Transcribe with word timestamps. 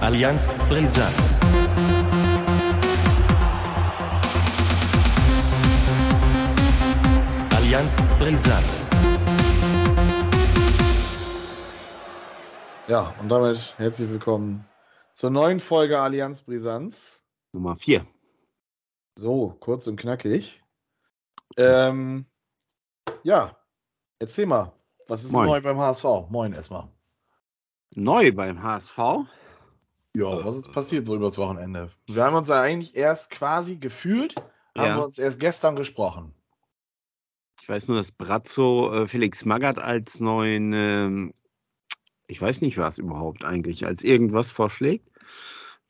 Allianz 0.00 0.46
Brisant. 0.68 1.14
Allianz 7.54 7.96
Brisant. 8.18 8.86
Ja, 12.88 13.14
und 13.20 13.28
damit 13.28 13.74
herzlich 13.78 14.10
willkommen 14.10 14.64
zur 15.12 15.30
neuen 15.30 15.60
Folge 15.60 16.00
Allianz 16.00 16.42
Brisanz. 16.42 17.20
Nummer 17.52 17.76
4. 17.76 18.04
So, 19.16 19.56
kurz 19.60 19.86
und 19.86 19.96
knackig. 20.00 20.60
Ähm, 21.56 22.26
ja, 23.22 23.56
erzähl 24.18 24.46
mal, 24.46 24.72
was 25.06 25.24
ist 25.24 25.32
Moin. 25.32 25.46
neu 25.46 25.60
beim 25.60 25.78
HSV? 25.78 26.30
Moin 26.30 26.52
erstmal. 26.52 26.88
Neu 27.94 28.32
beim 28.32 28.62
HSV. 28.62 28.98
Ja, 30.14 30.44
was 30.44 30.56
ist 30.56 30.72
passiert 30.72 31.06
so 31.06 31.14
übers 31.16 31.38
Wochenende? 31.38 31.90
Wir 32.08 32.24
haben 32.24 32.36
uns 32.36 32.48
ja 32.48 32.60
eigentlich 32.60 32.96
erst 32.96 33.30
quasi 33.30 33.76
gefühlt, 33.76 34.34
haben 34.76 34.86
Ja. 34.88 34.96
wir 34.96 35.04
uns 35.04 35.18
erst 35.18 35.38
gestern 35.40 35.76
gesprochen. 35.76 36.34
Ich 37.62 37.68
weiß 37.68 37.88
nur, 37.88 37.96
dass 37.98 38.10
Brazzo 38.10 38.92
äh, 38.92 39.06
Felix 39.06 39.44
Magath 39.44 39.78
als 39.78 40.18
neuen, 40.20 40.72
ähm, 40.72 41.34
ich 42.26 42.40
weiß 42.40 42.62
nicht 42.62 42.78
was 42.78 42.98
überhaupt 42.98 43.44
eigentlich, 43.44 43.86
als 43.86 44.02
irgendwas 44.02 44.50
vorschlägt. 44.50 45.09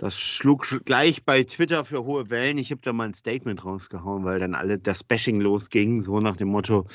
Das 0.01 0.19
schlug 0.19 0.65
sch- 0.65 0.83
gleich 0.83 1.27
bei 1.27 1.43
Twitter 1.43 1.85
für 1.85 2.05
hohe 2.05 2.31
Wellen. 2.31 2.57
Ich 2.57 2.71
habe 2.71 2.81
da 2.83 2.91
mal 2.91 3.05
ein 3.05 3.13
Statement 3.13 3.67
rausgehauen, 3.67 4.25
weil 4.25 4.39
dann 4.39 4.55
alle 4.55 4.79
das 4.79 5.05
Bashing 5.05 5.39
losging, 5.43 6.01
so 6.01 6.21
nach 6.21 6.37
dem 6.37 6.49
Motto, 6.49 6.87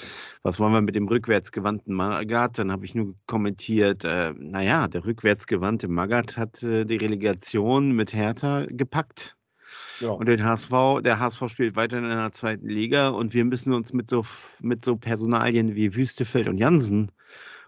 was 0.41 0.59
wollen 0.59 0.73
wir 0.73 0.81
mit 0.81 0.95
dem 0.95 1.07
rückwärtsgewandten 1.07 1.93
Magath? 1.93 2.57
Dann 2.57 2.71
habe 2.71 2.83
ich 2.83 2.95
nur 2.95 3.13
kommentiert, 3.27 4.03
äh, 4.05 4.33
naja, 4.35 4.87
der 4.87 5.05
rückwärtsgewandte 5.05 5.87
Magath 5.87 6.35
hat 6.35 6.63
äh, 6.63 6.83
die 6.85 6.95
Relegation 6.95 7.91
mit 7.91 8.11
Hertha 8.11 8.65
gepackt. 8.67 9.37
Ja. 9.99 10.09
Und 10.09 10.27
den 10.27 10.43
HSV, 10.43 11.01
der 11.03 11.19
HSV 11.19 11.47
spielt 11.47 11.75
weiter 11.75 11.99
in 11.99 12.05
der 12.05 12.31
zweiten 12.31 12.67
Liga 12.67 13.09
und 13.09 13.35
wir 13.35 13.45
müssen 13.45 13.71
uns 13.73 13.93
mit 13.93 14.09
so, 14.09 14.25
mit 14.63 14.83
so 14.83 14.95
Personalien 14.95 15.75
wie 15.75 15.93
Wüstefeld 15.93 16.47
und 16.47 16.57
Jansen 16.57 17.11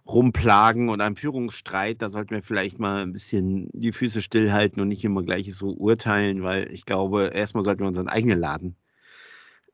rumplagen 0.07 0.89
und 0.89 1.01
einem 1.01 1.15
Führungsstreit. 1.15 2.01
Da 2.01 2.09
sollten 2.09 2.31
wir 2.31 2.41
vielleicht 2.43 2.79
mal 2.79 3.01
ein 3.01 3.13
bisschen 3.13 3.69
die 3.73 3.91
Füße 3.91 4.21
stillhalten 4.21 4.81
und 4.81 4.87
nicht 4.87 5.03
immer 5.03 5.23
gleich 5.23 5.53
so 5.53 5.71
urteilen, 5.73 6.43
weil 6.43 6.71
ich 6.71 6.85
glaube, 6.85 7.31
erstmal 7.33 7.63
sollten 7.63 7.81
wir 7.81 7.87
unseren 7.87 8.07
eigenen 8.07 8.39
Laden 8.39 8.75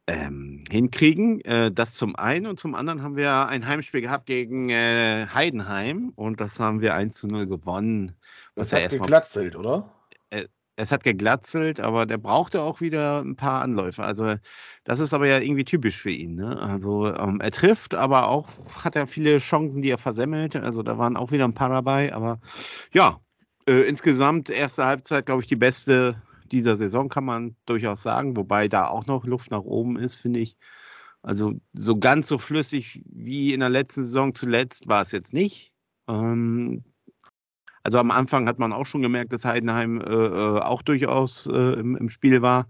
ähm, 0.08 0.64
hinkriegen. 0.70 1.42
Äh, 1.42 1.72
das 1.72 1.94
zum 1.94 2.16
einen 2.16 2.46
und 2.46 2.60
zum 2.60 2.76
anderen 2.76 3.02
haben 3.02 3.16
wir 3.16 3.48
ein 3.48 3.66
Heimspiel 3.68 4.02
gehabt 4.02 4.26
gegen 4.26 4.70
äh, 4.70 5.28
Heidenheim 5.34 6.12
und 6.16 6.42
das 6.42 6.60
haben 6.60 6.82
wir 6.82 6.94
1 6.94 7.16
zu 7.16 7.28
0 7.28 7.46
gewonnen. 7.48 8.14
Das 8.56 8.72
ja 8.72 8.78
hat 8.78 8.84
erstmal- 8.84 9.08
geglatzelt, 9.08 9.56
oder? 9.56 9.90
Es 10.76 10.92
hat 10.92 11.04
geglatzelt, 11.04 11.80
aber 11.80 12.06
der 12.06 12.18
brauchte 12.18 12.62
auch 12.62 12.82
wieder 12.82 13.22
ein 13.22 13.36
paar 13.36 13.62
Anläufe. 13.62 14.04
Also 14.04 14.36
das 14.84 15.00
ist 15.00 15.14
aber 15.14 15.28
ja 15.28 15.40
irgendwie 15.40 15.66
typisch 15.66 15.98
für 15.98 16.10
ihn. 16.10 16.36
Ne? 16.36 16.60
Also 16.60 17.14
ähm, 17.14 17.40
er 17.42 17.52
trifft, 17.52 17.94
aber 17.94 18.28
auch 18.28 18.48
hat 18.84 18.96
er 18.96 19.06
viele 19.08 19.38
Chancen, 19.38 19.82
die 19.82 19.92
er 19.92 19.98
versemmelt. 19.98 20.56
Also 20.56 20.82
da 20.82 20.98
waren 20.98 21.16
auch 21.16 21.32
wieder 21.32 21.46
ein 21.46 21.54
paar 21.54 21.70
dabei. 21.70 22.14
Aber 22.14 22.40
ja, 22.92 23.20
äh, 23.68 23.82
insgesamt 23.82 24.50
erste 24.50 24.86
Halbzeit, 24.86 25.26
glaube 25.28 25.42
ich, 25.42 25.48
die 25.48 25.56
beste 25.56 26.22
dieser 26.52 26.76
Saison, 26.76 27.10
kann 27.10 27.26
man 27.26 27.56
durchaus 27.66 28.02
sagen. 28.02 28.36
Wobei 28.36 28.68
da 28.68 28.88
auch 28.88 29.06
noch 29.06 29.26
Luft 29.26 29.52
nach 29.52 29.64
oben 29.64 29.98
ist, 29.98 30.16
finde 30.16 30.40
ich. 30.40 30.58
Also 31.22 31.54
so 31.74 31.98
ganz 31.98 32.28
so 32.28 32.38
flüssig 32.38 33.02
wie 33.06 33.54
in 33.54 33.62
der 33.62 33.70
letzten 33.70 34.02
Saison 34.02 34.36
zuletzt 34.36 34.88
war 34.88 35.02
es 35.02 35.12
jetzt 35.12 35.34
nicht. 35.34 35.72
Ähm, 36.08 36.84
also 37.84 37.98
am 38.00 38.12
Anfang 38.12 38.48
hat 38.48 38.60
man 38.60 38.74
auch 38.74 38.86
schon 38.86 39.02
gemerkt, 39.02 39.34
dass 39.34 39.46
Heidenheim 39.46 40.00
äh, 40.02 40.04
äh, 40.04 40.60
auch 40.60 40.82
durchaus 40.82 41.48
äh, 41.48 41.52
im, 41.80 41.96
im 41.98 42.10
Spiel 42.10 42.42
war. 42.42 42.68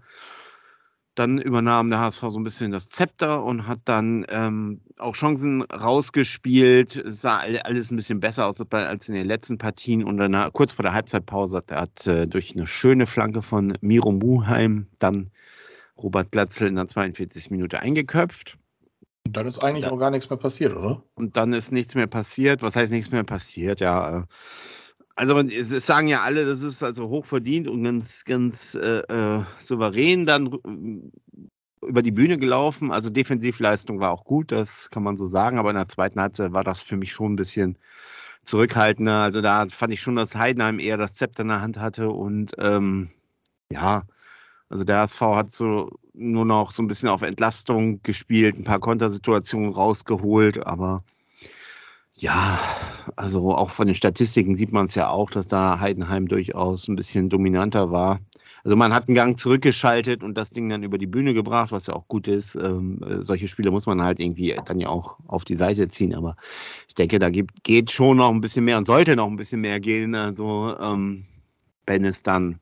Dann 1.16 1.38
übernahm 1.38 1.90
der 1.90 2.00
HSV 2.00 2.20
so 2.22 2.40
ein 2.40 2.42
bisschen 2.42 2.72
das 2.72 2.88
Zepter 2.88 3.44
und 3.44 3.68
hat 3.68 3.78
dann 3.84 4.26
ähm, 4.28 4.80
auch 4.98 5.14
Chancen 5.14 5.62
rausgespielt. 5.62 6.96
Es 6.96 7.20
sah 7.20 7.36
all- 7.36 7.60
alles 7.60 7.92
ein 7.92 7.96
bisschen 7.96 8.18
besser 8.18 8.46
aus 8.46 8.60
als 8.72 9.08
in 9.08 9.14
den 9.14 9.26
letzten 9.26 9.56
Partien. 9.56 10.02
Und 10.02 10.16
dann 10.16 10.52
kurz 10.52 10.72
vor 10.72 10.82
der 10.82 10.92
Halbzeitpause 10.92 11.58
hat, 11.58 11.70
hat 11.70 12.06
äh, 12.08 12.26
durch 12.26 12.56
eine 12.56 12.66
schöne 12.66 13.06
Flanke 13.06 13.42
von 13.42 13.74
Miro 13.80 14.10
Muheim 14.10 14.88
dann 14.98 15.30
Robert 15.96 16.32
Glatzel 16.32 16.66
in 16.66 16.74
der 16.74 16.88
42. 16.88 17.50
Minute 17.50 17.78
eingeköpft. 17.78 18.58
Und 19.24 19.36
dann 19.36 19.46
ist 19.46 19.62
eigentlich 19.62 19.84
Ja. 19.84 19.92
auch 19.92 19.98
gar 19.98 20.10
nichts 20.10 20.28
mehr 20.28 20.36
passiert, 20.36 20.74
oder? 20.74 21.04
Und 21.14 21.36
dann 21.36 21.52
ist 21.52 21.70
nichts 21.70 21.94
mehr 21.94 22.08
passiert. 22.08 22.60
Was 22.62 22.74
heißt 22.74 22.90
nichts 22.90 23.12
mehr 23.12 23.22
passiert? 23.22 23.78
Ja, 23.78 24.18
äh, 24.18 24.22
also 25.16 25.38
es, 25.38 25.68
sagen 25.86 26.08
ja 26.08 26.22
alle, 26.22 26.44
das 26.44 26.62
ist 26.62 26.82
also 26.82 27.08
hochverdient 27.08 27.68
und 27.68 27.84
ganz, 27.84 28.24
ganz 28.24 28.74
äh, 28.74 29.00
äh, 29.00 29.44
souverän 29.58 30.26
dann 30.26 30.52
äh, 30.52 31.86
über 31.86 32.02
die 32.02 32.10
Bühne 32.10 32.38
gelaufen. 32.38 32.90
Also 32.90 33.10
Defensivleistung 33.10 34.00
war 34.00 34.10
auch 34.10 34.24
gut, 34.24 34.50
das 34.52 34.90
kann 34.90 35.02
man 35.02 35.16
so 35.16 35.26
sagen. 35.26 35.58
Aber 35.58 35.70
in 35.70 35.76
der 35.76 35.88
zweiten 35.88 36.20
Halbzeit 36.20 36.52
war 36.52 36.64
das 36.64 36.82
für 36.82 36.96
mich 36.96 37.12
schon 37.12 37.34
ein 37.34 37.36
bisschen 37.36 37.78
zurückhaltender. 38.42 39.22
Also 39.22 39.40
da 39.40 39.66
fand 39.68 39.92
ich 39.92 40.00
schon, 40.00 40.16
dass 40.16 40.34
Heidenheim 40.34 40.78
eher 40.78 40.96
das 40.96 41.14
Zepter 41.14 41.42
in 41.42 41.48
der 41.48 41.60
Hand 41.60 41.78
hatte 41.78 42.10
und 42.10 42.52
ähm, 42.58 43.10
ja, 43.70 44.04
also 44.68 44.84
der 44.84 45.00
HSV 45.00 45.20
hat 45.20 45.50
so 45.50 45.90
nur 46.12 46.44
noch 46.44 46.72
so 46.72 46.82
ein 46.82 46.86
bisschen 46.86 47.08
auf 47.08 47.22
Entlastung 47.22 48.02
gespielt, 48.02 48.56
ein 48.58 48.64
paar 48.64 48.80
Kontersituationen 48.80 49.72
rausgeholt, 49.72 50.66
aber 50.66 51.04
ja, 52.16 52.58
also 53.16 53.54
auch 53.54 53.70
von 53.70 53.86
den 53.86 53.96
Statistiken 53.96 54.54
sieht 54.54 54.72
man 54.72 54.86
es 54.86 54.94
ja 54.94 55.08
auch, 55.08 55.30
dass 55.30 55.48
da 55.48 55.80
Heidenheim 55.80 56.28
durchaus 56.28 56.88
ein 56.88 56.96
bisschen 56.96 57.28
dominanter 57.28 57.90
war. 57.90 58.20
Also 58.62 58.76
man 58.76 58.94
hat 58.94 59.08
einen 59.08 59.14
Gang 59.14 59.38
zurückgeschaltet 59.38 60.22
und 60.22 60.38
das 60.38 60.50
Ding 60.50 60.70
dann 60.70 60.84
über 60.84 60.96
die 60.96 61.06
Bühne 61.06 61.34
gebracht, 61.34 61.70
was 61.70 61.86
ja 61.86 61.94
auch 61.94 62.08
gut 62.08 62.28
ist. 62.28 62.54
Ähm, 62.54 62.98
äh, 63.02 63.22
solche 63.22 63.46
Spiele 63.46 63.70
muss 63.70 63.84
man 63.84 64.00
halt 64.00 64.20
irgendwie 64.20 64.58
dann 64.64 64.80
ja 64.80 64.88
auch 64.88 65.18
auf 65.26 65.44
die 65.44 65.56
Seite 65.56 65.88
ziehen. 65.88 66.14
Aber 66.14 66.36
ich 66.88 66.94
denke, 66.94 67.18
da 67.18 67.28
gibt, 67.28 67.62
geht 67.62 67.90
schon 67.90 68.16
noch 68.16 68.30
ein 68.30 68.40
bisschen 68.40 68.64
mehr 68.64 68.78
und 68.78 68.86
sollte 68.86 69.16
noch 69.16 69.26
ein 69.26 69.36
bisschen 69.36 69.60
mehr 69.60 69.80
gehen. 69.80 70.14
Also 70.14 70.74
ähm, 70.80 71.26
wenn 71.84 72.06
es 72.06 72.22
dann 72.22 72.58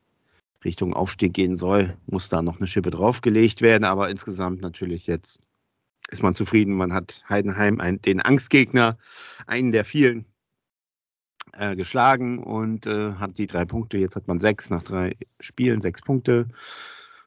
Richtung 0.65 0.93
Aufstieg 0.93 1.35
gehen 1.35 1.55
soll, 1.55 1.97
muss 2.07 2.29
da 2.29 2.43
noch 2.43 2.59
eine 2.59 2.67
Schippe 2.67 2.91
draufgelegt 2.91 3.63
werden. 3.63 3.85
Aber 3.85 4.11
insgesamt 4.11 4.61
natürlich 4.61 5.07
jetzt 5.07 5.41
ist 6.13 6.23
man 6.23 6.35
zufrieden. 6.35 6.75
Man 6.75 6.93
hat 6.93 7.25
Heidenheim 7.29 7.81
ein, 7.81 8.01
den 8.01 8.21
Angstgegner, 8.21 8.99
einen 9.47 9.73
der 9.73 9.85
vielen, 9.85 10.27
äh, 11.53 11.77
geschlagen 11.77 12.39
und 12.39 12.87
äh, 12.87 13.15
hat 13.15 13.39
die 13.39 13.47
drei 13.47 13.65
Punkte. 13.65 13.99
Jetzt 13.99 14.17
hat 14.17 14.29
man 14.29 14.41
sechs 14.41 14.71
nach 14.71 14.83
drei 14.83 15.17
Spielen, 15.41 15.81
sechs 15.81 16.01
Punkte. 16.01 16.49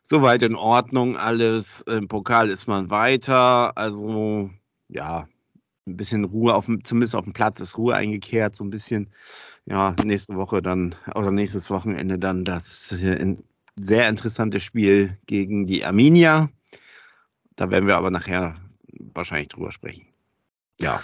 Soweit 0.04 0.44
in 0.44 0.56
Ordnung 0.56 1.18
alles. 1.18 1.82
Im 1.82 2.08
Pokal 2.08 2.50
ist 2.50 2.68
man 2.68 2.90
weiter. 2.90 3.78
Also 3.78 4.50
ja, 4.88 5.28
ein 5.88 5.98
bisschen 5.98 6.24
Ruhe, 6.24 6.56
auf 6.56 6.68
zumindest 6.84 7.16
auf 7.16 7.24
dem 7.24 7.34
Platz 7.34 7.60
ist 7.60 7.78
Ruhe 7.78 7.96
eingekehrt. 7.96 8.56
So 8.56 8.64
ein 8.64 8.70
bisschen, 8.70 9.12
ja, 9.66 9.96
nächste 10.04 10.36
Woche 10.36 10.62
dann 10.62 10.96
oder 11.14 11.32
nächstes 11.32 11.70
Wochenende 11.70 12.18
dann 12.20 12.46
das 12.46 12.92
äh, 12.94 13.36
sehr 13.76 14.10
interessante 14.10 14.60
Spiel 14.60 15.18
gegen 15.28 15.68
die 15.68 15.86
Arminia. 15.86 16.50
Da 17.56 17.70
werden 17.70 17.88
wir 17.88 17.98
aber 17.98 18.12
nachher 18.12 18.56
wahrscheinlich 19.00 19.50
drüber 19.50 19.72
sprechen. 19.72 20.08
Ja. 20.80 21.02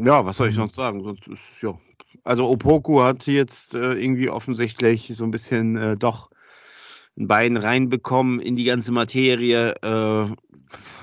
Ja, 0.00 0.24
was 0.24 0.36
soll 0.36 0.48
ich 0.48 0.54
sonst 0.54 0.74
sagen? 0.74 1.02
Sonst 1.02 1.28
ist, 1.28 1.42
ja. 1.60 1.78
Also 2.24 2.48
Opoku 2.48 3.02
hat 3.02 3.26
jetzt 3.26 3.74
äh, 3.74 3.94
irgendwie 3.94 4.30
offensichtlich 4.30 5.12
so 5.14 5.24
ein 5.24 5.30
bisschen 5.30 5.76
äh, 5.76 5.96
doch 5.96 6.30
ein 7.16 7.26
Bein 7.28 7.56
reinbekommen 7.56 8.40
in 8.40 8.56
die 8.56 8.64
ganze 8.64 8.92
Materie. 8.92 9.74
Äh, 9.82 10.34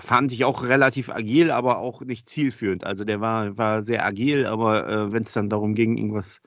fand 0.10 0.32
ich 0.32 0.46
auch 0.46 0.64
relativ 0.64 1.10
agil, 1.10 1.52
aber 1.52 1.78
auch 1.78 2.02
nicht 2.02 2.30
zielführend. 2.30 2.84
Also 2.84 3.06
der 3.06 3.22
war, 3.22 3.58
war 3.58 3.84
sehr 3.84 4.06
agil, 4.06 4.46
aber 4.46 4.88
äh, 4.90 5.12
wenn 5.12 5.24
es 5.24 5.34
dann 5.34 5.50
darum 5.50 5.76
ging, 5.76 5.98
irgendwas 5.98 6.42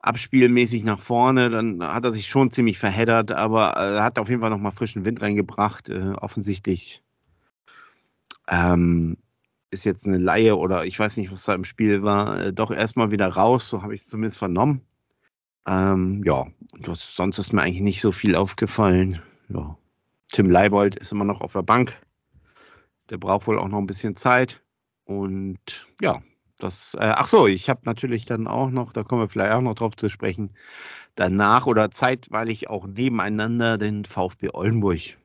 abspielmäßig 0.00 0.84
nach 0.84 1.00
vorne, 1.00 1.48
dann 1.48 1.82
hat 1.82 2.04
er 2.04 2.12
sich 2.12 2.26
schon 2.26 2.50
ziemlich 2.50 2.78
verheddert, 2.78 3.32
aber 3.32 3.74
äh, 3.76 4.00
hat 4.00 4.18
auf 4.18 4.28
jeden 4.28 4.42
Fall 4.42 4.50
nochmal 4.50 4.72
frischen 4.72 5.06
Wind 5.06 5.22
reingebracht. 5.22 5.88
Äh, 5.88 6.12
offensichtlich 6.20 7.02
ähm, 8.48 9.16
ist 9.70 9.84
jetzt 9.84 10.06
eine 10.06 10.18
Laie 10.18 10.56
oder 10.56 10.84
ich 10.84 10.98
weiß 10.98 11.16
nicht, 11.16 11.32
was 11.32 11.44
da 11.44 11.54
im 11.54 11.64
Spiel 11.64 12.02
war, 12.02 12.40
äh, 12.40 12.52
doch 12.52 12.70
erstmal 12.70 13.10
wieder 13.10 13.28
raus, 13.28 13.68
so 13.68 13.82
habe 13.82 13.94
ich 13.94 14.02
es 14.02 14.08
zumindest 14.08 14.38
vernommen. 14.38 14.82
Ähm, 15.66 16.22
ja, 16.24 16.46
das, 16.80 17.16
sonst 17.16 17.38
ist 17.38 17.52
mir 17.52 17.62
eigentlich 17.62 17.82
nicht 17.82 18.00
so 18.00 18.12
viel 18.12 18.36
aufgefallen. 18.36 19.22
Ja. 19.48 19.76
Tim 20.28 20.50
Leibold 20.50 20.96
ist 20.96 21.12
immer 21.12 21.24
noch 21.24 21.40
auf 21.40 21.52
der 21.52 21.62
Bank. 21.62 21.96
Der 23.10 23.18
braucht 23.18 23.46
wohl 23.46 23.58
auch 23.58 23.68
noch 23.68 23.78
ein 23.78 23.86
bisschen 23.86 24.14
Zeit. 24.14 24.62
Und 25.04 25.86
ja, 26.00 26.22
das, 26.58 26.94
äh, 26.94 27.12
ach 27.14 27.28
so, 27.28 27.46
ich 27.46 27.68
habe 27.68 27.80
natürlich 27.84 28.24
dann 28.24 28.46
auch 28.46 28.70
noch, 28.70 28.92
da 28.92 29.02
kommen 29.02 29.22
wir 29.22 29.28
vielleicht 29.28 29.52
auch 29.52 29.60
noch 29.60 29.74
drauf 29.74 29.96
zu 29.96 30.08
sprechen, 30.08 30.54
danach 31.14 31.66
oder 31.66 31.90
zeitweilig 31.90 32.68
auch 32.70 32.86
nebeneinander 32.86 33.78
den 33.78 34.04
VfB 34.04 34.50
Oldenburg 34.52 35.18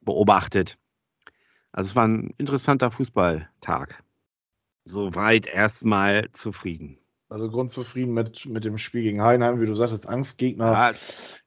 beobachtet. 0.00 0.78
Also 1.76 1.90
es 1.90 1.96
war 1.96 2.08
ein 2.08 2.34
interessanter 2.38 2.90
Fußballtag. 2.90 4.02
Soweit 4.84 5.46
erstmal 5.46 6.30
zufrieden. 6.32 6.98
Also 7.28 7.50
grundzufrieden 7.50 8.14
mit, 8.14 8.46
mit 8.46 8.64
dem 8.64 8.78
Spiel 8.78 9.02
gegen 9.02 9.22
Heidenheim, 9.22 9.60
wie 9.60 9.66
du 9.66 9.74
sagtest, 9.74 10.08
Angstgegner. 10.08 10.72
Ja, 10.72 10.92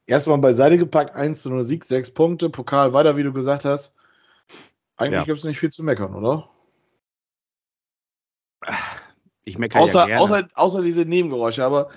Erstmal 0.05 0.37
beiseite 0.37 0.77
gepackt, 0.77 1.15
1 1.15 1.41
zu 1.41 1.49
0 1.49 1.63
Sieg, 1.63 1.83
6 1.83 2.13
Punkte, 2.13 2.49
Pokal 2.51 2.93
weiter, 2.93 3.17
wie 3.17 3.23
du 3.23 3.33
gesagt 3.33 3.65
hast. 3.65 3.95
Eigentlich 4.97 5.21
Ja. 5.21 5.25
gibt 5.25 5.39
es 5.39 5.45
nicht 5.45 5.59
viel 5.59 5.71
zu 5.71 5.83
meckern, 5.83 6.13
oder? 6.13 6.49
ich 9.45 9.57
meckere 9.57 9.81
Außer, 9.81 10.01
ja 10.01 10.05
gerne. 10.07 10.21
außer, 10.21 10.47
außer 10.53 10.81
diese 10.83 11.05
Nebengeräusche, 11.05 11.65
aber 11.65 11.89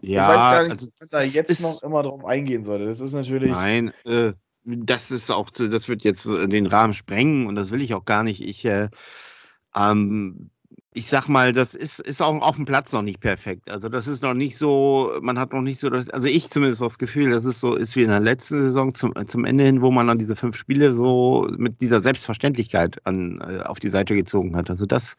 ja, 0.00 0.22
ich 0.22 0.28
weiß 0.28 0.36
gar 0.36 0.62
nicht, 0.62 0.70
also, 0.72 0.86
was 1.00 1.10
da 1.10 1.18
das 1.18 1.34
jetzt 1.34 1.60
noch 1.60 1.82
immer 1.82 2.02
drauf 2.04 2.24
eingehen 2.24 2.62
sollte. 2.62 2.84
Das 2.84 3.00
ist 3.00 3.14
natürlich. 3.14 3.50
Nein, 3.50 3.92
äh, 4.04 4.34
das 4.78 5.10
ist 5.10 5.30
auch, 5.30 5.50
das 5.50 5.88
wird 5.88 6.04
jetzt 6.04 6.26
äh, 6.26 6.48
den 6.48 6.66
Rahmen 6.66 6.94
sprengen 6.94 7.46
und 7.46 7.54
das 7.54 7.70
will 7.70 7.80
ich 7.80 7.94
auch 7.94 8.04
gar 8.04 8.22
nicht. 8.22 8.42
Ich, 8.42 8.64
äh, 8.64 8.88
ähm, 9.74 10.50
ich 10.92 11.06
sag 11.06 11.28
mal, 11.28 11.52
das 11.52 11.74
ist, 11.74 12.00
ist 12.00 12.20
auch 12.20 12.42
auf 12.42 12.56
dem 12.56 12.64
Platz 12.64 12.92
noch 12.92 13.02
nicht 13.02 13.20
perfekt. 13.20 13.70
Also 13.70 13.88
das 13.88 14.08
ist 14.08 14.22
noch 14.22 14.34
nicht 14.34 14.56
so, 14.56 15.12
man 15.20 15.38
hat 15.38 15.52
noch 15.52 15.62
nicht 15.62 15.78
so 15.78 15.88
das, 15.88 16.10
also 16.10 16.26
ich 16.26 16.50
zumindest 16.50 16.82
das 16.82 16.98
Gefühl, 16.98 17.30
dass 17.30 17.44
es 17.44 17.60
so 17.60 17.76
ist 17.76 17.94
wie 17.94 18.02
in 18.02 18.08
der 18.08 18.20
letzten 18.20 18.60
Saison 18.60 18.92
zum, 18.92 19.14
zum 19.26 19.44
Ende 19.44 19.64
hin, 19.64 19.82
wo 19.82 19.92
man 19.92 20.08
dann 20.08 20.18
diese 20.18 20.34
fünf 20.34 20.56
Spiele 20.56 20.92
so 20.92 21.48
mit 21.56 21.80
dieser 21.80 22.00
Selbstverständlichkeit 22.00 22.98
an, 23.06 23.40
äh, 23.40 23.60
auf 23.62 23.78
die 23.78 23.88
Seite 23.88 24.16
gezogen 24.16 24.56
hat. 24.56 24.68
Also 24.68 24.84
das 24.84 25.16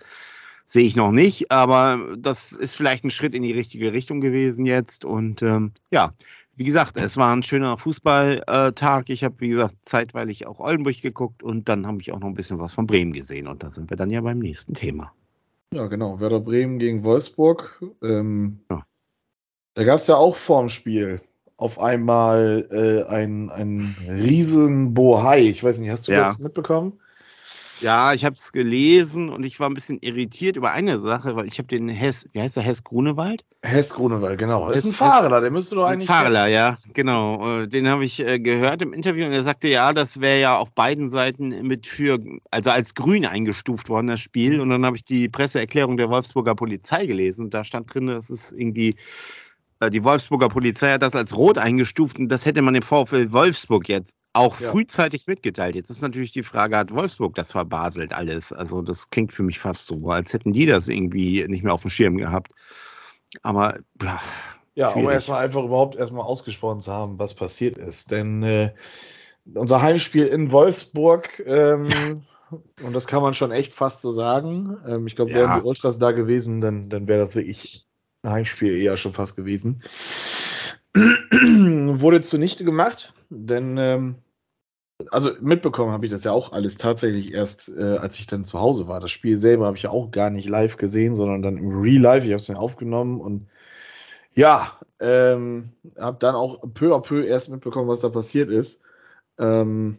sehe 0.66 0.86
ich 0.86 0.96
noch 0.96 1.12
nicht, 1.12 1.52
aber 1.52 2.16
das 2.18 2.52
ist 2.52 2.76
vielleicht 2.76 3.06
ein 3.06 3.12
Schritt 3.12 3.34
in 3.34 3.44
die 3.44 3.54
richtige 3.54 3.94
Richtung 3.94 4.20
gewesen 4.20 4.66
jetzt 4.66 5.06
und 5.06 5.42
ähm, 5.42 5.72
ja, 5.90 6.14
wie 6.62 6.66
gesagt, 6.66 6.96
es 6.98 7.18
war 7.18 7.36
ein 7.36 7.42
schöner 7.42 7.76
Fußballtag. 7.76 9.10
Ich 9.10 9.24
habe, 9.24 9.34
wie 9.40 9.50
gesagt, 9.50 9.78
zeitweilig 9.82 10.46
auch 10.46 10.60
Oldenburg 10.60 11.02
geguckt 11.02 11.42
und 11.42 11.68
dann 11.68 11.88
habe 11.88 11.98
ich 12.02 12.12
auch 12.12 12.20
noch 12.20 12.28
ein 12.28 12.36
bisschen 12.36 12.60
was 12.60 12.72
von 12.72 12.86
Bremen 12.86 13.14
gesehen. 13.14 13.48
Und 13.48 13.64
da 13.64 13.72
sind 13.72 13.90
wir 13.90 13.98
dann 13.98 14.12
ja 14.12 14.22
beim 14.22 14.38
nächsten 14.38 14.76
Thema. 14.76 15.12
Ja, 15.74 15.88
genau. 15.88 16.20
Werder 16.20 16.40
Bremen 16.40 16.78
gegen 16.78 17.04
Wolfsburg. 17.04 17.82
Ähm, 18.04 18.60
Ja. 18.70 18.86
Da 19.74 19.84
gab 19.86 19.98
es 20.02 20.06
ja 20.06 20.18
auch 20.18 20.36
vorm 20.36 20.70
Spiel 20.70 21.22
auf 21.58 21.80
einmal 21.80 22.68
äh, 22.70 23.10
ein, 23.12 23.50
ein 23.50 23.96
riesen 24.08 24.94
Bohai. 24.94 25.40
Ich 25.40 25.64
weiß 25.64 25.80
nicht, 25.80 25.90
hast 25.90 26.08
du 26.08 26.12
Ja. 26.12 26.26
das 26.26 26.38
mitbekommen? 26.38 27.00
Ja, 27.82 28.14
ich 28.14 28.26
habe 28.26 28.36
es 28.36 28.52
gelesen 28.52 29.30
und 29.30 29.44
ich 29.44 29.60
war 29.60 29.68
ein 29.70 29.74
bisschen 29.74 29.98
irritiert 30.02 30.56
über 30.56 30.72
eine 30.72 31.00
Sache, 31.00 31.36
weil 31.36 31.48
ich 31.48 31.58
habe 31.58 31.68
den 31.68 31.90
Hess, 31.90 32.30
wie 32.32 32.40
heißt 32.42 32.56
der, 32.56 32.64
Hess 32.64 32.84
Grunewald? 32.84 33.44
Hess 33.64 33.90
Grunewald, 33.90 34.38
genau. 34.40 34.70
Das 34.70 34.78
ist 34.80 34.86
ein 34.86 34.90
Hess- 34.92 34.98
Fahrer, 34.98 35.42
der 35.42 35.50
müsste 35.52 35.76
doch 35.76 35.86
Ein 35.86 35.94
eigentlich. 35.94 36.08
Fahrler, 36.08 36.48
ja, 36.48 36.78
genau. 36.94 37.62
Äh, 37.62 37.68
Den 37.68 37.88
habe 37.88 38.06
ich 38.06 38.20
äh, 38.20 38.40
gehört 38.40 38.82
im 38.84 38.94
Interview 38.94 39.26
und 39.26 39.34
er 39.34 39.44
sagte, 39.44 39.68
ja, 39.68 39.94
das 39.94 40.22
wäre 40.22 40.40
ja 40.40 40.58
auf 40.58 40.74
beiden 40.74 41.10
Seiten 41.10 41.50
mit 41.68 41.88
für, 41.88 42.20
also 42.52 42.70
als 42.70 42.94
grün 42.94 43.26
eingestuft 43.26 43.90
worden, 43.90 44.08
das 44.08 44.20
Spiel. 44.20 44.62
Und 44.62 44.70
dann 44.70 44.86
habe 44.86 44.96
ich 44.96 45.04
die 45.04 45.28
Presseerklärung 45.28 45.98
der 45.98 46.10
Wolfsburger 46.10 46.56
Polizei 46.56 47.06
gelesen 47.08 47.46
und 47.46 47.54
da 47.54 47.64
stand 47.64 47.94
drin, 47.94 48.08
dass 48.08 48.30
es 48.30 48.52
irgendwie, 48.52 48.96
äh, 49.80 49.90
die 49.90 50.04
Wolfsburger 50.04 50.50
Polizei 50.50 50.92
hat 50.94 51.02
das 51.02 51.16
als 51.16 51.36
rot 51.36 51.58
eingestuft 51.58 52.20
und 52.20 52.30
das 52.30 52.46
hätte 52.46 52.62
man 52.62 52.76
dem 52.76 52.84
VfL 52.84 53.32
Wolfsburg 53.32 53.90
jetzt 53.90 54.16
auch 54.34 54.58
Ja. 54.60 54.72
frühzeitig 54.72 55.28
mitgeteilt. 55.28 55.76
Jetzt 55.76 55.90
ist 55.90 56.02
natürlich 56.02 56.32
die 56.32 56.44
Frage, 56.44 56.78
hat 56.78 56.94
Wolfsburg 56.94 57.36
das 57.36 57.52
verbaselt 57.52 58.14
alles? 58.14 58.54
Also 58.54 58.82
das 58.82 59.10
klingt 59.10 59.34
für 59.34 59.44
mich 59.44 59.60
fast 59.60 59.88
so, 59.88 60.10
als 60.10 60.34
hätten 60.34 60.54
die 60.54 60.66
das 60.66 60.88
irgendwie 60.88 61.46
nicht 61.48 61.64
mehr 61.64 61.74
auf 61.74 61.82
dem 61.82 61.92
Schirm 61.92 62.18
gehabt. 62.18 62.52
Aber 63.44 63.80
ja, 64.02 64.22
Ja, 64.76 64.90
um 64.92 65.10
erstmal 65.10 65.44
einfach 65.44 65.64
überhaupt 65.64 65.96
erstmal 65.96 66.24
ausgesprochen 66.26 66.80
zu 66.82 66.92
haben, 66.92 67.20
was 67.20 67.34
passiert 67.34 67.78
ist. 67.78 68.12
Denn 68.12 68.44
äh, 68.44 68.74
unser 69.54 69.82
Heimspiel 69.82 70.28
in 70.28 70.52
Wolfsburg, 70.52 71.44
ähm, 71.46 72.24
und 72.82 72.94
das 72.94 73.08
kann 73.08 73.22
man 73.22 73.34
schon 73.34 73.52
echt 73.52 73.74
fast 73.74 74.02
so 74.02 74.12
sagen. 74.12 74.78
Ähm, 74.86 75.08
ich 75.08 75.16
glaube, 75.16 75.32
Ja. 75.32 75.40
wären 75.40 75.62
die 75.62 75.68
Ultras 75.68 76.00
da 76.00 76.12
gewesen, 76.12 76.62
dann, 76.62 76.90
dann 76.90 77.08
wäre 77.08 77.20
das 77.20 77.36
wirklich 77.36 77.86
ein 78.24 78.32
Heimspiel 78.32 78.78
eher 78.78 78.98
schon 78.98 79.14
fast 79.14 79.36
gewesen. 79.36 79.82
Wurde 80.94 82.22
zunichte 82.22 82.64
gemacht, 82.64 83.14
denn 83.30 83.78
ähm, 83.78 84.16
also 85.10 85.32
mitbekommen 85.42 85.92
habe 85.92 86.06
ich 86.06 86.12
das 86.12 86.24
ja 86.24 86.32
auch 86.32 86.52
alles 86.52 86.78
tatsächlich 86.78 87.34
erst, 87.34 87.70
äh, 87.70 87.98
als 87.98 88.20
ich 88.20 88.28
dann 88.28 88.46
zu 88.46 88.60
Hause 88.60 88.88
war. 88.88 89.00
Das 89.00 89.12
Spiel 89.12 89.40
selber 89.40 89.66
habe 89.66 89.78
ich 89.78 89.84
ja 89.84 89.90
auch 89.90 90.12
gar 90.12 90.30
nicht 90.30 90.48
live 90.48 90.78
gesehen, 90.78 91.16
sondern 91.16 91.42
dann 91.42 91.58
im 91.58 91.82
Real 91.82 92.02
Life. 92.02 92.26
Ich 92.26 92.32
habe 92.32 92.42
es 92.42 92.50
mir 92.50 92.60
aufgenommen 92.60 93.20
und 93.20 93.48
ja, 94.34 94.80
ähm, 95.00 95.72
habe 95.98 96.18
dann 96.20 96.36
auch 96.36 96.62
peu 96.74 96.96
à 96.96 97.02
peu 97.02 97.26
erst 97.26 97.50
mitbekommen, 97.50 97.90
was 97.90 98.02
da 98.02 98.10
passiert 98.10 98.50
ist. 98.50 98.82
Ähm, 99.40 99.98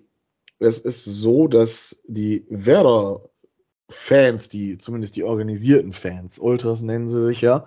es 0.58 0.78
ist 0.78 1.04
so, 1.04 1.48
dass 1.48 2.02
die 2.06 2.46
Werder-Fans, 2.48 4.48
die 4.48 4.78
zumindest 4.78 5.16
die 5.16 5.24
organisierten 5.24 5.92
Fans, 5.92 6.38
Ultras 6.38 6.82
nennen 6.82 7.08
sie 7.08 7.26
sich 7.26 7.40
ja, 7.40 7.66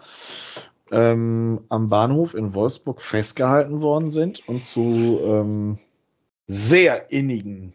ähm, 0.92 1.62
am 1.70 1.90
Bahnhof 1.90 2.34
in 2.34 2.54
Wolfsburg 2.54 3.02
festgehalten 3.02 3.82
worden 3.82 4.12
sind 4.12 4.48
und 4.48 4.66
zu 4.66 5.20
ähm, 5.24 5.80
sehr 6.48 7.12
innigen 7.12 7.74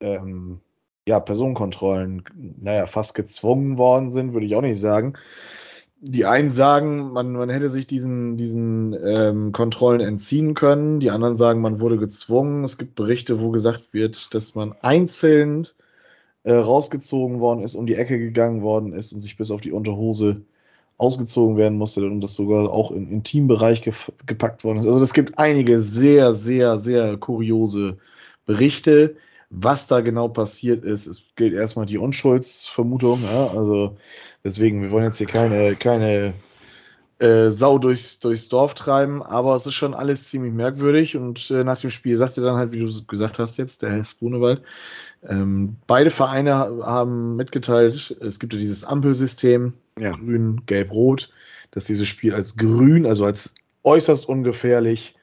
ähm, 0.00 0.60
ja, 1.06 1.20
Personenkontrollen, 1.20 2.22
naja, 2.60 2.86
fast 2.86 3.14
gezwungen 3.14 3.78
worden 3.78 4.10
sind, 4.10 4.32
würde 4.32 4.46
ich 4.46 4.54
auch 4.54 4.62
nicht 4.62 4.80
sagen. 4.80 5.14
Die 6.02 6.24
einen 6.24 6.50
sagen, 6.50 7.12
man, 7.12 7.32
man 7.32 7.50
hätte 7.50 7.68
sich 7.68 7.86
diesen, 7.86 8.36
diesen 8.36 8.94
ähm, 8.94 9.52
Kontrollen 9.52 10.00
entziehen 10.00 10.54
können. 10.54 11.00
Die 11.00 11.10
anderen 11.10 11.36
sagen, 11.36 11.60
man 11.60 11.80
wurde 11.80 11.98
gezwungen. 11.98 12.64
Es 12.64 12.78
gibt 12.78 12.94
Berichte, 12.94 13.42
wo 13.42 13.50
gesagt 13.50 13.92
wird, 13.92 14.32
dass 14.34 14.54
man 14.54 14.72
einzeln 14.80 15.68
äh, 16.42 16.54
rausgezogen 16.54 17.40
worden 17.40 17.62
ist, 17.62 17.74
um 17.74 17.86
die 17.86 17.96
Ecke 17.96 18.18
gegangen 18.18 18.62
worden 18.62 18.94
ist 18.94 19.12
und 19.12 19.20
sich 19.20 19.36
bis 19.36 19.50
auf 19.50 19.60
die 19.60 19.72
Unterhose 19.72 20.42
ausgezogen 21.00 21.56
werden 21.56 21.78
musste 21.78 22.04
und 22.04 22.20
das 22.20 22.34
sogar 22.34 22.70
auch 22.70 22.90
im 22.90 23.10
Intimbereich 23.10 23.82
gepackt 24.26 24.64
worden 24.64 24.78
ist. 24.78 24.86
Also 24.86 25.02
es 25.02 25.14
gibt 25.14 25.38
einige 25.38 25.80
sehr, 25.80 26.34
sehr, 26.34 26.78
sehr 26.78 27.16
kuriose 27.16 27.96
Berichte. 28.44 29.16
Was 29.48 29.86
da 29.86 30.00
genau 30.00 30.28
passiert 30.28 30.84
ist, 30.84 31.06
es 31.06 31.24
gilt 31.36 31.54
erstmal 31.54 31.86
die 31.86 31.98
Unschuldsvermutung. 31.98 33.22
Ja? 33.24 33.48
Also 33.48 33.96
deswegen, 34.44 34.82
wir 34.82 34.90
wollen 34.90 35.06
jetzt 35.06 35.18
hier 35.18 35.26
keine, 35.26 35.74
keine 35.74 36.34
äh, 37.20 37.50
Sau 37.50 37.78
durchs, 37.78 38.18
durchs 38.18 38.48
Dorf 38.48 38.74
treiben, 38.74 39.22
aber 39.22 39.54
es 39.54 39.66
ist 39.66 39.74
schon 39.74 39.94
alles 39.94 40.26
ziemlich 40.26 40.52
merkwürdig 40.52 41.16
und 41.16 41.50
äh, 41.50 41.64
nach 41.64 41.78
dem 41.78 41.90
Spiel 41.90 42.16
sagte 42.16 42.40
dann 42.40 42.56
halt, 42.56 42.72
wie 42.72 42.80
du 42.80 43.06
gesagt 43.06 43.38
hast 43.38 43.58
jetzt, 43.58 43.82
der 43.82 43.92
Herr 43.92 44.02
Grunewald, 44.18 44.62
ähm, 45.22 45.76
beide 45.86 46.10
Vereine 46.10 46.54
haben 46.82 47.36
mitgeteilt, 47.36 48.16
es 48.20 48.38
gibt 48.38 48.54
ja 48.54 48.58
dieses 48.58 48.84
Ampelsystem, 48.84 49.74
Ja. 49.98 50.12
grün, 50.12 50.62
gelb, 50.66 50.90
rot, 50.92 51.30
dass 51.70 51.84
dieses 51.84 52.08
Spiel 52.08 52.34
als 52.34 52.56
grün, 52.56 53.06
also 53.06 53.24
als 53.26 53.54
äußerst 53.84 54.26
ungefährlich 54.28 55.14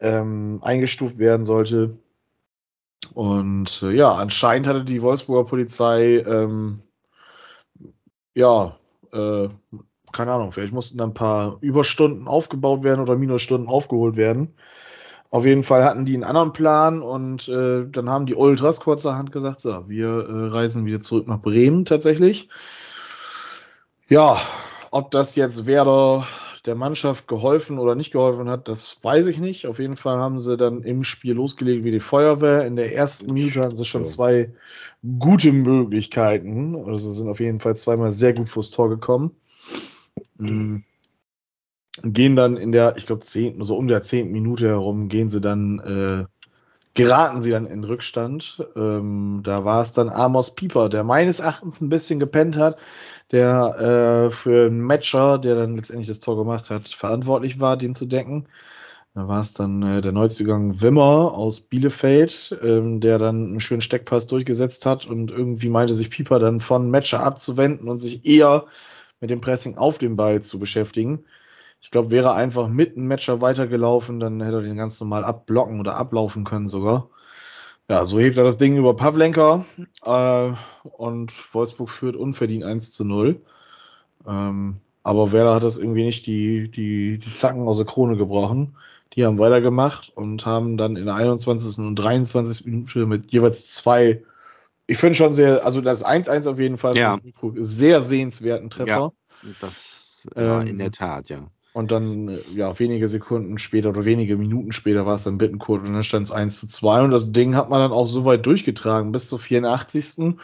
ähm, 0.00 0.60
eingestuft 0.62 1.18
werden 1.18 1.44
sollte. 1.44 1.98
Und 3.14 3.82
äh, 3.82 3.90
ja, 3.90 4.12
anscheinend 4.14 4.68
hatte 4.68 4.84
die 4.84 5.02
Wolfsburger 5.02 5.48
Polizei 5.48 6.18
ähm, 6.18 6.82
ja, 8.34 8.76
äh, 9.12 9.48
keine 10.12 10.32
Ahnung, 10.32 10.52
vielleicht 10.52 10.72
mussten 10.72 10.98
da 10.98 11.04
ein 11.04 11.14
paar 11.14 11.58
Überstunden 11.60 12.28
aufgebaut 12.28 12.82
werden 12.82 13.00
oder 13.00 13.16
Minusstunden 13.16 13.68
aufgeholt 13.68 14.16
werden. 14.16 14.54
Auf 15.30 15.46
jeden 15.46 15.64
Fall 15.64 15.82
hatten 15.84 16.04
die 16.04 16.14
einen 16.14 16.24
anderen 16.24 16.52
Plan 16.52 17.00
und 17.00 17.48
äh, 17.48 17.86
dann 17.90 18.10
haben 18.10 18.26
die 18.26 18.34
Ultras 18.34 18.80
kurzerhand 18.80 19.32
gesagt, 19.32 19.62
so, 19.62 19.88
wir 19.88 20.08
äh, 20.08 20.48
reisen 20.48 20.84
wieder 20.84 21.00
zurück 21.00 21.26
nach 21.26 21.40
Bremen 21.40 21.86
tatsächlich. 21.86 22.50
Ja, 24.08 24.36
ob 24.90 25.10
das 25.10 25.34
jetzt 25.36 25.66
Werder 25.66 26.26
der 26.66 26.74
Mannschaft 26.74 27.26
geholfen 27.26 27.78
oder 27.78 27.94
nicht 27.94 28.12
geholfen 28.12 28.48
hat, 28.48 28.68
das 28.68 29.02
weiß 29.02 29.26
ich 29.26 29.38
nicht. 29.38 29.66
Auf 29.66 29.78
jeden 29.78 29.96
Fall 29.96 30.18
haben 30.18 30.38
sie 30.38 30.56
dann 30.56 30.82
im 30.82 31.02
Spiel 31.02 31.32
losgelegt 31.32 31.82
wie 31.82 31.90
die 31.90 32.00
Feuerwehr. 32.00 32.66
In 32.66 32.76
der 32.76 32.94
ersten 32.94 33.32
Minute 33.32 33.62
hatten 33.62 33.76
sie 33.76 33.84
schon 33.84 34.04
zwei 34.04 34.52
gute 35.18 35.50
Möglichkeiten. 35.50 36.76
Also 36.86 37.10
sind 37.10 37.28
auf 37.28 37.40
jeden 37.40 37.58
Fall 37.58 37.76
zweimal 37.76 38.12
sehr 38.12 38.34
gut 38.34 38.48
vors 38.48 38.70
Tor 38.70 38.90
gekommen. 38.90 39.32
Mhm. 40.50 40.84
Gehen 42.02 42.36
dann 42.36 42.56
in 42.56 42.72
der, 42.72 42.96
ich 42.96 43.06
glaube, 43.06 43.24
so 43.24 43.76
um 43.76 43.86
der 43.86 44.02
zehnten 44.02 44.32
Minute 44.32 44.66
herum, 44.66 45.08
gehen 45.08 45.28
sie 45.28 45.42
dann, 45.42 45.78
äh, 45.80 46.24
geraten 46.94 47.42
sie 47.42 47.50
dann 47.50 47.66
in 47.66 47.84
Rückstand. 47.84 48.66
Ähm, 48.76 49.40
da 49.44 49.64
war 49.64 49.82
es 49.82 49.92
dann 49.92 50.08
Amos 50.08 50.54
Pieper, 50.54 50.88
der 50.88 51.04
meines 51.04 51.40
Erachtens 51.40 51.80
ein 51.80 51.90
bisschen 51.90 52.18
gepennt 52.18 52.56
hat, 52.56 52.78
der 53.30 54.28
äh, 54.28 54.30
für 54.30 54.66
einen 54.66 54.80
Matcher, 54.80 55.38
der 55.38 55.54
dann 55.54 55.76
letztendlich 55.76 56.08
das 56.08 56.20
Tor 56.20 56.36
gemacht 56.38 56.70
hat, 56.70 56.88
verantwortlich 56.88 57.60
war, 57.60 57.76
den 57.76 57.94
zu 57.94 58.06
decken. 58.06 58.48
Da 59.14 59.28
war 59.28 59.42
es 59.42 59.52
dann 59.52 59.82
äh, 59.82 60.00
der 60.00 60.12
Neuzugang 60.12 60.80
Wimmer 60.80 61.34
aus 61.34 61.60
Bielefeld, 61.60 62.58
ähm, 62.62 63.00
der 63.00 63.18
dann 63.18 63.48
einen 63.48 63.60
schönen 63.60 63.82
Steckpass 63.82 64.26
durchgesetzt 64.26 64.86
hat 64.86 65.04
und 65.04 65.30
irgendwie 65.30 65.68
meinte 65.68 65.92
sich 65.92 66.08
Pieper 66.08 66.38
dann 66.38 66.60
von 66.60 66.90
Matcher 66.90 67.22
abzuwenden 67.22 67.88
und 67.88 67.98
sich 67.98 68.24
eher 68.24 68.64
mit 69.22 69.30
dem 69.30 69.40
Pressing 69.40 69.78
auf 69.78 69.96
den 69.96 70.16
Ball 70.16 70.42
zu 70.42 70.58
beschäftigen. 70.58 71.24
Ich 71.80 71.90
glaube, 71.90 72.10
wäre 72.10 72.34
einfach 72.34 72.68
mit 72.68 72.96
einem 72.96 73.08
Matcher 73.08 73.40
weitergelaufen, 73.40 74.20
dann 74.20 74.42
hätte 74.42 74.58
er 74.58 74.62
den 74.62 74.76
ganz 74.76 75.00
normal 75.00 75.24
abblocken 75.24 75.80
oder 75.80 75.96
ablaufen 75.96 76.44
können 76.44 76.68
sogar. 76.68 77.08
Ja, 77.88 78.04
so 78.04 78.18
hebt 78.18 78.36
er 78.36 78.44
das 78.44 78.58
Ding 78.58 78.76
über 78.76 78.96
Pavlenka 78.96 79.64
äh, 80.04 80.52
und 80.82 81.54
Wolfsburg 81.54 81.90
führt 81.90 82.16
unverdient 82.16 82.64
1 82.64 82.92
zu 82.92 83.04
0. 83.04 83.40
Ähm, 84.26 84.76
Aber 85.04 85.32
Werder 85.32 85.54
hat 85.54 85.64
das 85.64 85.78
irgendwie 85.78 86.04
nicht 86.04 86.26
die, 86.26 86.70
die, 86.70 87.18
die 87.18 87.34
Zacken 87.34 87.66
aus 87.68 87.76
der 87.78 87.86
Krone 87.86 88.16
gebrochen. 88.16 88.76
Die 89.14 89.24
haben 89.24 89.38
weitergemacht 89.38 90.10
und 90.14 90.46
haben 90.46 90.76
dann 90.76 90.96
in 90.96 91.06
der 91.06 91.16
21. 91.16 91.78
und 91.78 91.96
23. 91.96 92.66
Minute 92.66 93.06
mit 93.06 93.32
jeweils 93.32 93.70
zwei, 93.70 94.22
ich 94.86 94.98
finde 94.98 95.14
schon 95.14 95.34
sehr, 95.34 95.64
also 95.64 95.80
das 95.80 96.04
1-1 96.04 96.46
auf 96.46 96.58
jeden 96.58 96.78
Fall, 96.78 96.96
Ja. 96.96 97.18
sehr 97.56 98.02
sehenswerten 98.02 98.70
Treffer. 98.70 99.12
Ja. 99.42 99.50
Das 99.60 100.26
ja, 100.36 100.60
Ähm, 100.60 100.66
in 100.66 100.78
der 100.78 100.92
Tat, 100.92 101.28
ja. 101.28 101.48
Und 101.72 101.90
dann, 101.90 102.38
ja, 102.54 102.78
wenige 102.78 103.08
Sekunden 103.08 103.56
später 103.56 103.88
oder 103.88 104.04
wenige 104.04 104.36
Minuten 104.36 104.72
später 104.72 105.06
war 105.06 105.14
es 105.14 105.24
dann 105.24 105.38
Bittenkurt 105.38 105.86
und 105.86 105.94
dann 105.94 106.04
stand 106.04 106.28
es 106.28 106.32
1 106.32 106.60
zu 106.60 106.66
2 106.66 107.02
und 107.02 107.10
das 107.10 107.32
Ding 107.32 107.56
hat 107.56 107.70
man 107.70 107.80
dann 107.80 107.92
auch 107.92 108.06
so 108.06 108.24
weit 108.24 108.44
durchgetragen 108.44 109.10
bis 109.10 109.28
zur 109.28 109.38
84. 109.38 110.36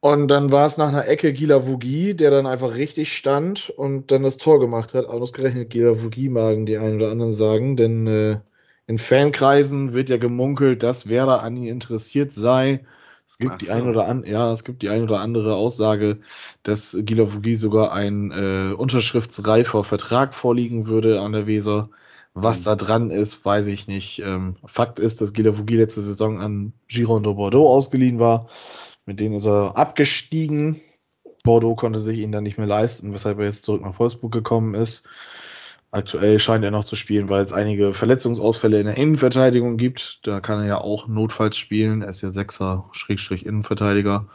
Und 0.00 0.28
dann 0.28 0.50
war 0.50 0.66
es 0.66 0.78
nach 0.78 0.88
einer 0.88 1.06
Ecke 1.06 1.32
Gila 1.32 1.66
Vogie, 1.66 2.14
der 2.14 2.30
dann 2.30 2.46
einfach 2.46 2.74
richtig 2.74 3.12
stand 3.12 3.70
und 3.70 4.10
dann 4.10 4.24
das 4.24 4.36
Tor 4.36 4.58
gemacht 4.58 4.94
hat. 4.94 5.06
Ausgerechnet 5.06 5.70
Gila 5.70 6.02
Vogie 6.02 6.28
magen 6.28 6.66
die 6.66 6.76
einen 6.78 6.96
oder 6.96 7.10
anderen 7.10 7.34
sagen, 7.34 7.76
denn 7.76 8.06
äh, 8.06 8.40
in 8.86 8.98
Fankreisen 8.98 9.92
wird 9.94 10.08
ja 10.08 10.16
gemunkelt, 10.16 10.82
dass 10.82 11.08
Werder 11.08 11.42
an 11.42 11.56
ihn 11.56 11.68
interessiert 11.68 12.32
sei. 12.32 12.84
Es 13.32 13.38
gibt 13.38 13.52
Ach 13.54 13.58
die 13.58 13.66
so. 13.66 13.72
ein 13.72 13.88
oder 13.88 14.06
an, 14.08 14.24
ja, 14.24 14.52
es 14.52 14.62
gibt 14.62 14.82
die 14.82 14.90
ein 14.90 15.04
oder 15.04 15.20
andere 15.20 15.56
Aussage, 15.56 16.18
dass 16.64 16.94
Gila 17.00 17.32
Vogie 17.32 17.54
sogar 17.54 17.90
ein 17.90 18.30
äh, 18.30 18.74
unterschriftsreifer 18.74 19.84
Vertrag 19.84 20.34
vorliegen 20.34 20.86
würde 20.86 21.18
an 21.22 21.32
der 21.32 21.46
Weser. 21.46 21.88
Was 22.34 22.60
Mhm. 22.60 22.64
da 22.64 22.76
dran 22.76 23.10
ist, 23.10 23.42
weiß 23.42 23.68
ich 23.68 23.88
nicht. 23.88 24.18
Ähm, 24.22 24.56
Fakt 24.66 25.00
ist, 25.00 25.22
dass 25.22 25.32
Gila 25.32 25.58
Vogie 25.58 25.76
letzte 25.78 26.02
Saison 26.02 26.40
an 26.40 26.74
Giron 26.88 27.22
de 27.22 27.32
Bordeaux 27.32 27.70
ausgeliehen 27.70 28.18
war. 28.18 28.48
Mit 29.06 29.18
denen 29.18 29.36
ist 29.36 29.46
er 29.46 29.78
abgestiegen. 29.78 30.82
Bordeaux 31.42 31.74
konnte 31.74 32.00
sich 32.00 32.18
ihn 32.18 32.32
dann 32.32 32.44
nicht 32.44 32.58
mehr 32.58 32.66
leisten, 32.66 33.14
weshalb 33.14 33.38
er 33.38 33.46
jetzt 33.46 33.64
zurück 33.64 33.80
nach 33.80 33.98
Wolfsburg 33.98 34.30
gekommen 34.32 34.74
ist. 34.74 35.08
Aktuell 35.94 36.38
scheint 36.38 36.64
er 36.64 36.70
noch 36.70 36.84
zu 36.84 36.96
spielen, 36.96 37.28
weil 37.28 37.44
es 37.44 37.52
einige 37.52 37.92
Verletzungsausfälle 37.92 38.80
in 38.80 38.86
der 38.86 38.96
Innenverteidigung 38.96 39.76
gibt. 39.76 40.20
Da 40.26 40.40
kann 40.40 40.60
er 40.60 40.66
ja 40.66 40.78
auch 40.80 41.06
notfalls 41.06 41.58
spielen. 41.58 42.00
Er 42.00 42.08
ist 42.08 42.22
ja 42.22 42.30
Sechser, 42.30 42.88
Schrägstrich 42.92 43.44
Innenverteidiger. 43.44 44.26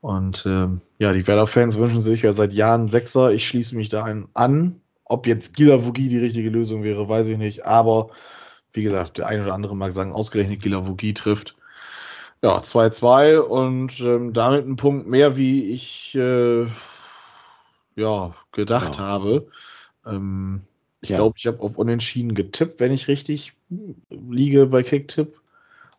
Und 0.00 0.42
ähm, 0.44 0.80
ja, 0.98 1.12
die 1.12 1.24
Werder-Fans 1.24 1.78
wünschen 1.78 2.00
sich 2.00 2.22
ja 2.22 2.32
seit 2.32 2.52
Jahren 2.52 2.90
Sechser. 2.90 3.32
Ich 3.32 3.46
schließe 3.46 3.76
mich 3.76 3.90
da 3.90 4.12
an. 4.34 4.80
Ob 5.04 5.28
jetzt 5.28 5.54
Gila 5.54 5.84
Vogie 5.84 6.08
die 6.08 6.18
richtige 6.18 6.50
Lösung 6.50 6.82
wäre, 6.82 7.08
weiß 7.08 7.28
ich 7.28 7.38
nicht. 7.38 7.64
Aber 7.64 8.10
wie 8.72 8.82
gesagt, 8.82 9.18
der 9.18 9.28
eine 9.28 9.44
oder 9.44 9.54
andere 9.54 9.76
mag 9.76 9.92
sagen, 9.92 10.12
ausgerechnet 10.12 10.62
Gila 10.62 10.88
Vogie 10.88 11.14
trifft. 11.14 11.56
Ja, 12.42 12.58
2-2 12.58 13.38
und 13.38 14.00
ähm, 14.00 14.32
damit 14.32 14.66
ein 14.66 14.74
Punkt 14.74 15.06
mehr, 15.06 15.36
wie 15.36 15.70
ich 15.70 16.16
äh, 16.16 16.66
ja, 17.94 18.34
gedacht 18.50 18.96
Ja. 18.96 19.04
habe. 19.04 19.46
Ähm, 20.04 20.62
ich 21.02 21.10
Ja. 21.10 21.16
glaube, 21.16 21.34
ich 21.38 21.46
habe 21.46 21.60
auf 21.60 21.76
Unentschieden 21.76 22.34
getippt, 22.34 22.80
wenn 22.80 22.92
ich 22.92 23.08
richtig 23.08 23.52
liege 24.10 24.66
bei 24.66 24.82
Kicktipp. 24.82 25.34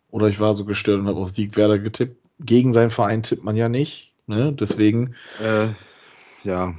Oder 0.09 0.27
ich 0.27 0.39
war 0.39 0.55
so 0.55 0.65
gestört 0.65 0.99
und 0.99 1.07
habe 1.07 1.19
auf 1.19 1.29
Sieg 1.29 1.55
Werder 1.57 1.79
getippt. 1.79 2.17
Gegen 2.39 2.73
seinen 2.73 2.91
Verein 2.91 3.23
tippt 3.23 3.43
man 3.43 3.55
ja 3.55 3.69
nicht. 3.69 4.13
Ne? 4.27 4.53
Deswegen, 4.53 5.15
Äh, 5.39 5.69
ja. 6.43 6.75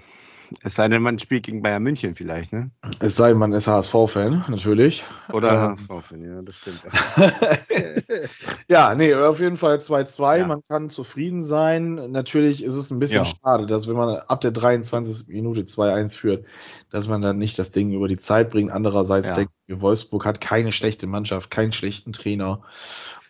Es 0.62 0.74
sei 0.74 0.88
denn, 0.88 1.02
man 1.02 1.18
spielt 1.18 1.44
gegen 1.44 1.62
Bayern 1.62 1.82
München 1.82 2.14
vielleicht, 2.14 2.52
ne? 2.52 2.70
es 3.00 3.16
sei 3.16 3.30
denn, 3.30 3.38
man 3.38 3.52
ist 3.52 3.66
HSV-Fan, 3.66 4.46
natürlich. 4.48 5.04
Oder 5.32 5.52
Ähm. 5.52 5.88
HSV, 5.88 6.10
ja, 6.18 6.42
das 6.42 6.56
stimmt. 6.56 6.80
Ja, 8.68 8.94
nee, 8.94 9.14
auf 9.14 9.40
jeden 9.40 9.56
Fall 9.56 9.78
2-2. 9.78 10.38
Ja. 10.38 10.46
Man 10.46 10.62
kann 10.68 10.90
zufrieden 10.90 11.42
sein. 11.42 12.10
Natürlich 12.10 12.62
ist 12.62 12.74
es 12.74 12.90
ein 12.90 12.98
bisschen 12.98 13.24
Ja. 13.24 13.32
schade, 13.42 13.66
dass 13.66 13.88
wenn 13.88 13.96
man 13.96 14.16
ab 14.16 14.40
der 14.40 14.52
23. 14.52 15.28
Minute 15.28 15.62
2-1 15.62 16.16
führt, 16.16 16.46
dass 16.90 17.08
man 17.08 17.20
dann 17.20 17.38
nicht 17.38 17.58
das 17.58 17.72
Ding 17.72 17.92
über 17.92 18.08
die 18.08 18.18
Zeit 18.18 18.50
bringt. 18.50 18.72
Andererseits 18.72 19.28
Ja. 19.28 19.34
denke 19.34 19.52
ich, 19.66 19.80
Wolfsburg 19.80 20.24
hat 20.24 20.40
keine 20.40 20.72
schlechte 20.72 21.06
Mannschaft, 21.06 21.50
keinen 21.50 21.72
schlechten 21.72 22.12
Trainer. 22.12 22.62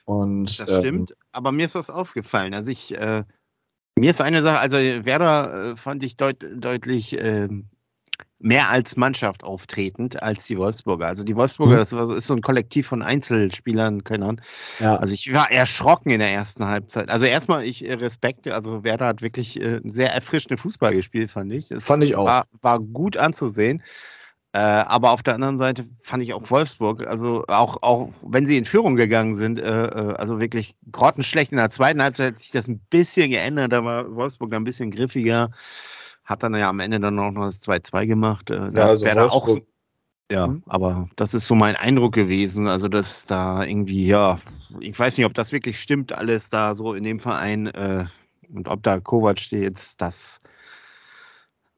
Und 0.04 0.58
Das 0.60 0.68
ähm, 0.68 0.80
stimmt, 0.80 1.16
aber 1.32 1.50
mir 1.50 1.66
ist 1.66 1.74
was 1.74 1.90
aufgefallen. 1.90 2.54
Also 2.54 2.70
ich, 2.70 2.94
äh, 2.94 3.24
mir 3.98 4.10
ist 4.10 4.20
eine 4.20 4.42
Sache, 4.42 4.58
also 4.58 4.76
Werder 4.76 5.72
äh, 5.72 5.76
fand 5.76 6.02
ich 6.02 6.16
deut 6.16 6.36
deutlich 6.56 7.18
ähm, 7.20 7.66
mehr 8.38 8.68
als 8.68 8.96
Mannschaft 8.96 9.42
auftretend 9.42 10.22
als 10.22 10.46
die 10.46 10.58
Wolfsburger. 10.58 11.06
Also 11.06 11.24
die 11.24 11.34
Wolfsburger, 11.34 11.76
Mhm. 11.76 11.78
das 11.78 11.92
ist 12.10 12.26
so 12.26 12.34
ein 12.34 12.42
Kollektiv 12.42 12.86
von 12.86 13.02
Einzelspielern, 13.02 14.04
Könnern. 14.04 14.40
ja, 14.80 14.96
Also 14.96 15.14
ich 15.14 15.32
war 15.32 15.50
erschrocken 15.50 16.10
in 16.10 16.18
der 16.18 16.30
ersten 16.32 16.66
Halbzeit. 16.66 17.08
Also 17.08 17.24
erstmal, 17.24 17.64
ich 17.64 17.88
äh, 17.88 17.94
Respekt, 17.94 18.46
also 18.48 18.84
Werder 18.84 19.06
hat 19.06 19.22
wirklich 19.22 19.60
äh, 19.62 19.80
sehr 19.84 20.12
erfrischenden 20.12 20.58
Fußball 20.58 20.94
gespielt, 20.94 21.30
fand 21.30 21.52
ich. 21.52 21.70
Es 21.70 21.84
Fand 21.86 22.04
ich 22.04 22.16
auch. 22.16 22.26
War, 22.26 22.46
war 22.60 22.80
gut 22.80 23.16
anzusehen. 23.16 23.82
Äh, 24.54 24.58
aber 24.58 25.11
auf 25.11 25.25
der 25.25 25.34
anderen 25.34 25.58
Seite 25.58 25.84
fand 26.00 26.23
ich 26.23 26.32
auch 26.32 26.49
Wolfsburg, 26.49 27.08
also 27.08 27.42
auch, 27.49 27.82
auch 27.82 28.11
wenn 28.23 28.46
sie 28.46 28.56
in 28.56 28.64
Führung 28.64 28.94
gegangen 28.94 29.34
sind, 29.34 29.58
äh, 29.58 29.87
äh, 29.87 30.14
also 30.14 30.38
wirklich 30.38 30.76
grottenschlecht. 30.92 31.50
In 31.50 31.58
der 31.58 31.70
zweiten 31.70 32.00
Halbzeit 32.00 32.34
hat 32.34 32.40
sich 32.40 32.52
das 32.52 32.68
ein 32.68 32.78
bisschen 32.78 33.32
geändert, 33.32 33.73
da 33.73 33.84
war 33.84 34.14
Wolfsburg 34.14 34.52
dann 34.52 34.62
ein 34.62 34.64
bisschen 34.64 34.92
griffiger, 34.92 35.50
hat 36.25 36.44
dann 36.44 36.54
ja 36.54 36.68
am 36.68 36.78
Ende 36.78 37.00
dann 37.00 37.18
auch 37.18 37.32
noch 37.32 37.46
das 37.46 37.62
2-2 37.62 38.06
gemacht. 38.06 38.50
Äh, 38.50 38.54
ja, 38.54 38.70
da 38.70 38.87
also 38.87 39.04
wäre 39.04 39.28
auch 39.32 39.58
ja, 40.30 40.46
Mhm. 40.46 40.62
aber 40.66 41.08
das 41.16 41.34
ist 41.34 41.46
so 41.46 41.56
mein 41.56 41.75
Eindruck 41.75 42.14
gewesen. 42.14 42.68
Also, 42.68 42.87
dass 42.87 43.25
da 43.25 43.64
irgendwie, 43.64 44.06
ja, 44.06 44.38
ich 44.78 44.96
weiß 44.96 45.18
nicht, 45.18 45.26
ob 45.26 45.34
das 45.34 45.50
wirklich 45.50 45.80
stimmt, 45.80 46.12
alles 46.12 46.49
da 46.49 46.76
so 46.76 46.94
in 46.94 47.02
dem 47.02 47.18
Verein 47.18 47.66
äh, 47.66 48.06
und 48.54 48.68
ob 48.68 48.84
da 48.84 49.00
Kovac 49.00 49.50
jetzt 49.50 50.00
das 50.00 50.40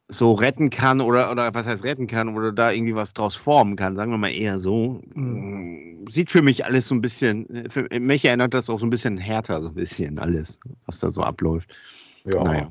so 0.09 0.33
retten 0.33 0.71
kann 0.71 1.01
oder, 1.01 1.31
oder 1.33 1.53
was 1.55 1.67
heißt 1.67 1.85
retten 1.85 2.07
kann 2.07 2.37
oder 2.37 2.53
da 2.53 2.71
irgendwie 2.71 2.95
was 2.95 3.13
draus 3.13 3.35
formen 3.35 3.77
kann, 3.77 3.97
sagen 3.97 4.11
wir 4.13 4.19
mal 4.19 4.31
eher 4.33 4.59
so. 4.59 5.01
Mhm. 5.15 6.07
Sieht 6.09 6.31
für 6.31 6.43
mich 6.43 6.65
alles 6.65 6.87
so 6.89 6.95
ein 6.95 7.01
bisschen, 7.01 7.69
für 7.69 7.89
mich 7.99 8.25
erinnert 8.25 8.55
das 8.55 8.71
auch 8.71 8.79
so 8.79 8.87
ein 8.87 8.91
bisschen 8.91 9.19
härter, 9.19 9.61
so 9.63 9.69
ein 9.69 9.75
bisschen 9.75 10.19
alles, 10.19 10.61
was 10.87 11.01
da 11.01 11.11
so 11.11 11.23
abläuft. 11.23 11.71
ja. 12.25 12.43
Naja. 12.45 12.69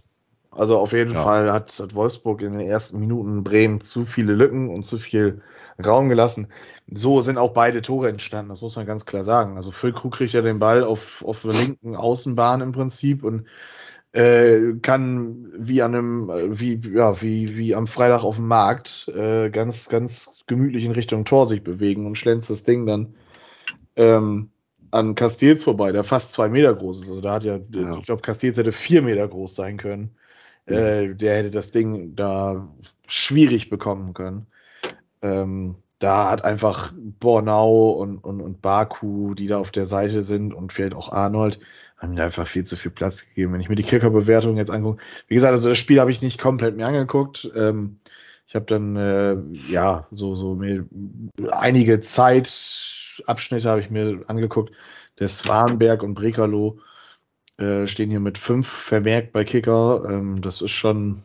Also 0.52 0.78
auf 0.78 0.94
jeden 0.94 1.14
Ja. 1.14 1.22
Fall 1.22 1.52
hat, 1.52 1.78
hat 1.80 1.96
Wolfsburg 1.96 2.42
in 2.42 2.54
den 2.54 2.62
ersten 2.62 3.02
Minuten 3.02 3.44
Bremen 3.44 3.82
zu 3.82 4.06
viele 4.06 4.32
Lücken 4.34 4.70
und 4.70 4.84
zu 4.84 4.98
viel 4.98 5.42
Raum 5.86 6.08
gelassen. 6.08 6.48
So 6.90 7.20
sind 7.20 7.38
auch 7.38 7.52
beide 7.52 7.82
Tore 7.82 8.08
entstanden, 8.08 8.48
das 8.50 8.62
muss 8.62 8.78
man 8.78 8.86
ganz 8.86 9.06
klar 9.06 9.26
sagen. 9.26 9.58
Also 9.58 9.72
Füllkrug 9.72 10.14
kriegt 10.14 10.32
ja 10.32 10.42
den 10.42 10.60
Ball 10.60 10.86
auf, 10.86 11.26
auf 11.26 11.42
der 11.42 11.52
linken 11.52 11.98
Außenbahn 11.98 12.62
im 12.62 12.72
Prinzip 12.72 13.26
und 13.26 13.48
äh, 14.16 14.76
kann 14.82 15.52
wie 15.58 15.82
an 15.82 15.94
einem, 15.94 16.30
äh, 16.30 16.60
wie, 16.60 16.80
ja, 16.94 17.22
wie, 17.22 17.58
wie 17.58 17.76
am 17.76 17.86
Freitag 17.86 18.24
auf 18.24 18.38
dem 18.38 18.48
Markt 18.48 19.10
äh, 19.14 19.50
ganz, 19.50 19.90
ganz 19.90 20.44
gemütlich 20.48 20.86
in 20.86 20.94
Richtung 20.94 21.26
Tor 21.26 21.50
sich 21.50 21.64
bewegen 21.64 22.06
und 22.06 22.18
schlänzt 22.18 22.50
das 22.50 22.64
Ding 22.64 22.86
dann 22.86 23.16
ähm, 23.98 24.52
an 24.92 25.16
Castells 25.16 25.66
vorbei, 25.66 25.92
der 25.92 26.06
fast 26.06 26.32
zwei 26.32 26.48
Meter 26.48 26.74
groß 26.74 27.02
ist. 27.02 27.10
Also 27.10 27.20
da 27.20 27.34
hat 27.34 27.44
ja, 27.44 27.60
Ja. 27.74 27.98
ich 27.98 28.06
glaube, 28.06 28.22
Castells 28.22 28.58
hätte 28.58 28.72
vier 28.72 29.02
Meter 29.02 29.28
groß 29.28 29.54
sein 29.54 29.76
können. 29.76 30.16
Äh, 30.66 31.14
der 31.14 31.36
hätte 31.36 31.52
das 31.52 31.72
Ding 31.72 32.16
da 32.16 32.74
schwierig 33.08 33.70
bekommen 33.70 34.14
können. 34.14 34.48
Ähm, 35.22 35.76
da 36.06 36.30
hat 36.30 36.46
einfach 36.46 36.94
Bornau 36.96 37.90
und, 37.90 38.20
und, 38.20 38.40
und 38.40 38.62
Baku, 38.62 39.34
die 39.34 39.48
da 39.48 39.58
auf 39.58 39.72
der 39.72 39.88
Seite 39.88 40.22
sind 40.22 40.54
und 40.54 40.72
vielleicht 40.72 40.94
auch 40.94 41.12
Arnold, 41.12 41.60
haben 41.98 42.14
mir 42.14 42.24
einfach 42.24 42.46
viel 42.46 42.64
zu 42.64 42.78
viel 42.78 42.92
Platz 42.92 43.28
gegeben. 43.28 43.54
Wenn 43.54 43.62
ich 43.62 43.70
mir 43.70 43.76
die 43.76 43.82
Kicker-Bewertung 43.82 44.56
jetzt 44.56 44.70
angucke, 44.70 45.02
wie 45.28 45.34
gesagt, 45.34 45.54
also 45.54 45.70
das 45.70 45.80
Spiel 45.80 46.00
habe 46.00 46.12
ich 46.12 46.22
nicht 46.22 46.40
komplett 46.40 46.78
mir 46.78 46.86
angeguckt. 46.86 47.50
Ähm, 47.56 47.98
ich 48.48 48.54
habe 48.54 48.68
dann, 48.68 48.96
äh, 48.96 49.38
ja, 49.72 50.06
so, 50.12 50.36
so 50.36 50.54
mir 50.54 50.86
einige 51.52 52.02
Zeitabschnitte 52.02 53.68
habe 53.68 53.82
ich 53.82 53.90
mir 53.90 54.26
angeguckt. 54.28 54.76
Der 55.18 55.28
Swanberg 55.28 56.04
und 56.04 56.14
Brekalo 56.14 56.78
äh, 57.58 57.88
stehen 57.88 58.12
hier 58.12 58.20
mit 58.20 58.38
fünf 58.38 58.68
vermerkt 58.68 59.32
bei 59.32 59.44
Kicker. 59.44 60.04
Ähm, 60.08 60.44
das 60.44 60.62
ist 60.62 60.70
schon, 60.70 61.24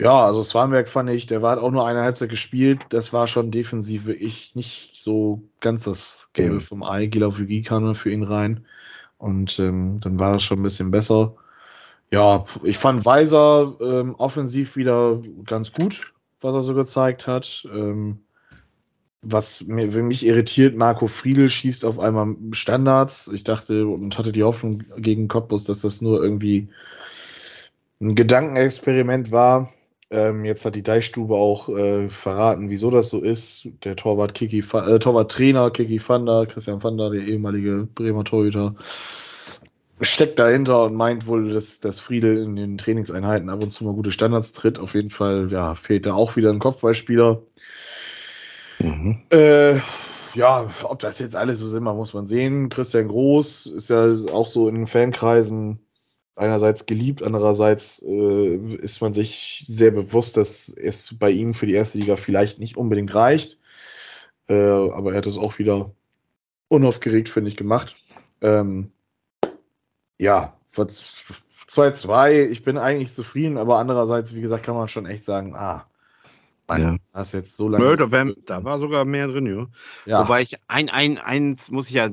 ja, 0.00 0.24
also 0.24 0.42
Swanberg 0.42 0.88
fand 0.88 1.10
ich, 1.10 1.26
der 1.26 1.40
war 1.40 1.62
auch 1.62 1.70
nur 1.70 1.86
eine 1.86 2.02
Halbzeit 2.02 2.28
gespielt. 2.28 2.80
Das 2.90 3.12
war 3.12 3.26
schon 3.26 3.50
defensiv 3.50 4.08
ich 4.08 4.54
nicht 4.54 4.94
so 4.98 5.42
ganz 5.60 5.84
das 5.84 6.28
Gelbe 6.34 6.56
Mhm. 6.56 6.60
vom 6.60 6.82
Ei. 6.82 7.06
Gilafugi 7.06 7.62
kam 7.62 7.94
für 7.94 8.10
ihn 8.10 8.22
rein. 8.22 8.66
Und 9.18 9.58
ähm, 9.58 10.00
dann 10.00 10.18
war 10.18 10.32
das 10.32 10.42
schon 10.42 10.60
ein 10.60 10.62
bisschen 10.62 10.90
besser. 10.90 11.36
Ja, 12.10 12.44
ich 12.62 12.78
fand 12.78 13.04
Weiser 13.06 13.76
ähm, 13.80 14.14
offensiv 14.16 14.76
wieder 14.76 15.20
ganz 15.44 15.72
gut, 15.72 16.12
was 16.40 16.54
er 16.54 16.62
so 16.62 16.74
gezeigt 16.74 17.26
hat. 17.26 17.66
Ähm, 17.72 18.20
was 19.22 19.64
mir, 19.66 19.88
mich 19.88 20.24
irritiert, 20.24 20.76
Marco 20.76 21.06
Friedl 21.06 21.48
schießt 21.48 21.84
auf 21.84 21.98
einmal 21.98 22.36
Standards. 22.52 23.28
Ich 23.32 23.44
dachte 23.44 23.86
und 23.86 24.18
hatte 24.18 24.32
die 24.32 24.44
Hoffnung 24.44 24.84
gegen 24.98 25.26
Cottbus, 25.26 25.64
dass 25.64 25.80
das 25.80 26.00
nur 26.02 26.22
irgendwie 26.22 26.68
ein 28.00 28.14
Gedankenexperiment 28.14 29.32
war. 29.32 29.72
Ähm, 30.10 30.44
jetzt 30.44 30.64
hat 30.64 30.76
die 30.76 30.84
Deichstube 30.84 31.34
auch 31.34 31.68
äh, 31.68 32.08
verraten, 32.08 32.70
wieso 32.70 32.90
das 32.90 33.10
so 33.10 33.20
ist. 33.20 33.68
Der 33.82 33.96
Torwart 33.96 34.34
Kiki, 34.34 34.60
äh, 34.60 34.98
Torwarttrainer 34.98 35.70
Kiki 35.70 35.98
Fanda, 35.98 36.46
Christian 36.46 36.80
Fanda, 36.80 37.10
der 37.10 37.22
ehemalige 37.22 37.88
Bremer 37.92 38.22
Torhüter, 38.22 38.76
steckt 40.00 40.38
dahinter 40.38 40.84
und 40.84 40.94
meint 40.94 41.26
wohl, 41.26 41.48
dass, 41.48 41.80
dass 41.80 41.98
Friedel 41.98 42.38
in 42.38 42.54
den 42.54 42.78
Trainingseinheiten 42.78 43.50
ab 43.50 43.62
und 43.62 43.70
zu 43.70 43.84
mal 43.84 43.94
gute 43.94 44.12
Standards 44.12 44.52
tritt. 44.52 44.78
Auf 44.78 44.94
jeden 44.94 45.10
Fall, 45.10 45.48
ja, 45.50 45.74
fehlt 45.74 46.06
da 46.06 46.14
auch 46.14 46.36
wieder 46.36 46.50
ein 46.50 46.60
Kopfballspieler. 46.60 47.42
Mhm. 48.78 49.22
Äh, 49.30 49.80
ja, 50.34 50.70
ob 50.84 50.98
das 51.00 51.18
jetzt 51.18 51.34
alles 51.34 51.58
so 51.58 51.66
sind, 51.66 51.82
muss 51.82 52.14
man 52.14 52.26
sehen. 52.26 52.68
Christian 52.68 53.08
Groß 53.08 53.66
ist 53.66 53.90
ja 53.90 54.12
auch 54.32 54.48
so 54.48 54.68
in 54.68 54.74
den 54.74 54.86
Fankreisen 54.86 55.80
einerseits 56.36 56.86
geliebt, 56.86 57.22
andererseits 57.22 58.02
äh, 58.02 58.56
ist 58.76 59.00
man 59.00 59.14
sich 59.14 59.64
sehr 59.66 59.90
bewusst, 59.90 60.36
dass 60.36 60.68
es 60.68 61.18
bei 61.18 61.30
ihm 61.30 61.54
für 61.54 61.66
die 61.66 61.72
erste 61.72 61.98
Liga 61.98 62.16
vielleicht 62.16 62.58
nicht 62.58 62.76
unbedingt 62.76 63.14
reicht. 63.14 63.58
Äh, 64.48 64.54
aber 64.54 65.12
er 65.12 65.18
hat 65.18 65.26
es 65.26 65.38
auch 65.38 65.58
wieder 65.58 65.90
unaufgeregt, 66.68 67.28
finde 67.28 67.50
ich, 67.50 67.56
gemacht. 67.56 67.96
Ähm, 68.42 68.92
ja, 70.18 70.56
2-2, 70.72 72.48
ich 72.48 72.62
bin 72.62 72.78
eigentlich 72.78 73.12
zufrieden, 73.12 73.56
aber 73.58 73.78
andererseits, 73.78 74.34
wie 74.34 74.40
gesagt, 74.40 74.64
kann 74.64 74.76
man 74.76 74.88
schon 74.88 75.06
echt 75.06 75.24
sagen, 75.24 75.54
ah, 75.56 75.86
Mann, 76.68 76.82
Ja. 76.82 76.96
hast 77.12 77.32
jetzt 77.32 77.56
so 77.56 77.68
lange. 77.68 77.96
Da, 77.96 78.10
wär, 78.10 78.34
da 78.44 78.64
war 78.64 78.78
sogar 78.78 79.04
mehr 79.04 79.28
drin, 79.28 79.46
ja. 79.46 79.66
ja, 80.04 80.24
Wobei 80.24 80.42
ich 80.42 80.58
ein, 80.66 80.90
ein, 80.90 81.18
eins 81.18 81.70
muss 81.70 81.88
ich 81.88 81.94
ja, 81.94 82.10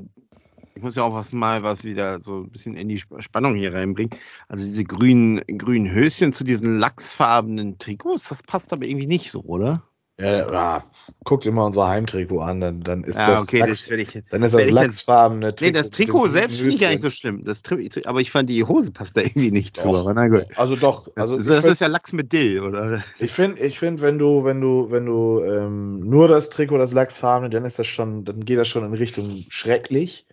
ich 0.76 0.82
muss 0.84 0.96
ja 0.96 1.04
auch 1.04 1.14
was 1.14 1.34
mal 1.34 1.62
was 1.62 1.84
wieder 1.84 2.20
so 2.22 2.42
ein 2.42 2.50
bisschen 2.50 2.76
in 2.76 2.90
die 2.90 2.96
Sp- 3.02 3.22
Spannung 3.22 3.56
hier 3.56 3.74
reinbringen. 3.74 4.18
Also 4.48 4.66
diese 4.66 4.84
grünen, 4.84 5.42
grünen 5.58 5.92
Höschen 5.92 6.34
zu 6.34 6.44
diesen 6.44 6.80
lachsfarbenen 6.80 7.78
Trikots, 7.78 8.30
das 8.30 8.44
passt 8.44 8.74
aber 8.74 8.86
irgendwie 8.86 9.08
nicht 9.08 9.32
so, 9.32 9.42
oder? 9.42 9.84
ja, 10.20 10.48
ja, 10.52 10.84
guck 11.24 11.42
dir 11.42 11.52
mal 11.52 11.66
unser 11.66 11.88
Heimtrikot 11.88 12.40
an, 12.40 12.60
dann, 12.62 12.82
dann 12.82 13.04
ist 13.04 13.18
Ja, 13.18 13.32
das, 13.34 13.44
okay, 13.44 13.60
Lachs, 13.62 13.88
das 13.88 14.00
ich 14.00 14.24
dann 14.30 14.44
ist 14.44 14.54
das 14.54 14.62
jetzt- 14.66 14.72
lachsfarbene 14.72 15.56
Nee, 15.60 15.72
das 15.72 15.90
Trikot 15.90 16.28
selbst 16.28 16.58
finde 16.60 16.76
ich 16.76 16.80
ja 16.82 16.92
nicht 16.92 17.02
so 17.02 17.10
schlimm. 17.10 17.44
Das 17.44 17.64
Tri 17.64 17.90
aber 18.06 18.22
ich 18.22 18.30
fand 18.30 18.48
die 18.48 18.64
Hose 18.64 18.92
passt 18.92 19.18
da 19.18 19.22
irgendwie 19.22 19.50
nicht 19.50 19.80
Doch. 19.80 19.84
drüber. 19.84 20.14
Na 20.14 20.28
gut. 20.28 20.46
Also 20.56 20.76
doch, 20.76 21.06
Das, 21.16 21.18
also 21.18 21.38
das, 21.38 21.46
das 21.48 21.60
find- 21.62 21.72
ist 21.74 21.82
ja 21.82 21.88
Lachs 21.88 22.14
mit 22.14 22.32
Dill, 22.32 22.62
oder? 22.62 23.04
Ich 23.18 23.32
finde, 23.32 23.60
ich 23.66 23.80
find, 23.80 24.02
wenn 24.02 24.20
du, 24.20 24.44
wenn 24.44 24.62
du, 24.62 24.92
wenn 24.92 25.08
du 25.08 25.40
ähm, 25.44 26.02
nur 26.02 26.28
das 26.28 26.52
Trikot, 26.52 26.78
das 26.78 26.94
Lachsfarbene, 26.94 27.50
dann 27.50 27.66
ist 27.66 27.80
das 27.80 27.88
schon, 27.88 28.24
dann 28.24 28.46
geht 28.46 28.60
das 28.60 28.68
schon 28.68 28.86
in 28.86 28.94
Richtung 28.94 29.46
schrecklich. 29.50 30.28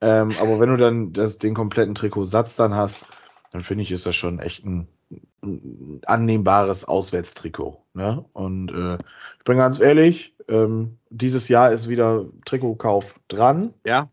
Ähm, 0.00 0.30
aber 0.40 0.60
wenn 0.60 0.70
du 0.70 0.76
dann 0.76 1.12
das, 1.12 1.38
den 1.38 1.54
kompletten 1.54 1.94
Trikotsatz 1.94 2.56
dann 2.56 2.74
hast, 2.74 3.06
dann 3.52 3.60
finde 3.60 3.82
ich, 3.82 3.90
ist 3.92 4.06
das 4.06 4.14
schon 4.14 4.38
echt 4.38 4.64
ein, 4.64 4.88
ein 5.42 6.00
annehmbares 6.06 6.84
Auswärtstrikot. 6.84 7.82
Ne? 7.94 8.24
Und 8.32 8.70
äh, 8.70 8.98
ich 9.38 9.44
bin 9.44 9.56
ganz 9.56 9.80
ehrlich, 9.80 10.34
ähm, 10.48 10.98
dieses 11.10 11.48
Jahr 11.48 11.72
ist 11.72 11.88
wieder 11.88 12.26
Trikotkauf 12.44 13.14
dran. 13.28 13.74
Ja. 13.84 14.08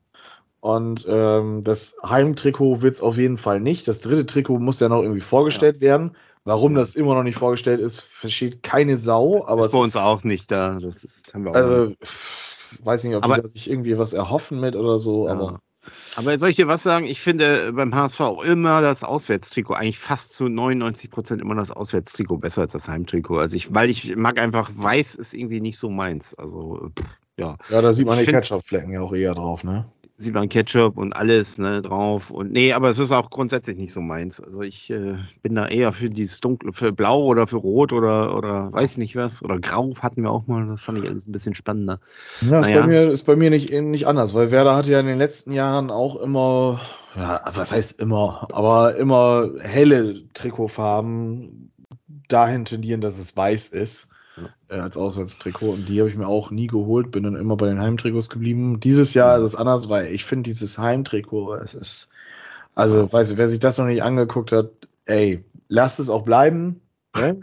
Und 0.60 1.06
ähm, 1.08 1.62
das 1.64 1.96
Heimtrikot 2.04 2.82
wird 2.82 2.96
es 2.96 3.02
auf 3.02 3.18
jeden 3.18 3.38
Fall 3.38 3.60
nicht. 3.60 3.88
Das 3.88 4.00
dritte 4.00 4.26
Trikot 4.26 4.58
muss 4.58 4.80
ja 4.80 4.90
noch 4.90 5.04
irgendwie 5.04 5.22
vorgestellt 5.22 5.80
werden. 5.82 6.16
Warum 6.44 6.76
das 6.76 6.96
immer 6.96 7.14
noch 7.16 7.24
nicht 7.24 7.38
vorgestellt 7.38 7.80
ist, 7.80 8.00
versteht 8.02 8.64
keine 8.64 8.98
Sau. 8.98 9.46
Aber 9.46 9.66
ist 9.66 9.72
bei 9.72 9.78
uns 9.80 9.96
auch 9.96 10.24
nicht 10.24 10.50
da. 10.50 10.80
Das 10.80 11.04
ist, 11.04 11.34
haben 11.34 11.44
wir 11.44 11.52
auch 11.52 11.56
nicht. 11.56 11.64
Also, 11.64 11.94
pff, 12.04 12.80
weiß 12.84 13.04
nicht, 13.04 13.16
ob 13.16 13.24
Aber- 13.24 13.36
die 13.36 13.42
da 13.42 13.48
sich 13.48 13.70
irgendwie 13.70 13.98
was 13.98 14.14
erhoffen 14.14 14.60
mit 14.60 14.76
oder 14.76 14.98
so. 14.98 15.28
Ja. 15.28 15.34
Aber 15.34 15.60
Aber 16.16 16.38
soll 16.38 16.50
ich 16.50 16.56
dir 16.56 16.68
was 16.68 16.84
sagen? 16.84 17.06
Ich 17.06 17.22
finde 17.22 17.74
beim 17.74 17.94
HSV 17.94 18.20
auch 18.22 18.44
immer 18.44 18.82
das 18.82 19.04
Auswärtstrikot, 19.04 19.74
eigentlich 19.74 20.00
fast 20.00 20.34
zu 20.34 20.48
99 20.48 21.12
Prozent 21.12 21.42
immer 21.42 21.56
das 21.56 21.72
Auswärtstrikot 21.72 22.38
besser 22.38 22.62
als 22.62 22.74
das 22.74 22.88
Heimtrikot. 22.88 23.40
Also 23.40 23.56
ich, 23.56 23.74
weil 23.74 23.90
ich 23.90 24.16
mag 24.16 24.40
einfach, 24.40 24.72
weiß 24.74 25.16
ist 25.16 25.34
irgendwie 25.34 25.62
nicht 25.62 25.78
so 25.78 25.90
meins. 25.90 26.34
Also 26.34 26.92
ja, 27.38 27.58
ja, 27.70 27.82
da 27.82 27.94
sieht 27.94 28.06
man 28.06 28.20
Ich 28.20 28.26
die 28.26 28.32
Ketchup-Flecken 28.32 28.92
ja 28.92 29.02
auch 29.02 29.14
eher 29.14 29.36
drauf, 29.36 29.64
ne? 29.64 29.86
Sieht 30.18 30.34
man 30.34 30.48
Ketchup 30.48 30.98
und 30.98 31.14
alles 31.14 31.58
ne, 31.58 31.82
drauf. 31.82 32.30
Und 32.30 32.52
nee, 32.52 32.72
aber 32.74 32.90
es 32.90 33.00
ist 33.00 33.12
auch 33.12 33.30
grundsätzlich 33.30 33.78
nicht 33.78 33.92
so 33.92 34.02
meins. 34.02 34.40
Also 34.40 34.62
ich 34.62 34.90
äh, 34.90 35.16
bin 35.42 35.56
da 35.56 35.68
eher 35.68 35.92
für 35.92 36.10
dieses 36.10 36.40
dunkle, 36.40 36.72
für 36.72 36.92
Blau 36.94 37.24
oder 37.26 37.48
für 37.48 37.58
Rot 37.58 37.92
oder 37.92 38.38
oder 38.38 38.72
weiß 38.72 38.98
nicht 38.98 39.16
was. 39.16 39.44
Oder 39.44 39.60
Grau 39.60 39.94
hatten 40.00 40.24
wir 40.24 40.32
auch 40.32 40.48
mal. 40.48 40.66
Das 40.68 40.82
fand 40.82 41.00
ich 41.00 41.10
alles 41.10 41.28
ein 41.28 41.32
bisschen 41.32 41.56
spannender. 41.56 42.00
Ja, 42.42 42.60
ist, 42.60 42.66
Naja. 42.66 42.82
bei 42.82 42.88
mir, 42.88 43.10
ist 43.10 43.24
bei 43.24 43.36
mir 43.36 43.50
nicht, 43.50 43.72
nicht 43.74 44.08
anders, 44.08 44.34
weil 44.34 44.52
Werder 44.52 44.76
hat 44.76 44.88
ja 44.88 45.00
in 45.00 45.08
den 45.08 45.18
letzten 45.18 45.52
Jahren 45.52 45.92
auch 45.92 46.16
immer, 46.16 46.80
ja, 47.16 47.42
was 47.54 47.72
heißt 47.72 48.00
immer, 48.00 48.48
aber 48.54 48.96
immer 48.96 49.50
helle 49.60 50.28
Trikotfarben 50.34 51.72
dahin 52.30 52.66
tendieren, 52.66 53.02
dass 53.02 53.18
es 53.20 53.36
weiß 53.36 53.70
ist. 53.70 54.08
Äh, 54.68 54.76
als 54.76 54.98
Auswärtstrikot 54.98 55.72
und 55.72 55.88
die 55.90 56.00
habe 56.00 56.10
ich 56.10 56.18
mir 56.18 56.28
auch 56.28 56.52
nie 56.52 56.68
geholt, 56.68 57.12
bin 57.12 57.24
dann 57.24 57.36
immer 57.36 57.56
bei 57.56 57.68
den 57.68 57.82
Heimtrikots 57.82 58.30
geblieben. 58.30 58.80
Dieses 58.80 59.14
Jahr 59.14 59.38
ist 59.38 59.44
es 59.44 59.56
anders, 59.56 59.90
weil 59.90 60.14
ich 60.14 60.26
finde 60.26 60.50
dieses 60.50 60.78
Heimtrikot, 60.78 61.56
es 61.56 61.74
ist, 61.74 62.10
also, 62.74 63.12
weißt 63.12 63.34
du, 63.34 63.38
wer 63.38 63.48
sich 63.48 63.60
das 63.60 63.78
noch 63.78 63.86
nicht 63.86 64.04
angeguckt 64.04 64.52
hat, 64.52 64.72
ey, 65.06 65.44
lasst 65.70 66.00
es 66.00 66.10
auch 66.10 66.24
bleiben. 66.24 66.82
Ne? 67.16 67.40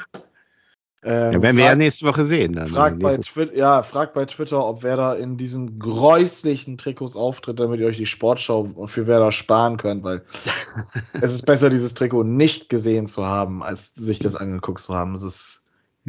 Ähm, 1.05 1.33
Ja, 1.33 1.43
werden 1.43 1.57
wir 1.57 1.65
ja 1.65 1.71
frag- 1.71 1.79
nächste 1.79 2.07
Woche 2.07 2.25
sehen. 2.25 2.53
Dann. 2.53 2.69
Fragt 2.69 3.01
bei, 3.01 3.17
Twitter, 3.17 3.57
ja, 3.57 3.83
fragt 3.83 4.15
bei 4.15 4.25
Twitter, 4.27 4.65
ob 4.65 4.83
Werder 4.83 5.17
in 5.17 5.37
diesen 5.37 5.79
gräuslichen 5.79 6.79
Trikots 6.79 7.17
auftritt, 7.17 7.59
damit 7.59 7.81
ihr 7.81 7.87
euch 7.87 7.97
die 7.97 8.07
Sportschau 8.07 8.87
für 8.87 9.07
Werder 9.07 9.33
sparen 9.33 9.79
könnt, 9.79 10.05
weil 10.05 10.23
es 11.21 11.33
ist 11.33 11.47
besser, 11.47 11.71
dieses 11.71 11.95
Trikot 11.95 12.23
nicht 12.25 12.69
gesehen 12.69 13.09
zu 13.09 13.27
haben, 13.27 13.63
als 13.63 13.95
sich 13.95 14.19
das 14.21 14.37
angeguckt 14.37 14.81
zu 14.81 14.95
haben. 14.95 15.15
Es 15.15 15.23
ist 15.23 15.62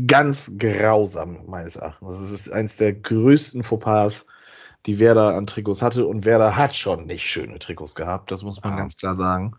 ganz 0.08 0.54
grausam, 0.58 1.46
meines 1.48 1.76
Erachtens. 1.76 2.20
Es 2.20 2.32
ist 2.32 2.52
eins 2.52 2.78
der 2.78 2.94
größten 2.94 3.64
Fauxpas, 3.64 4.28
die 4.86 5.00
Werder 5.00 5.36
an 5.36 5.48
Trikots 5.48 5.82
hatte. 5.82 6.06
Und 6.06 6.26
Werder 6.26 6.58
hat 6.58 6.76
schon 6.76 7.06
nicht 7.06 7.26
schöne 7.28 7.60
Trikots 7.60 7.96
gehabt, 7.96 8.32
das 8.32 8.44
muss 8.44 8.62
man 8.64 8.74
Ah. 8.74 8.78
ganz 8.78 8.98
klar 8.98 9.16
sagen. 9.16 9.56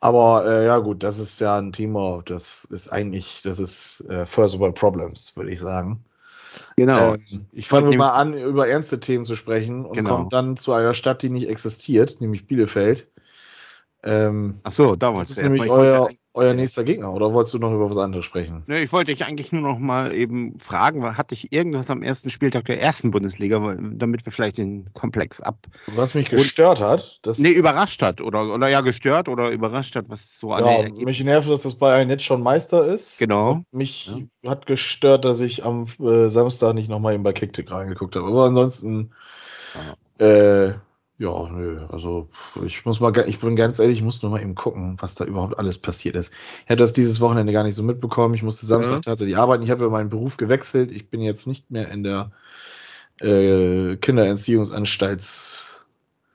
Aber 0.00 0.44
äh, 0.46 0.66
ja 0.66 0.78
gut, 0.78 1.02
das 1.02 1.18
ist 1.18 1.40
ja 1.40 1.56
ein 1.58 1.72
Thema, 1.72 2.22
das 2.24 2.64
ist 2.64 2.88
eigentlich, 2.92 3.40
das 3.42 3.58
ist 3.58 4.04
äh, 4.08 4.26
First 4.26 4.58
World 4.58 4.74
Problems, 4.74 5.36
würde 5.36 5.50
ich 5.50 5.60
sagen. 5.60 6.04
Genau. 6.76 7.14
Ähm, 7.14 7.46
ich 7.52 7.68
fange 7.68 7.96
mal 7.96 8.10
an, 8.10 8.34
über 8.34 8.68
ernste 8.68 9.00
Themen 9.00 9.24
zu 9.24 9.34
sprechen 9.34 9.86
und 9.86 9.94
Genau. 9.94 10.16
komme 10.16 10.28
dann 10.30 10.56
zu 10.56 10.72
einer 10.72 10.94
Stadt, 10.94 11.22
die 11.22 11.30
nicht 11.30 11.48
existiert, 11.48 12.20
nämlich 12.20 12.46
Bielefeld. 12.46 13.08
Ähm, 14.02 14.60
Ach 14.62 14.72
so, 14.72 14.96
da 14.96 15.12
das 15.12 15.30
ist 15.30 15.42
nämlich 15.42 15.70
euer, 15.70 16.10
euer 16.34 16.52
nächster 16.52 16.84
Gegner. 16.84 17.14
Oder 17.14 17.32
wolltest 17.32 17.54
du 17.54 17.58
noch 17.58 17.72
über 17.72 17.88
was 17.88 17.96
anderes 17.96 18.24
sprechen? 18.24 18.64
Nee, 18.66 18.82
ich 18.82 18.92
wollte 18.92 19.12
dich 19.12 19.24
eigentlich 19.24 19.52
nur 19.52 19.62
noch 19.62 19.78
mal 19.78 20.12
eben 20.12 20.58
fragen, 20.58 21.16
hatte 21.16 21.34
ich 21.34 21.52
irgendwas 21.52 21.90
am 21.90 22.02
ersten 22.02 22.28
Spieltag 22.28 22.64
der 22.64 22.80
ersten 22.82 23.10
Bundesliga, 23.12 23.76
damit 23.80 24.26
wir 24.26 24.32
vielleicht 24.32 24.58
den 24.58 24.92
Komplex 24.94 25.40
ab. 25.40 25.58
Was 25.86 26.14
mich 26.14 26.28
gestört 26.30 26.80
hat, 26.80 27.20
das 27.22 27.38
Nee, 27.38 27.52
überrascht 27.52 28.02
hat 28.02 28.20
oder, 28.20 28.52
oder 28.52 28.68
ja, 28.68 28.80
gestört 28.80 29.28
oder 29.28 29.50
überrascht 29.50 29.94
hat, 29.96 30.06
was 30.08 30.38
so 30.38 30.52
an 30.52 30.64
ja, 30.64 30.70
Ergebnissen- 30.72 31.04
mich 31.04 31.24
nervt, 31.24 31.48
dass 31.48 31.62
das 31.62 31.76
Bayern 31.76 32.10
jetzt 32.10 32.24
schon 32.24 32.42
Meister 32.42 32.86
ist. 32.86 33.18
Genau. 33.18 33.62
Mich 33.70 34.12
hat 34.44 34.66
gestört, 34.66 35.24
dass 35.24 35.40
ich 35.40 35.64
am 35.64 35.86
äh, 36.00 36.28
Samstag 36.28 36.74
nicht 36.74 36.88
nochmal 36.90 37.14
eben 37.14 37.22
bei 37.22 37.32
Kicktick 37.32 37.70
reingeguckt 37.70 38.16
habe. 38.16 38.26
Aber 38.26 38.44
ansonsten, 38.46 39.12
äh, 40.18 40.72
ja, 41.18 41.48
nö, 41.48 41.86
also 41.90 42.28
ich 42.64 42.84
muss 42.84 42.98
mal, 43.00 43.12
ich 43.28 43.38
bin 43.38 43.54
ganz 43.56 43.78
ehrlich, 43.78 43.98
ich 43.98 44.02
muss 44.02 44.22
nur 44.22 44.32
mal 44.32 44.42
eben 44.42 44.54
gucken, 44.56 44.96
was 45.00 45.14
da 45.14 45.24
überhaupt 45.24 45.58
alles 45.58 45.78
passiert 45.78 46.16
ist. 46.16 46.32
Ich 46.64 46.68
hätte 46.70 46.82
das 46.82 46.92
dieses 46.92 47.20
Wochenende 47.20 47.52
gar 47.52 47.62
nicht 47.62 47.76
so 47.76 47.82
mitbekommen. 47.84 48.34
Ich 48.34 48.42
musste 48.42 48.66
Samstag 48.66 48.94
Ja. 48.96 49.00
tatsächlich 49.00 49.36
arbeiten. 49.36 49.62
Ich 49.62 49.70
habe 49.70 49.84
ja 49.84 49.90
meinen 49.90 50.10
Beruf 50.10 50.36
gewechselt. 50.36 50.90
Ich 50.90 51.10
bin 51.10 51.20
jetzt 51.20 51.46
nicht 51.46 51.70
mehr 51.70 51.88
in 51.90 52.02
der 52.02 52.32
äh, 53.20 53.96
Kinderentziehungsanstalts 53.96 55.86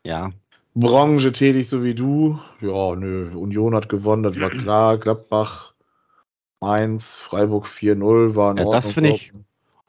Ja, 0.03 0.31
Branche 0.75 1.31
tätig, 1.33 1.67
so 1.67 1.83
wie 1.83 1.93
du. 1.95 2.39
Ja, 2.61 2.95
nö, 2.95 3.31
Union 3.35 3.75
hat 3.75 3.89
gewonnen, 3.89 4.23
das 4.23 4.39
war 4.39 4.49
klar. 4.49 4.97
Gladbach 4.97 5.73
1, 6.61 7.17
Freiburg 7.17 7.65
4-0 7.67 8.35
war 8.35 8.51
in 8.51 8.57
Ja, 8.57 8.65
das 8.69 8.93
finde 8.93 9.09
ich- 9.11 9.33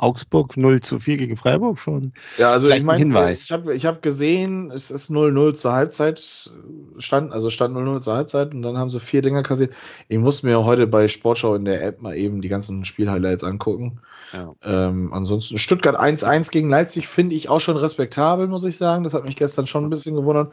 Augsburg 0.00 0.56
0 0.56 0.80
zu 0.80 0.98
4 0.98 1.18
gegen 1.18 1.36
Freiburg 1.36 1.78
schon. 1.78 2.12
Ja, 2.38 2.52
also 2.52 2.66
Vielleicht 2.66 2.78
ich 2.78 2.82
ein 2.84 2.86
meine, 2.86 2.98
Hinweis. 2.98 3.44
ich 3.44 3.52
habe 3.52 3.74
ich 3.74 3.84
hab 3.84 4.00
gesehen, 4.00 4.70
es 4.70 4.90
ist 4.90 5.10
0-0 5.10 5.54
zur 5.54 5.72
Halbzeit 5.72 6.50
stand, 6.98 7.32
also 7.32 7.50
stand 7.50 7.76
0-0 7.76 8.00
zur 8.00 8.14
Halbzeit 8.14 8.54
und 8.54 8.62
dann 8.62 8.78
haben 8.78 8.88
sie 8.88 8.98
vier 8.98 9.20
Dinger 9.20 9.42
kassiert. 9.42 9.74
Ich 10.08 10.18
muss 10.18 10.42
mir 10.42 10.64
heute 10.64 10.86
bei 10.86 11.08
Sportschau 11.08 11.54
in 11.54 11.66
der 11.66 11.84
App 11.84 12.00
mal 12.00 12.16
eben 12.16 12.40
die 12.40 12.48
ganzen 12.48 12.86
Spielhighlights 12.86 13.44
angucken. 13.44 14.00
Ja. 14.32 14.54
Ähm, 14.62 15.12
ansonsten 15.12 15.58
Stuttgart 15.58 15.98
1-1 15.98 16.50
gegen 16.50 16.70
Leipzig 16.70 17.06
finde 17.06 17.34
ich 17.34 17.48
auch 17.48 17.60
schon 17.60 17.76
respektabel, 17.76 18.46
muss 18.46 18.64
ich 18.64 18.76
sagen. 18.76 19.04
Das 19.04 19.12
hat 19.12 19.26
mich 19.26 19.36
gestern 19.36 19.66
schon 19.66 19.84
ein 19.84 19.90
bisschen 19.90 20.14
gewundert. 20.14 20.52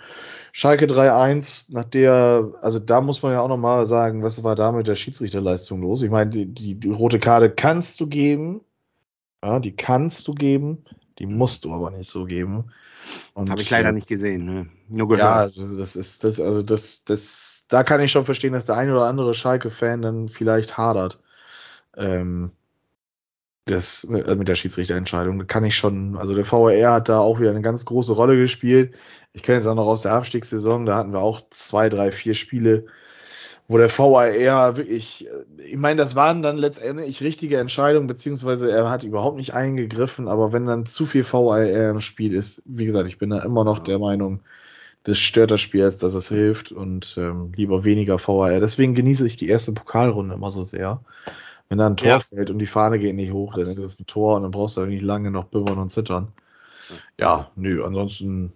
Schalke 0.52 0.88
3-1, 0.88 1.68
nach 1.70 1.84
der, 1.84 2.52
also 2.62 2.80
da 2.80 3.02
muss 3.02 3.22
man 3.22 3.34
ja 3.34 3.42
auch 3.42 3.48
nochmal 3.48 3.86
sagen, 3.86 4.24
was 4.24 4.44
war 4.44 4.56
da 4.56 4.72
mit 4.72 4.88
der 4.88 4.96
Schiedsrichterleistung 4.96 5.82
los? 5.82 6.02
Ich 6.02 6.10
meine, 6.10 6.32
die, 6.32 6.48
die, 6.48 6.76
die 6.76 6.90
rote 6.90 7.20
Karte 7.20 7.50
kannst 7.50 8.00
du 8.00 8.08
geben. 8.08 8.62
Ja, 9.48 9.60
die 9.62 9.76
kannst 9.76 10.28
du 10.28 10.34
geben, 10.34 10.84
die 11.20 11.26
musst 11.26 11.64
du 11.64 11.74
aber 11.74 11.90
nicht 11.90 12.10
so 12.10 12.26
geben. 12.26 12.66
Habe 13.36 13.62
ich 13.62 13.70
leider 13.70 13.90
äh, 13.90 13.94
nicht 13.94 14.08
gesehen. 14.08 14.44
Ne? 14.44 14.68
Nur 14.90 15.08
Ja, 15.18 15.46
gehört. 15.46 15.58
das 15.58 15.78
das 15.78 15.96
ist, 15.96 16.24
das, 16.26 16.40
also 16.40 16.64
das, 16.64 17.06
das, 17.06 17.64
da 17.70 17.84
kann 17.84 18.02
ich 18.02 18.12
schon 18.12 18.26
verstehen, 18.26 18.52
dass 18.52 18.66
der 18.66 18.76
ein 18.76 18.92
oder 18.92 19.06
andere 19.06 19.34
Schalke-Fan 19.34 20.02
dann 20.02 20.28
vielleicht 20.28 20.78
hadert. 20.78 21.20
Ähm, 21.96 22.52
das 23.64 24.04
äh, 24.04 24.36
mit 24.36 24.50
der 24.50 24.56
Schiedsrichterentscheidung. 24.56 25.48
Kann 25.48 25.64
ich 25.64 25.78
schon, 25.78 26.18
also 26.18 26.36
der 26.36 26.50
VAR 26.52 26.94
hat 26.94 27.08
da 27.08 27.20
auch 27.20 27.40
wieder 27.40 27.52
eine 27.52 27.62
ganz 27.62 27.86
große 27.86 28.12
Rolle 28.12 28.36
gespielt. 28.36 28.96
Ich 29.32 29.44
kenne 29.44 29.60
jetzt 29.60 29.68
auch 29.68 29.76
noch 29.76 29.88
aus 29.88 30.02
der 30.02 30.12
Abstiegssaison, 30.12 30.86
da 30.86 30.98
hatten 30.98 31.14
wir 31.14 31.20
auch 31.20 31.42
zwei, 31.52 31.88
drei, 31.88 32.12
vier 32.12 32.34
Spiele, 32.34 32.88
wo 33.68 33.78
der 33.78 33.90
VAR 33.90 34.78
wirklich, 34.78 35.28
äh, 35.28 35.64
ich 35.64 35.78
meine, 35.78 36.02
das 36.02 36.16
waren 36.16 36.42
dann 36.42 36.58
letztendlich 36.58 37.22
richtige 37.22 37.58
Entscheidungen, 37.58 38.08
beziehungsweise 38.08 38.72
er 38.72 38.90
hat 38.90 39.04
überhaupt 39.04 39.38
nicht 39.38 39.54
eingegriffen, 39.54 40.28
aber 40.28 40.54
wenn 40.54 40.66
dann 40.66 40.86
zu 40.86 41.06
viel 41.06 41.24
VAR 41.24 41.90
im 41.92 42.02
Spiel 42.02 42.34
ist, 42.34 42.62
wie 42.66 42.86
gesagt, 42.86 43.10
ich 43.10 43.18
bin 43.18 43.30
da 43.30 43.40
immer 43.40 43.64
noch 43.64 43.80
der 43.80 44.00
Meinung, 44.00 44.42
das 45.04 45.18
stört 45.20 45.52
das 45.52 45.62
Spiel, 45.62 45.84
als 45.84 45.98
dass 45.98 46.14
es 46.14 46.28
hilft 46.28 46.72
und 46.72 47.16
ähm, 47.18 47.54
lieber 47.56 47.86
weniger 47.86 48.20
VAR. 48.20 48.60
Deswegen 48.60 48.96
genieße 48.96 49.26
ich 49.26 49.38
die 49.38 49.48
erste 49.48 49.72
Pokalrunde 49.72 50.36
immer 50.36 50.52
so 50.52 50.64
sehr. 50.64 51.02
Wenn 51.70 51.78
da 51.78 51.88
ein 51.88 51.98
Tor 51.98 52.08
ja. 52.08 52.20
fällt 52.20 52.50
und 52.50 52.60
die 52.60 52.66
Fahne 52.66 53.00
geht 53.00 53.16
nicht 53.16 53.32
hoch, 53.32 53.54
dann 53.56 53.64
ist 53.64 53.78
es 53.78 54.00
ein 54.00 54.06
Tor 54.06 54.38
und 54.38 54.44
dann 54.44 54.52
brauchst 54.52 54.78
du 54.78 54.86
nicht 54.86 55.02
lange 55.02 55.32
noch 55.32 55.46
bibbern 55.46 55.78
und 55.78 55.92
zittern. 55.92 56.30
Ja, 57.20 57.52
nö, 57.56 57.84
ansonsten, 57.84 58.54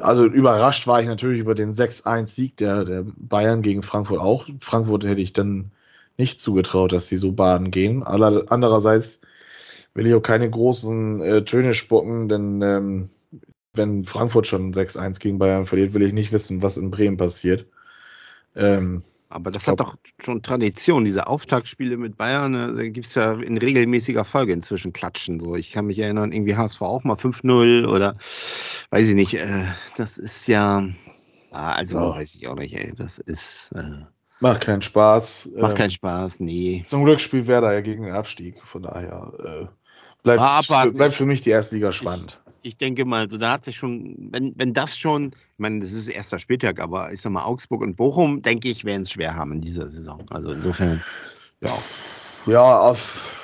also 0.00 0.26
überrascht 0.26 0.86
war 0.86 1.00
ich 1.00 1.06
natürlich 1.06 1.40
über 1.40 1.54
den 1.54 1.74
6-1-Sieg 1.74 2.56
der, 2.56 2.84
der 2.84 3.04
Bayern 3.16 3.62
gegen 3.62 3.82
Frankfurt 3.82 4.20
auch. 4.20 4.48
Frankfurt 4.60 5.04
hätte 5.04 5.20
ich 5.20 5.32
dann 5.32 5.70
nicht 6.16 6.40
zugetraut, 6.40 6.92
dass 6.92 7.06
sie 7.06 7.16
so 7.16 7.32
baden 7.32 7.70
gehen. 7.70 8.02
Andererseits 8.02 9.20
will 9.94 10.06
ich 10.06 10.14
auch 10.14 10.22
keine 10.22 10.48
großen 10.50 11.20
äh, 11.20 11.44
Töne 11.44 11.74
spucken, 11.74 12.28
denn 12.28 12.62
ähm, 12.62 13.10
wenn 13.74 14.04
Frankfurt 14.04 14.46
schon 14.46 14.72
6-1 14.72 15.18
gegen 15.20 15.38
Bayern 15.38 15.66
verliert, 15.66 15.94
will 15.94 16.02
ich 16.02 16.12
nicht 16.12 16.32
wissen, 16.32 16.62
was 16.62 16.76
in 16.76 16.90
Bremen 16.90 17.16
passiert. 17.16 17.66
Ähm, 18.54 19.02
aber 19.28 19.50
das 19.50 19.66
hat 19.66 19.80
doch 19.80 19.96
schon 20.20 20.42
Tradition, 20.42 21.04
diese 21.04 21.26
Auftaktspiele 21.26 21.96
mit 21.96 22.16
Bayern, 22.16 22.54
äh, 22.54 22.76
da 22.76 22.88
gibt 22.88 23.06
es 23.06 23.16
ja 23.16 23.32
in 23.32 23.58
regelmäßiger 23.58 24.24
Folge 24.24 24.52
inzwischen 24.52 24.92
Klatschen. 24.92 25.40
So. 25.40 25.56
Ich 25.56 25.72
kann 25.72 25.86
mich 25.86 25.98
erinnern, 25.98 26.30
irgendwie 26.30 26.54
HSV 26.54 26.80
auch 26.82 27.02
mal 27.02 27.16
5-0 27.16 27.88
oder 27.88 28.16
weiß 28.90 29.08
ich 29.08 29.14
nicht. 29.14 29.34
Äh, 29.34 29.66
das 29.96 30.18
ist 30.18 30.46
ja, 30.46 30.88
also 31.50 31.98
ja. 31.98 32.14
weiß 32.14 32.34
ich 32.34 32.48
auch 32.48 32.56
nicht, 32.56 32.74
ey. 32.74 32.92
Das 32.96 33.18
ist. 33.18 33.70
Äh, 33.74 34.04
macht 34.40 34.62
keinen 34.62 34.82
Spaß. 34.82 35.50
Macht 35.56 35.72
ähm, 35.72 35.76
keinen 35.76 35.90
Spaß, 35.90 36.40
nee. 36.40 36.84
Zum 36.86 37.04
Glück 37.04 37.20
spielt 37.20 37.46
Werder 37.46 37.72
ja 37.72 37.80
gegen 37.80 38.04
den 38.04 38.14
Abstieg, 38.14 38.56
von 38.64 38.82
daher 38.82 39.32
äh, 39.38 39.66
bleibt, 40.22 40.40
aber, 40.40 40.90
bleibt 40.90 41.14
für 41.14 41.26
mich 41.26 41.42
die 41.42 41.50
Erstliga 41.50 41.92
spannend 41.92 42.40
ich 42.64 42.78
denke 42.78 43.04
mal, 43.04 43.28
so 43.28 43.36
da 43.36 43.52
hat 43.52 43.64
sich 43.64 43.76
schon, 43.76 44.28
wenn, 44.30 44.54
wenn 44.56 44.72
das 44.72 44.98
schon, 44.98 45.32
ich 45.32 45.58
meine, 45.58 45.80
das 45.80 45.92
ist 45.92 46.08
erster 46.08 46.38
Spieltag, 46.38 46.80
aber 46.80 47.12
ich 47.12 47.20
sag 47.20 47.30
mal, 47.30 47.44
Augsburg 47.44 47.82
und 47.82 47.94
Bochum, 47.94 48.40
denke 48.40 48.68
ich, 48.68 48.84
werden 48.84 49.02
es 49.02 49.12
schwer 49.12 49.36
haben 49.36 49.52
in 49.52 49.60
dieser 49.60 49.86
Saison. 49.86 50.24
Also 50.30 50.50
insofern, 50.50 51.04
ja. 51.60 51.76
Ja, 52.46 52.80
auf 52.80 53.36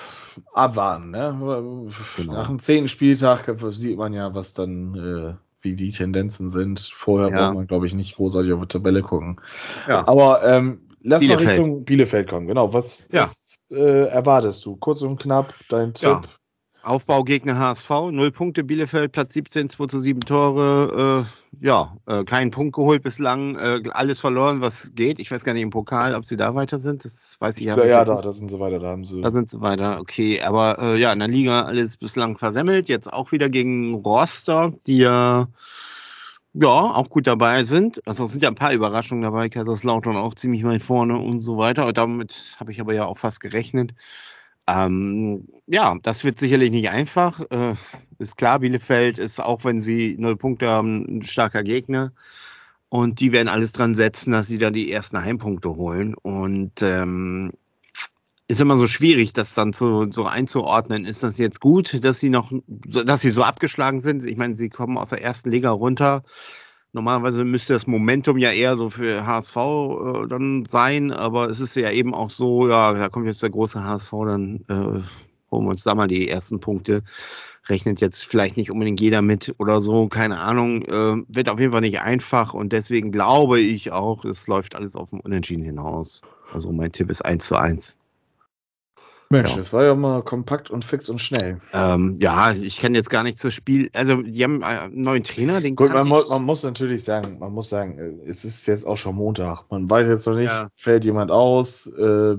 abwarten, 0.52 1.10
ne? 1.10 1.88
Genau. 2.16 2.32
Nach 2.32 2.48
dem 2.48 2.58
zehnten 2.58 2.88
Spieltag 2.88 3.54
sieht 3.70 3.98
man 3.98 4.12
ja, 4.12 4.34
was 4.34 4.54
dann, 4.54 4.94
äh, 4.94 5.34
wie 5.62 5.76
die 5.76 5.92
Tendenzen 5.92 6.50
sind. 6.50 6.80
Vorher 6.80 7.30
ja. 7.30 7.46
braucht 7.46 7.54
man, 7.54 7.66
glaube 7.66 7.86
ich, 7.86 7.94
nicht 7.94 8.16
großartig 8.16 8.52
auf 8.52 8.60
die 8.60 8.68
Tabelle 8.68 9.02
gucken. 9.02 9.40
Ja. 9.88 10.06
Aber 10.06 10.42
ähm, 10.44 10.80
lass 11.02 11.20
Bielefeld. 11.20 11.46
mal 11.46 11.54
Richtung 11.54 11.84
Bielefeld 11.84 12.28
kommen. 12.28 12.46
Genau, 12.46 12.72
was, 12.72 13.08
ja. 13.12 13.24
was 13.24 13.68
äh, 13.70 14.08
erwartest 14.08 14.64
du? 14.64 14.76
Kurz 14.76 15.02
und 15.02 15.20
knapp, 15.20 15.54
dein 15.68 15.94
Tipp? 15.94 16.08
Ja. 16.08 16.22
Aufbaugegner 16.82 17.58
HSV, 17.58 17.90
0 17.90 18.32
Punkte, 18.32 18.64
Bielefeld, 18.64 19.12
Platz 19.12 19.34
17, 19.34 19.68
2 19.68 19.86
zu 19.86 19.98
7 19.98 20.20
Tore. 20.20 21.26
Äh, 21.26 21.39
ja, 21.58 21.96
äh, 22.06 22.24
keinen 22.24 22.50
Punkt 22.50 22.74
geholt 22.74 23.02
bislang, 23.02 23.56
äh, 23.56 23.82
alles 23.90 24.20
verloren, 24.20 24.60
was 24.60 24.92
geht. 24.94 25.18
Ich 25.18 25.30
weiß 25.30 25.44
gar 25.44 25.52
nicht 25.52 25.62
im 25.62 25.70
Pokal, 25.70 26.14
ob 26.14 26.24
sie 26.24 26.36
da 26.36 26.54
weiter 26.54 26.78
sind. 26.78 27.04
Das 27.04 27.36
weiß 27.40 27.58
ich 27.58 27.64
ja, 27.66 27.76
nicht. 27.76 27.86
Ja, 27.86 28.04
da, 28.04 28.22
da 28.22 28.32
sind 28.32 28.50
sie 28.50 28.60
weiter, 28.60 28.78
da 28.78 28.88
haben 28.88 29.04
sie. 29.04 29.20
Da 29.20 29.30
sind 29.30 29.50
sie 29.50 29.60
weiter, 29.60 30.00
okay. 30.00 30.40
Aber 30.42 30.78
äh, 30.78 30.98
ja, 30.98 31.12
in 31.12 31.18
der 31.18 31.28
Liga 31.28 31.62
alles 31.62 31.96
bislang 31.96 32.36
versemmelt. 32.36 32.88
Jetzt 32.88 33.12
auch 33.12 33.32
wieder 33.32 33.48
gegen 33.48 33.94
Rostock, 33.94 34.82
die 34.84 34.98
ja. 34.98 35.48
Ja, 36.52 36.68
auch 36.68 37.08
gut 37.08 37.28
dabei 37.28 37.62
sind. 37.62 38.00
Also 38.08 38.24
es 38.24 38.32
sind 38.32 38.42
ja 38.42 38.48
ein 38.48 38.56
paar 38.56 38.72
Überraschungen 38.72 39.22
dabei. 39.22 39.48
Kaiserslautern 39.48 40.16
auch 40.16 40.34
ziemlich 40.34 40.64
weit 40.64 40.82
vorne 40.82 41.16
und 41.16 41.38
so 41.38 41.58
weiter. 41.58 41.86
Und 41.86 41.96
damit 41.96 42.56
habe 42.58 42.72
ich 42.72 42.80
aber 42.80 42.92
ja 42.92 43.04
auch 43.04 43.18
fast 43.18 43.40
gerechnet. 43.40 43.92
Ähm, 44.70 45.48
ja, 45.66 45.96
das 46.02 46.24
wird 46.24 46.38
sicherlich 46.38 46.70
nicht 46.70 46.90
einfach. 46.90 47.40
Äh, 47.50 47.74
ist 48.18 48.36
klar, 48.36 48.60
Bielefeld 48.60 49.18
ist, 49.18 49.40
auch 49.40 49.64
wenn 49.64 49.80
sie 49.80 50.16
null 50.18 50.36
Punkte 50.36 50.68
haben, 50.68 51.04
ein 51.18 51.22
starker 51.22 51.62
Gegner. 51.62 52.12
Und 52.88 53.20
die 53.20 53.32
werden 53.32 53.48
alles 53.48 53.72
dran 53.72 53.94
setzen, 53.94 54.32
dass 54.32 54.46
sie 54.48 54.58
da 54.58 54.70
die 54.70 54.90
ersten 54.90 55.22
Heimpunkte 55.22 55.70
holen. 55.70 56.14
Und 56.14 56.82
ähm, 56.82 57.52
ist 58.48 58.60
immer 58.60 58.76
so 58.78 58.88
schwierig, 58.88 59.32
das 59.32 59.54
dann 59.54 59.72
so, 59.72 60.10
so 60.10 60.26
einzuordnen. 60.26 61.04
Ist 61.04 61.22
das 61.22 61.38
jetzt 61.38 61.60
gut, 61.60 62.04
dass 62.04 62.18
sie 62.18 62.30
noch, 62.30 62.52
dass 62.66 63.20
sie 63.20 63.30
so 63.30 63.44
abgeschlagen 63.44 64.00
sind? 64.00 64.24
Ich 64.24 64.36
meine, 64.36 64.56
sie 64.56 64.70
kommen 64.70 64.98
aus 64.98 65.10
der 65.10 65.22
ersten 65.22 65.50
Liga 65.50 65.70
runter. 65.70 66.24
Normalerweise 66.92 67.44
müsste 67.44 67.72
das 67.72 67.86
Momentum 67.86 68.36
ja 68.38 68.50
eher 68.50 68.76
so 68.76 68.90
für 68.90 69.24
HSV 69.26 69.56
äh, 69.56 70.26
dann 70.28 70.64
sein, 70.66 71.12
aber 71.12 71.48
es 71.48 71.60
ist 71.60 71.76
ja 71.76 71.90
eben 71.90 72.14
auch 72.14 72.30
so, 72.30 72.68
ja, 72.68 72.92
da 72.94 73.08
kommt 73.08 73.26
jetzt 73.26 73.42
der 73.42 73.50
große 73.50 73.82
HSV, 73.82 74.10
dann 74.10 74.64
äh, 74.68 74.74
holen 75.50 75.64
wir 75.64 75.70
uns 75.70 75.84
da 75.84 75.94
mal 75.94 76.08
die 76.08 76.28
ersten 76.28 76.58
Punkte. 76.58 77.02
Rechnet 77.68 78.00
jetzt 78.00 78.24
vielleicht 78.24 78.56
nicht 78.56 78.70
unbedingt 78.70 79.00
jeder 79.00 79.22
mit 79.22 79.54
oder 79.58 79.80
so, 79.80 80.08
keine 80.08 80.38
Ahnung. 80.38 80.82
Äh, 80.82 81.22
wird 81.28 81.48
auf 81.48 81.60
jeden 81.60 81.72
Fall 81.72 81.82
nicht 81.82 82.00
einfach 82.00 82.54
und 82.54 82.72
deswegen 82.72 83.12
glaube 83.12 83.60
ich 83.60 83.92
auch, 83.92 84.24
es 84.24 84.48
läuft 84.48 84.74
alles 84.74 84.96
auf 84.96 85.10
dem 85.10 85.20
Unentschieden 85.20 85.64
hinaus. 85.64 86.22
Also 86.52 86.72
mein 86.72 86.90
Tipp 86.90 87.10
ist 87.10 87.24
1 87.24 87.46
zu 87.46 87.56
1. 87.56 87.96
Mensch, 89.32 89.50
ja. 89.52 89.58
das 89.58 89.72
war 89.72 89.84
ja 89.84 89.94
mal 89.94 90.24
kompakt 90.24 90.70
und 90.70 90.84
fix 90.84 91.08
und 91.08 91.20
schnell. 91.20 91.60
Ähm, 91.72 92.18
ja, 92.20 92.50
ich 92.50 92.78
kann 92.78 92.96
jetzt 92.96 93.10
gar 93.10 93.22
nicht 93.22 93.38
zur 93.38 93.52
Spiel. 93.52 93.88
Also, 93.92 94.22
die 94.22 94.42
haben 94.42 94.64
einen 94.64 95.02
neuen 95.02 95.22
Trainer, 95.22 95.60
den 95.60 95.76
Gut, 95.76 95.92
man, 95.92 96.08
mu 96.08 96.22
man, 96.28 96.42
muss 96.42 96.64
natürlich 96.64 97.04
sagen, 97.04 97.38
man 97.38 97.52
muss 97.52 97.68
sagen, 97.68 97.96
äh, 97.96 98.28
es 98.28 98.44
ist 98.44 98.66
jetzt 98.66 98.84
auch 98.84 98.96
schon 98.96 99.14
Montag. 99.14 99.70
Man 99.70 99.88
weiß 99.88 100.08
jetzt 100.08 100.26
noch 100.26 100.34
nicht, 100.34 100.50
ja. 100.50 100.68
fällt 100.74 101.04
jemand 101.04 101.30
aus, 101.30 101.86
äh, 101.86 102.36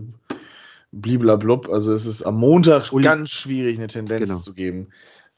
bliblablub. 0.91 1.69
Also, 1.69 1.93
es 1.93 2.05
ist 2.05 2.23
am 2.23 2.35
Montag 2.35 2.91
Uli. 2.91 3.05
ganz 3.05 3.29
schwierig, 3.29 3.77
eine 3.77 3.87
Tendenz 3.87 4.27
genau. 4.27 4.39
zu 4.39 4.53
geben. 4.53 4.89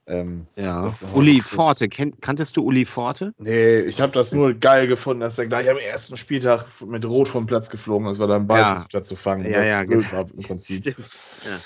Ähm, 0.06 0.48
ja. 0.58 0.92
Uli 1.13 1.39
Forte, 1.42 1.88
Ken 1.88 2.20
kanntest 2.20 2.58
du 2.58 2.63
Uli 2.63 2.86
Forte? 2.86 3.34
Nee, 3.38 3.80
ich 3.80 4.02
habe 4.02 4.12
das 4.12 4.34
nur 4.34 4.54
geil 4.54 4.88
gefunden, 4.88 5.22
dass 5.22 5.38
er 5.38 5.48
gleich 5.48 5.70
am 5.70 5.78
ersten 5.78 6.18
Spieltag 6.18 6.66
mit 6.86 7.06
Rot 7.06 7.30
vom 7.30 7.46
Platz 7.46 7.70
geflogen 7.70 8.08
ist, 8.08 8.20
weil 8.20 8.30
er 8.30 8.36
einen 8.36 8.48
Ball 8.48 8.60
ja. 8.60 8.86
statt 8.89 9.08
zu 9.08 9.16
fangen. 9.16 9.50
Ja, 9.50 9.63
ja, 9.63 9.84
genau. 9.84 10.12
War 10.12 10.26
im 10.34 10.44
Prinzip. 10.44 10.96
Ja. 11.46 11.60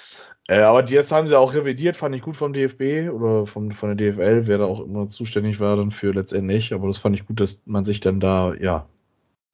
Äh, 0.50 0.62
aber 0.62 0.84
jetzt 0.86 1.12
haben 1.12 1.28
sie 1.28 1.38
auch 1.38 1.54
revidiert, 1.54 1.97
fand 1.97 2.15
ich 2.15 2.21
gut 2.21 2.38
vom 2.38 2.54
DFB 2.54 3.12
oder 3.13 3.45
vom, 3.45 3.71
von 3.71 3.95
der 3.95 4.13
DFL, 4.13 4.47
wer 4.47 4.58
da 4.58 4.63
auch 4.65 4.80
immer 4.80 5.10
zuständig 5.10 5.60
war 5.60 5.76
dann 5.76 5.91
für 5.91 6.13
letztendlich. 6.13 6.73
Aber 6.73 6.88
das 6.88 6.97
fand 6.97 7.15
ich 7.15 7.26
gut, 7.26 7.39
dass 7.41 7.62
man 7.65 7.86
sich 7.86 8.00
dann 8.00 8.19
da, 8.19 8.54
ja, 8.56 8.88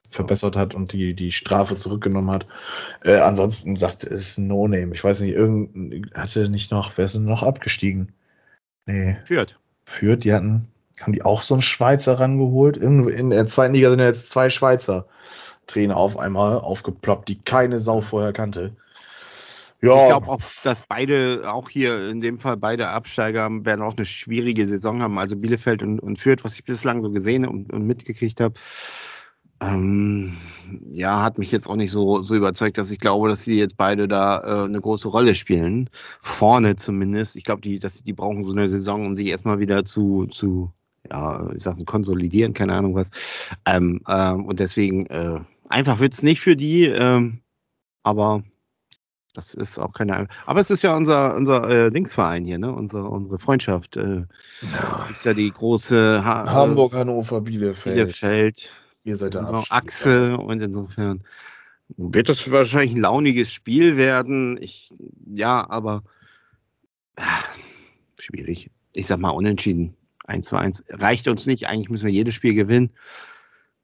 verbessert 0.08 0.56
hat 0.56 0.74
und 0.74 0.92
die, 0.92 1.14
die 1.14 1.32
Strafe 1.32 1.76
zurückgenommen 1.76 2.30
hat. 2.30 2.46
Äh, 3.02 3.16
ansonsten 3.16 3.76
sagt 3.76 4.04
es 4.04 4.38
No-Name. 4.38 4.94
Ich 4.94 5.02
weiß 5.02 5.20
nicht, 5.20 5.32
irgend 5.32 6.14
hatte 6.14 6.48
nicht 6.48 6.70
noch, 6.70 6.96
wer 6.96 7.06
ist 7.06 7.16
denn 7.16 7.24
noch 7.24 7.42
abgestiegen? 7.42 8.12
Nee. 8.86 9.16
Führt. 9.24 9.58
Führt, 9.84 10.24
die 10.24 10.32
hatten, 10.32 10.68
haben 11.00 11.12
die 11.12 11.22
auch 11.22 11.42
so 11.42 11.54
einen 11.54 11.62
Schweizer 11.62 12.18
rangeholt? 12.18 12.76
In, 12.76 13.08
in 13.08 13.30
der 13.30 13.46
zweiten 13.46 13.74
Liga 13.74 13.90
sind 13.90 14.00
ja 14.00 14.06
jetzt 14.06 14.30
zwei 14.30 14.50
Schweizer 14.50 15.06
Trainer 15.66 15.96
auf 15.96 16.18
einmal 16.18 16.58
aufgeploppt, 16.58 17.28
die 17.28 17.40
keine 17.40 17.80
Sau 17.80 18.00
vorher 18.00 18.32
kannte. 18.32 18.76
Ja. 19.80 20.02
Ich 20.02 20.08
glaube 20.08 20.28
auch, 20.28 20.40
dass 20.62 20.82
beide, 20.82 21.42
auch 21.46 21.68
hier 21.68 22.08
in 22.08 22.22
dem 22.22 22.38
Fall 22.38 22.56
beide 22.56 22.88
Absteiger 22.88 23.48
werden 23.64 23.82
auch 23.82 23.96
eine 23.96 24.06
schwierige 24.06 24.66
Saison 24.66 25.02
haben. 25.02 25.18
Also 25.18 25.36
Bielefeld 25.36 25.82
und, 25.82 26.00
und 26.00 26.18
Fürth, 26.18 26.42
was 26.42 26.54
ich 26.54 26.64
bislang 26.64 27.02
so 27.02 27.10
gesehen 27.10 27.46
und, 27.46 27.70
und 27.72 27.86
mitgekriegt 27.86 28.40
habe, 28.40 28.54
ähm, 29.60 30.36
ja, 30.92 31.22
hat 31.22 31.38
mich 31.38 31.50
jetzt 31.52 31.68
auch 31.68 31.76
nicht 31.76 31.90
so, 31.90 32.22
so 32.22 32.34
überzeugt, 32.34 32.78
dass 32.78 32.90
ich 32.90 32.98
glaube, 32.98 33.28
dass 33.28 33.42
sie 33.42 33.58
jetzt 33.58 33.76
beide 33.76 34.08
da 34.08 34.40
äh, 34.40 34.64
eine 34.64 34.80
große 34.80 35.08
Rolle 35.08 35.34
spielen. 35.34 35.90
Vorne 36.20 36.76
zumindest. 36.76 37.36
Ich 37.36 37.44
glaube, 37.44 37.60
die, 37.60 37.78
dass 37.78 38.02
die 38.02 38.12
brauchen 38.12 38.44
so 38.44 38.52
eine 38.52 38.68
Saison, 38.68 39.06
um 39.06 39.16
sich 39.16 39.28
erstmal 39.28 39.58
wieder 39.58 39.84
zu, 39.84 40.26
zu 40.26 40.72
ja, 41.10 41.50
ich 41.54 41.62
sag, 41.62 41.84
konsolidieren, 41.86 42.54
keine 42.54 42.74
Ahnung 42.74 42.94
was. 42.94 43.10
Ähm, 43.64 44.00
ähm, 44.08 44.46
und 44.46 44.60
deswegen, 44.60 45.06
äh, 45.06 45.40
einfach 45.68 45.98
wird 45.98 46.14
es 46.14 46.22
nicht 46.22 46.40
für 46.40 46.56
die, 46.56 46.84
ähm, 46.84 47.40
aber 48.02 48.42
das 49.34 49.52
ist 49.54 49.78
auch 49.78 49.92
keine. 49.92 50.28
Aber 50.46 50.60
es 50.60 50.70
ist 50.70 50.82
ja 50.82 50.96
unser, 50.96 51.34
unser 51.34 51.68
äh, 51.68 51.90
Dingsverein 51.90 52.44
hier, 52.44 52.58
ne? 52.58 52.72
Unsere, 52.72 53.08
unsere 53.08 53.40
Freundschaft. 53.40 53.96
Äh, 53.96 54.26
ja. 54.72 55.08
Ist 55.12 55.24
ja 55.24 55.34
die 55.34 55.50
große 55.50 56.24
ha 56.24 56.50
Hamburg, 56.52 56.94
Hannover, 56.94 57.40
Bielefeld. 57.40 57.96
Bielefeld. 57.96 58.72
Ihr 59.04 59.16
seid 59.16 59.34
der 59.34 59.42
genau, 59.42 59.64
Achse 59.68 60.30
ja. 60.30 60.34
und 60.36 60.60
insofern 60.62 61.22
wird 61.96 62.28
das 62.28 62.50
wahrscheinlich 62.50 62.94
ein 62.94 63.02
launiges 63.02 63.52
Spiel 63.52 63.96
werden. 63.96 64.58
Ich, 64.60 64.94
ja, 65.26 65.68
aber 65.68 66.02
ach, 67.16 67.46
schwierig. 68.18 68.70
Ich 68.94 69.06
sag 69.06 69.18
mal 69.20 69.30
unentschieden. 69.30 69.94
1 70.26 70.48
zu 70.48 70.56
1 70.56 70.84
reicht 70.88 71.28
uns 71.28 71.46
nicht. 71.46 71.68
Eigentlich 71.68 71.90
müssen 71.90 72.06
wir 72.06 72.12
jedes 72.14 72.34
Spiel 72.34 72.54
gewinnen. 72.54 72.90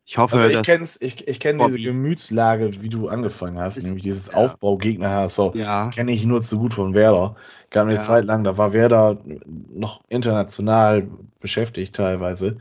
Ich 0.06 0.16
hoffe, 0.18 0.38
Also 0.38 0.58
ich 0.58 0.66
dass. 0.66 0.96
ich, 1.00 1.28
ich 1.28 1.38
kenne 1.38 1.64
diese 1.66 1.78
Gemütslage, 1.78 2.82
wie 2.82 2.88
du 2.88 3.08
angefangen 3.08 3.58
hast, 3.60 3.76
Ist- 3.76 3.84
nämlich 3.84 4.02
dieses 4.02 4.28
ja. 4.28 4.34
Aufbaugegner 4.34 5.10
HSV. 5.10 5.54
Ja, 5.54 5.88
Kenne 5.90 6.12
ich 6.12 6.24
nur 6.24 6.42
zu 6.42 6.58
gut 6.58 6.74
von 6.74 6.94
Werder. 6.94 7.36
Gab 7.68 7.86
eine 7.86 7.96
Ja. 7.96 8.00
Zeit 8.00 8.24
lang, 8.24 8.42
da 8.42 8.56
war 8.56 8.72
Werder 8.72 9.18
noch 9.68 10.02
international 10.08 11.06
beschäftigt 11.38 11.94
teilweise. 11.94 12.58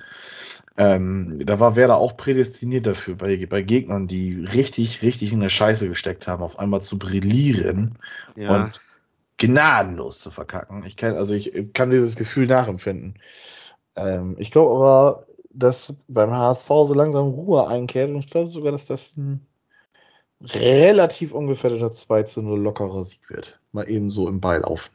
Ähm, 0.78 1.42
da 1.46 1.60
war 1.60 1.76
Werder 1.76 1.98
auch 1.98 2.16
prädestiniert 2.16 2.88
dafür, 2.88 3.16
bei, 3.16 3.46
bei 3.46 3.62
Gegnern, 3.62 4.08
die 4.08 4.46
richtig, 4.46 5.02
richtig 5.02 5.34
in 5.34 5.42
der 5.42 5.50
Scheiße 5.50 5.90
gesteckt 5.90 6.28
haben, 6.28 6.42
auf 6.42 6.58
einmal 6.58 6.82
zu 6.82 6.98
brillieren 6.98 7.98
ja. 8.36 8.56
und 8.56 8.82
gnadenlos 9.38 10.20
zu 10.20 10.32
verkacken. 10.32 10.84
Ich 10.86 10.96
kann, 10.96 11.16
also 11.16 11.34
ich 11.34 11.74
kann 11.74 11.90
dieses 11.90 12.16
Gefühl 12.16 12.48
nachempfinden. 12.48 13.20
Ähm, 13.96 14.36
ich 14.38 14.52
glaube 14.52 14.76
aber, 14.76 15.26
dass 15.52 15.96
beim 16.08 16.32
HSV 16.32 16.68
so 16.68 16.94
langsam 16.94 17.28
Ruhe 17.28 17.68
einkehrt 17.68 18.10
und 18.10 18.20
ich 18.20 18.30
glaube 18.30 18.48
sogar, 18.48 18.72
dass 18.72 18.86
das 18.86 19.18
ein 19.18 19.46
relativ 20.42 21.34
ungefährdeter 21.34 21.94
2 21.94 22.24
zu 22.24 22.42
0 22.42 22.60
lockerer 22.60 23.04
Sieg 23.04 23.30
wird. 23.30 23.60
Mal 23.72 23.90
eben 23.90 24.10
so 24.10 24.28
im 24.28 24.40
Beilaufen. 24.40 24.94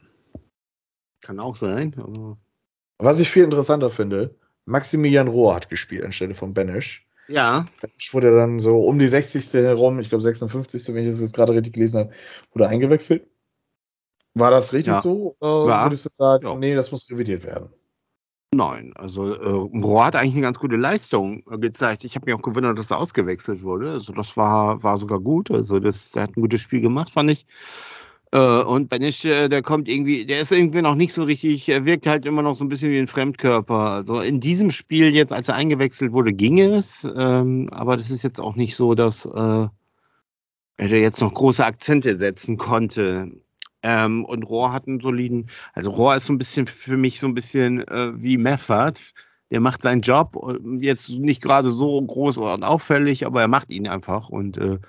Kann 1.21 1.39
auch 1.39 1.55
sein. 1.55 1.93
Aber 1.97 2.37
Was 2.97 3.19
ich 3.19 3.29
viel 3.29 3.43
interessanter 3.43 3.91
finde, 3.91 4.35
Maximilian 4.65 5.27
Rohr 5.27 5.55
hat 5.55 5.69
gespielt 5.69 6.03
anstelle 6.03 6.35
von 6.35 6.53
Benisch. 6.53 7.07
ja, 7.27 7.67
Benisch 7.81 8.13
wurde 8.13 8.35
dann 8.35 8.59
so 8.59 8.79
um 8.79 8.99
die 8.99 9.07
60. 9.07 9.53
herum, 9.53 9.99
ich 9.99 10.09
glaube 10.09 10.23
56. 10.23 10.87
wenn 10.93 11.03
ich 11.05 11.11
das 11.11 11.21
jetzt 11.21 11.33
gerade 11.35 11.53
richtig 11.53 11.73
gelesen 11.73 11.99
habe, 11.99 12.11
wurde 12.51 12.67
eingewechselt. 12.67 13.27
War 14.33 14.51
das 14.51 14.73
richtig 14.73 14.93
Ja. 14.95 15.01
so? 15.01 15.35
Oder 15.39 15.67
Ja. 15.69 15.83
würdest 15.85 16.05
du 16.05 16.09
sagen, 16.09 16.45
Ja. 16.45 16.55
nee, 16.55 16.73
das 16.73 16.91
muss 16.91 17.09
revidiert 17.09 17.43
werden? 17.45 17.69
nein. 18.53 18.93
Also 18.95 19.33
äh, 19.33 19.79
Rohr 19.83 20.05
hat 20.05 20.15
eigentlich 20.15 20.33
eine 20.35 20.41
ganz 20.43 20.59
gute 20.59 20.77
Leistung 20.77 21.43
äh, 21.51 21.57
gezeigt. 21.57 22.03
Ich 22.05 22.15
habe 22.15 22.25
mich 22.25 22.33
auch 22.35 22.41
gewundert, 22.41 22.79
dass 22.79 22.91
er 22.91 22.99
ausgewechselt 22.99 23.61
wurde. 23.63 23.91
Also 23.91 24.13
das 24.13 24.37
war, 24.37 24.81
war 24.81 24.97
sogar 24.97 25.19
gut. 25.19 25.51
Also 25.51 25.79
das, 25.79 26.11
der 26.11 26.23
hat 26.23 26.31
ein 26.37 26.41
gutes 26.41 26.61
Spiel 26.61 26.81
gemacht, 26.81 27.09
fand 27.09 27.31
ich. 27.31 27.45
Äh, 28.35 28.63
und 28.63 28.89
Benisch, 28.89 29.23
äh, 29.23 29.47
der 29.47 29.61
kommt 29.61 29.87
irgendwie, 29.87 30.25
der 30.25 30.41
ist 30.41 30.51
irgendwie 30.51 30.81
noch 30.81 30.95
nicht 30.95 31.13
so 31.13 31.23
richtig, 31.23 31.69
er 31.69 31.85
wirkt 31.85 32.05
halt 32.05 32.25
immer 32.25 32.41
noch 32.41 32.57
so 32.57 32.65
ein 32.65 32.69
bisschen 32.69 32.91
wie 32.91 32.99
ein 32.99 33.07
Fremdkörper. 33.07 33.91
Also 33.91 34.19
in 34.19 34.41
diesem 34.41 34.71
Spiel 34.71 35.13
jetzt, 35.13 35.31
als 35.31 35.47
er 35.47 35.55
eingewechselt 35.55 36.11
wurde, 36.11 36.33
ging 36.33 36.59
es. 36.59 37.07
Ähm, 37.15 37.69
aber 37.71 37.95
das 37.95 38.09
ist 38.11 38.23
jetzt 38.23 38.41
auch 38.41 38.57
nicht 38.57 38.75
so, 38.75 38.93
dass 38.93 39.25
äh, 39.25 39.67
er 40.77 40.89
jetzt 40.99 41.21
noch 41.21 41.33
große 41.33 41.65
Akzente 41.65 42.17
setzen 42.17 42.57
konnte. 42.57 43.31
Ähm, 43.83 44.25
und 44.25 44.43
Rohr 44.43 44.73
hat 44.73 44.85
einen 44.87 44.99
soliden, 44.99 45.49
also 45.73 45.91
Rohr 45.91 46.15
ist 46.15 46.25
so 46.25 46.33
ein 46.33 46.37
bisschen 46.37 46.67
für 46.67 46.97
mich 46.97 47.19
so 47.21 47.27
ein 47.27 47.35
bisschen 47.35 47.87
äh, 47.87 48.11
wie 48.21 48.37
Meffert. 48.37 49.13
Der 49.49 49.61
macht 49.61 49.81
seinen 49.83 50.01
Job, 50.01 50.35
und 50.35 50.81
jetzt 50.81 51.09
nicht 51.09 51.41
gerade 51.41 51.71
so 51.71 52.01
groß 52.01 52.39
und 52.39 52.63
auffällig, 52.63 53.25
aber 53.25 53.41
er 53.41 53.47
macht 53.47 53.69
ihn 53.69 53.87
einfach 53.87 54.27
und 54.27 54.57
äh, 54.57 54.79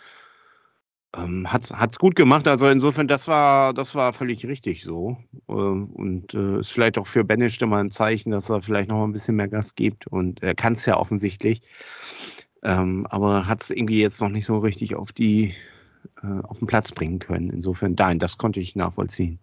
ähm, 1.15 1.53
hat's, 1.53 1.73
hat's 1.73 1.99
gut 1.99 2.15
gemacht. 2.17 2.49
Also 2.49 2.69
insofern, 2.69 3.09
das 3.09 3.29
war, 3.29 3.75
das 3.75 3.95
war 3.95 4.13
völlig 4.13 4.47
richtig 4.47 4.85
so. 4.85 5.19
Ähm, 5.49 5.87
und 5.87 6.35
äh, 6.35 6.61
ist 6.61 6.73
vielleicht 6.73 6.99
auch 6.99 7.07
für 7.07 7.25
Benisch 7.25 7.61
mal 7.61 7.81
ein 7.81 7.91
Zeichen, 7.91 8.31
dass 8.31 8.51
er 8.51 8.63
vielleicht 8.63 8.89
noch 8.89 9.05
ein 9.05 9.13
bisschen 9.13 9.37
mehr 9.37 9.49
Gas 9.49 9.75
gibt. 9.75 10.07
Und 10.07 10.43
er 10.43 10.55
kann 10.55 10.75
es 10.75 10.87
ja 10.87 10.97
offensichtlich. 10.97 11.63
Ähm, 12.63 13.07
aber 13.09 13.47
hat 13.47 13.63
es 13.63 13.71
irgendwie 13.71 14.01
jetzt 14.01 14.21
noch 14.21 14.29
nicht 14.29 14.47
so 14.47 14.59
richtig 14.59 14.97
auf 14.97 15.13
die 15.13 15.55
äh, 16.23 16.41
auf 16.43 16.59
den 16.59 16.67
Platz 16.67 16.93
bringen 16.93 17.19
können. 17.19 17.51
Insofern, 17.51 17.95
nein, 17.99 18.19
das 18.19 18.39
konnte 18.39 18.61
ich 18.61 18.77
nachvollziehen. 18.77 19.39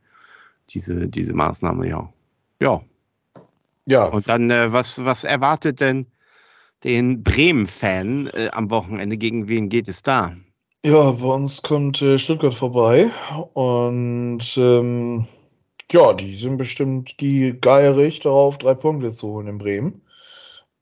Diese, 0.70 1.08
diese 1.08 1.34
Maßnahme, 1.34 1.88
ja. 1.88 2.12
Ja. 2.60 2.82
Ja, 3.86 4.06
Und 4.06 4.30
dann, 4.30 4.50
äh, 4.50 4.72
was, 4.72 5.04
was 5.04 5.26
erwartet 5.26 5.82
denn 5.82 6.08
den 6.84 7.22
Bremen-Fan 7.24 8.28
äh, 8.28 8.50
am 8.54 8.70
Wochenende? 8.70 9.18
Gegen 9.18 9.50
wen 9.50 9.70
geht 9.70 9.90
es 9.90 10.04
da? 10.04 10.36
Ja, 10.86 11.12
bei 11.12 11.28
uns 11.28 11.62
kommt 11.62 12.02
äh, 12.02 12.20
Stuttgart 12.20 12.54
vorbei 12.54 13.10
und 13.54 14.58
ähm, 14.58 15.28
ja, 15.92 16.14
die 16.14 16.36
sind 16.36 16.58
bestimmt 16.58 17.20
die 17.22 17.58
geierig 17.60 18.20
darauf, 18.20 18.58
drei 18.58 18.74
Punkte 18.74 19.14
zu 19.14 19.28
holen 19.30 19.48
in 19.48 19.58
Bremen. 19.58 20.02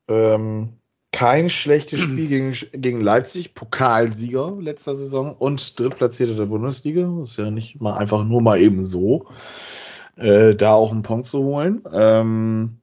Ähm, 0.08 0.74
kein 1.12 1.50
schlechtes 1.50 2.00
Spiel 2.00 2.28
gegen, 2.28 2.56
gegen 2.74 3.02
Leipzig, 3.02 3.54
Pokalsieger 3.54 4.58
letzter 4.60 4.96
Saison 4.96 5.36
und 5.36 5.80
Drittplatzierter 5.80 6.36
der 6.36 6.46
Bundesliga. 6.46 7.14
Das 7.20 7.32
ist 7.32 7.38
ja 7.38 7.52
nicht 7.52 7.82
mal 7.82 7.98
einfach 7.98 8.24
nur 8.24 8.42
mal 8.42 8.60
eben 8.60 8.86
so, 8.86 9.28
äh, 10.16 10.56
da 10.56 10.74
auch 10.74 10.92
einen 10.92 11.04
Punkt 11.04 11.28
zu 11.28 11.44
holen. 11.44 11.82
Ähm, 11.92 12.80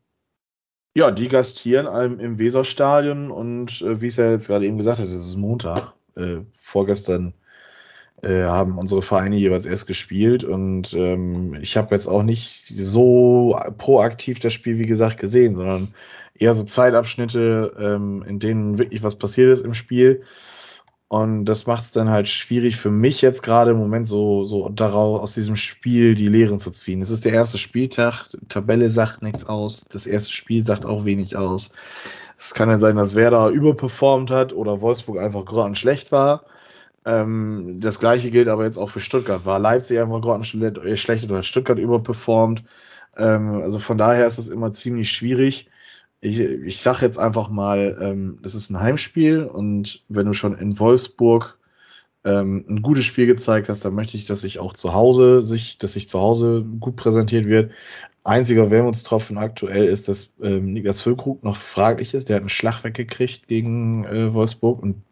ja, 0.94 1.10
die 1.10 1.28
gastieren 1.28 1.86
im, 2.20 2.38
Weserstadion 2.38 3.30
und 3.30 3.80
äh, 3.82 4.00
wie 4.00 4.08
es 4.08 4.16
ja 4.16 4.30
jetzt 4.30 4.48
gerade 4.48 4.66
eben 4.66 4.78
gesagt 4.78 4.98
habe, 4.98 5.08
es 5.08 5.14
ist 5.14 5.36
Montag. 5.36 5.94
Äh, 6.18 6.40
vorgestern 6.58 7.32
äh, 8.22 8.42
haben 8.42 8.78
unsere 8.78 9.02
Vereine 9.02 9.36
jeweils 9.36 9.66
erst 9.66 9.86
gespielt 9.86 10.42
und 10.42 10.92
ähm, 10.94 11.54
ich 11.60 11.76
habe 11.76 11.94
jetzt 11.94 12.08
auch 12.08 12.24
nicht 12.24 12.66
so 12.66 13.56
proaktiv 13.78 14.40
das 14.40 14.52
Spiel, 14.52 14.78
wie 14.78 14.86
gesagt, 14.86 15.18
gesehen, 15.18 15.54
sondern 15.54 15.94
eher 16.34 16.54
so 16.54 16.64
Zeitabschnitte, 16.64 17.76
ähm, 17.78 18.24
in 18.26 18.40
denen 18.40 18.78
wirklich 18.78 19.02
was 19.02 19.16
passiert 19.16 19.52
ist 19.52 19.64
im 19.64 19.74
Spiel. 19.74 20.22
Und 21.08 21.46
das 21.46 21.66
macht 21.66 21.84
es 21.84 21.92
dann 21.92 22.10
halt 22.10 22.28
schwierig 22.28 22.76
für 22.76 22.90
mich 22.90 23.22
jetzt 23.22 23.42
gerade 23.42 23.70
im 23.70 23.78
Moment 23.78 24.06
so, 24.06 24.44
so 24.44 24.68
daraus 24.68 25.22
aus 25.22 25.34
diesem 25.34 25.56
Spiel 25.56 26.14
die 26.14 26.28
Lehren 26.28 26.58
zu 26.58 26.70
ziehen. 26.70 27.00
Es 27.00 27.08
ist 27.08 27.24
der 27.24 27.32
erste 27.32 27.56
Spieltag, 27.56 28.26
Tabelle 28.48 28.90
sagt 28.90 29.22
nichts 29.22 29.46
aus, 29.46 29.86
das 29.90 30.06
erste 30.06 30.32
Spiel 30.32 30.66
sagt 30.66 30.84
auch 30.84 31.06
wenig 31.06 31.34
aus. 31.34 31.72
Es 32.38 32.54
kann 32.54 32.68
dann 32.68 32.80
sein, 32.80 32.96
dass 32.96 33.16
Werder 33.16 33.48
überperformt 33.48 34.30
hat 34.30 34.52
oder 34.52 34.80
Wolfsburg 34.80 35.18
einfach 35.18 35.44
grottenschlecht 35.44 36.12
war. 36.12 36.44
Ähm, 37.04 37.78
das 37.80 37.98
gleiche 37.98 38.30
gilt 38.30 38.48
aber 38.48 38.64
jetzt 38.64 38.78
auch 38.78 38.90
für 38.90 39.00
Stuttgart. 39.00 39.44
War 39.44 39.58
Leipzig 39.58 39.98
einfach 39.98 40.20
grottenschlecht 40.20 41.24
oder 41.24 41.38
hat 41.38 41.44
Stuttgart 41.44 41.78
überperformt? 41.78 42.62
Ähm, 43.16 43.60
also 43.62 43.80
von 43.80 43.98
daher 43.98 44.26
ist 44.26 44.38
es 44.38 44.48
immer 44.48 44.72
ziemlich 44.72 45.10
schwierig. 45.10 45.68
Ich, 46.20 46.38
ich 46.38 46.80
sage 46.80 47.04
jetzt 47.04 47.18
einfach 47.18 47.48
mal, 47.48 47.98
ähm, 48.00 48.38
das 48.42 48.54
ist 48.54 48.70
ein 48.70 48.80
Heimspiel 48.80 49.44
und 49.44 50.04
wenn 50.08 50.26
du 50.26 50.32
schon 50.32 50.56
in 50.56 50.78
Wolfsburg 50.78 51.58
ähm, 52.24 52.64
ein 52.68 52.82
gutes 52.82 53.04
Spiel 53.04 53.26
gezeigt 53.26 53.68
hast, 53.68 53.84
dann 53.84 53.94
möchte 53.94 54.16
ich, 54.16 54.26
dass 54.26 54.42
sich 54.42 54.58
auch 54.58 54.74
zu 54.74 54.94
Hause 54.94 55.42
sich, 55.42 55.78
dass 55.78 55.94
sich 55.94 56.08
zu 56.08 56.20
Hause 56.20 56.64
gut 56.80 56.96
präsentiert 56.96 57.46
wird. 57.46 57.72
Einziger 58.24 58.70
Wermutstropfen 58.70 59.38
aktuell 59.38 59.84
ist, 59.84 60.08
dass 60.08 60.34
ähm, 60.42 60.72
Niklas 60.72 61.02
Füllkrug 61.02 61.42
noch 61.44 61.56
fraglich 61.56 62.14
ist. 62.14 62.28
Der 62.28 62.36
hat 62.36 62.42
einen 62.42 62.48
Schlag 62.48 62.84
weggekriegt 62.84 63.48
gegen 63.48 64.04
äh, 64.04 64.34
Wolfsburg 64.34 64.82
und 64.82 65.02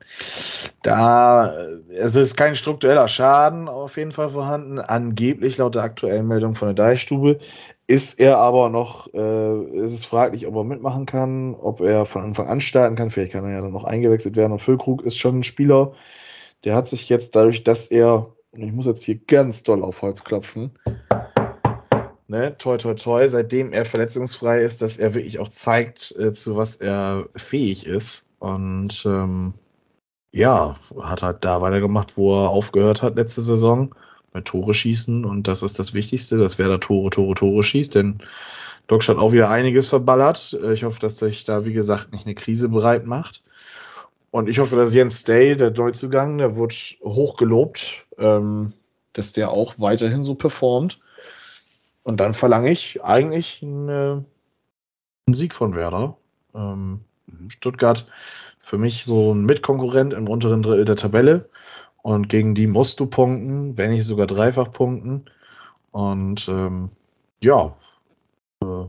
da, 0.83 1.53
äh, 1.53 2.01
also 2.01 2.21
es 2.21 2.29
ist 2.29 2.37
kein 2.37 2.57
struktureller 2.57 3.09
Schaden 3.09 3.69
auf 3.69 3.97
jeden 3.97 4.13
Fall 4.13 4.31
vorhanden. 4.31 4.79
Angeblich 4.79 5.57
laut 5.57 5.75
der 5.75 5.83
aktuellen 5.83 6.27
Meldung 6.27 6.55
von 6.55 6.69
der 6.69 6.75
Deichstube 6.75 7.39
ist 7.87 8.19
er 8.19 8.39
aber 8.39 8.69
noch, 8.69 9.13
äh, 9.15 9.63
ist 9.77 9.93
es 9.93 10.05
fraglich, 10.05 10.47
ob 10.47 10.57
er 10.57 10.65
mitmachen 10.65 11.07
kann, 11.07 11.55
ob 11.55 11.81
er 11.81 12.05
von 12.05 12.23
Anfang 12.23 12.49
an 12.49 12.61
starten 12.61 12.97
kann. 12.97 13.11
Vielleicht 13.11 13.33
kann 13.33 13.45
er 13.45 13.53
ja 13.53 13.61
dann 13.61 13.73
noch 13.73 13.85
eingewechselt 13.85 14.37
werden. 14.37 14.53
Und 14.53 14.59
Füllkrug 14.59 15.03
ist 15.03 15.19
schon 15.19 15.39
ein 15.39 15.45
Spieler, 15.45 15.93
der 16.65 16.75
hat 16.75 16.89
sich 16.89 17.09
jetzt 17.09 17.37
dadurch, 17.37 17.63
dass 17.63 17.87
er, 17.87 18.35
ich 18.57 18.73
muss 18.73 18.87
jetzt 18.87 19.05
hier 19.05 19.17
ganz 19.17 19.63
doll 19.63 19.85
auf 19.85 20.03
Holz 20.03 20.25
klopfen, 20.25 20.73
ne, 22.29 22.57
toi 22.59 22.77
toi 22.77 22.95
toi, 22.95 23.29
seitdem 23.29 23.73
er 23.73 23.85
verletzungsfrei 23.85 24.63
ist, 24.63 24.83
dass 24.83 24.97
er 24.97 25.15
wirklich 25.15 25.39
auch 25.39 25.49
zeigt, 25.49 26.15
äh, 26.19 26.33
zu 26.33 26.57
was 26.57 26.77
er 26.77 27.29
fähig 27.35 27.87
ist. 27.87 28.29
Und 28.39 29.05
ähm, 29.07 29.55
ja, 30.33 30.77
hat 31.01 31.23
halt 31.23 31.45
da 31.45 31.61
weitergemacht, 31.63 32.17
wo 32.17 32.45
er 32.45 32.51
aufgehört 32.51 33.03
hat 33.03 33.17
letzte 33.17 33.43
Saison 33.43 33.95
bei 34.33 34.41
Tore 34.43 34.75
schießen 34.75 35.25
und 35.25 35.49
das 35.49 35.63
ist 35.63 35.79
das 35.79 35.95
Wichtigste, 35.95 36.37
dass 36.37 36.59
wer 36.59 36.69
da 36.69 36.79
Tore, 36.79 37.11
Tore, 37.11 37.35
Tore 37.35 37.63
schießt, 37.63 37.95
denn 37.95 38.19
Docs 38.87 39.09
hat 39.09 39.17
auch 39.17 39.33
wieder 39.33 39.51
einiges 39.51 39.89
verballert. 39.89 40.57
Äh, 40.63 40.75
Ich 40.75 40.85
hoffe, 40.85 41.01
dass 41.01 41.19
sich 41.19 41.45
da, 41.45 41.65
wie 41.65 41.73
gesagt, 41.73 42.13
nicht 42.13 42.27
eine 42.27 42.35
Krise 42.35 42.69
bereit 42.69 43.07
macht. 43.07 43.43
Und 44.31 44.49
ich 44.49 44.59
hoffe, 44.59 44.77
dass 44.77 44.95
Jens 44.95 45.25
Day, 45.25 45.57
der 45.57 45.71
Neuzugang, 45.71 46.39
der 46.39 46.57
wird 46.57 46.75
hoch 47.03 47.37
gelobt, 47.37 48.07
ähm, 48.19 48.75
dass 49.13 49.33
der 49.33 49.51
auch 49.51 49.75
weiterhin 49.79 50.25
so 50.25 50.35
performt. 50.35 51.01
Und 52.07 52.21
dann 52.21 52.35
verlange 52.35 52.71
ich 52.71 53.03
eigentlich 53.03 53.65
einen, 53.65 53.89
äh, 53.89 54.23
einen 55.27 55.35
Sieg 55.35 55.53
von 55.53 55.75
Werder. 55.75 56.17
Ähm, 56.55 57.01
Stuttgart 57.49 58.07
für 58.61 58.79
mich 58.79 59.05
so 59.05 59.35
ein 59.35 59.45
Mitkonkurrent 59.45 60.15
im 60.15 60.29
unteren 60.29 60.63
Drittel 60.63 60.85
der 60.85 60.95
Tabelle. 60.95 61.49
Und 62.03 62.29
gegen 62.29 62.55
die 62.55 62.69
musst 62.69 63.01
du 63.01 63.07
punkten, 63.07 63.77
wenn 63.77 63.91
nicht 63.91 64.07
sogar 64.07 64.29
dreifach 64.29 64.71
punkten. 64.71 65.25
Und 65.91 66.47
ähm, 66.47 66.91
ja, 67.43 67.75
äh, 68.63 68.85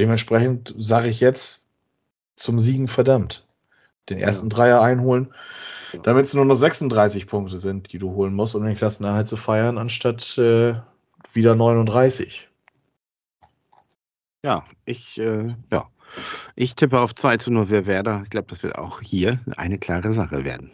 dementsprechend 0.00 0.74
sage 0.76 1.06
ich 1.06 1.20
jetzt 1.20 1.64
zum 2.34 2.58
Siegen 2.58 2.88
verdammt. 2.88 3.46
Den 4.08 4.18
ersten 4.18 4.48
Dreier 4.48 4.82
einholen, 4.82 5.32
damit 6.02 6.26
es 6.26 6.34
nur 6.34 6.46
noch 6.46 6.56
36 6.56 7.28
Punkte 7.28 7.60
sind, 7.60 7.92
die 7.92 7.98
du 7.98 8.10
holen 8.14 8.34
musst, 8.34 8.56
um 8.56 8.64
den 8.64 8.74
Klassenerhalt 8.74 9.28
zu 9.28 9.36
feiern, 9.36 9.78
anstatt 9.78 10.36
äh, 10.36 10.74
wieder 11.34 11.54
39. 11.54 12.48
Ja, 14.44 14.64
ich, 14.84 15.18
äh, 15.18 15.54
ja. 15.70 15.88
Ich 16.56 16.74
tippe 16.74 16.98
auf 17.00 17.14
2 17.14 17.36
zu 17.36 17.52
0 17.52 17.66
für 17.66 17.86
Werder. 17.86 18.22
Ich 18.24 18.30
glaube, 18.30 18.48
das 18.48 18.62
wird 18.62 18.76
auch 18.76 19.00
hier 19.00 19.38
eine 19.56 19.78
klare 19.78 20.12
Sache 20.12 20.44
werden. 20.44 20.72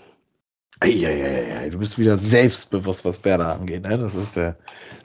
Eieieiei, 0.80 1.68
du 1.70 1.78
bist 1.78 1.98
wieder 1.98 2.18
selbstbewusst, 2.18 3.04
was 3.04 3.24
Werder 3.24 3.54
angeht, 3.54 3.82
ne? 3.82 3.98
Das 3.98 4.14
ist 4.14 4.36
der. 4.36 4.56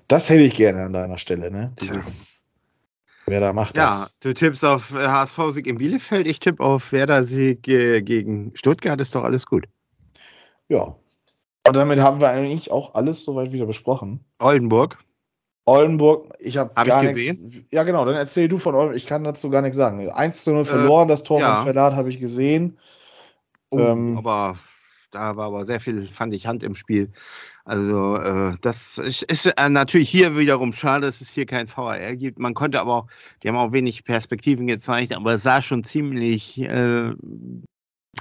Das 0.08 0.30
hätte 0.30 0.42
ich 0.44 0.56
gerne 0.56 0.84
an 0.84 0.94
deiner 0.94 1.18
Stelle, 1.18 1.50
ne? 1.50 1.74
Dieses, 1.82 2.32
Werder 3.26 3.54
macht 3.54 3.78
Ja, 3.78 3.92
das. 3.92 4.18
du 4.20 4.34
tippst 4.34 4.66
auf 4.66 4.92
HSV-Sieg 4.92 5.68
in 5.68 5.78
Bielefeld, 5.78 6.28
ich 6.28 6.40
tippe 6.40 6.64
auf 6.64 6.92
Werder-Sieg 6.92 7.68
äh, 7.68 8.02
gegen 8.02 8.52
Stuttgart, 8.56 9.00
ist 9.00 9.16
doch 9.16 9.24
alles 9.24 9.46
gut. 9.46 9.66
Ja. 10.70 10.96
Und 11.68 11.76
damit 11.76 12.00
haben 12.00 12.20
wir 12.20 12.30
eigentlich 12.30 12.72
auch 12.72 12.96
alles 12.96 13.24
soweit 13.24 13.52
wieder 13.52 13.66
besprochen. 13.66 14.26
Oldenburg, 14.40 14.98
Oldenburg, 15.66 16.34
ich 16.40 16.58
habe 16.58 16.72
Hab 16.76 16.88
gar 16.88 17.04
ich 17.04 17.16
nichts. 17.16 17.66
Ja, 17.72 17.84
genau, 17.84 18.04
dann 18.06 18.16
erzähl 18.16 18.48
du 18.48 18.58
von 18.58 18.74
Oldenburg. 18.76 18.98
Ich 18.98 19.06
kann 19.06 19.24
dazu 19.24 19.50
gar 19.50 19.62
nichts 19.62 19.78
sagen. 19.78 20.10
1 20.10 20.44
zu 20.44 20.52
0 20.54 20.66
verloren, 20.66 21.08
das 21.08 21.24
Tor 21.24 21.38
Äh, 21.40 21.42
ja. 21.42 21.56
von 21.58 21.66
Verlat 21.66 21.96
habe 21.96 22.10
ich 22.10 22.20
gesehen. 22.20 22.78
oh, 23.70 23.80
Ähm, 23.80 24.18
aber 24.18 24.58
da 25.12 25.36
war 25.38 25.48
aber 25.48 25.66
sehr 25.66 25.80
viel, 25.80 26.08
fand 26.08 26.34
ich, 26.34 26.48
Hand 26.48 26.64
im 26.64 26.76
Spiel. 26.76 27.12
Also 27.64 28.16
äh, 28.18 28.56
das 28.62 28.98
ist, 28.98 29.22
ist 29.22 29.46
äh, 29.46 29.70
natürlich 29.70 30.10
hier 30.10 30.36
wiederum 30.36 30.74
schade, 30.74 31.06
dass 31.06 31.22
es 31.22 31.30
hier 31.30 31.46
kein 31.46 31.68
VAR 31.68 32.16
gibt. 32.16 32.40
Man 32.40 32.56
konnte 32.56 32.82
aber 32.82 32.96
auch, 32.96 33.08
die 33.44 33.48
haben 33.50 33.56
auch 33.56 33.72
wenig 33.72 34.04
Perspektiven 34.04 34.66
gezeigt, 34.66 35.14
aber 35.14 35.34
es 35.34 35.44
sah 35.44 35.62
schon 35.62 35.84
ziemlich 35.84 36.60
äh, 36.60 37.12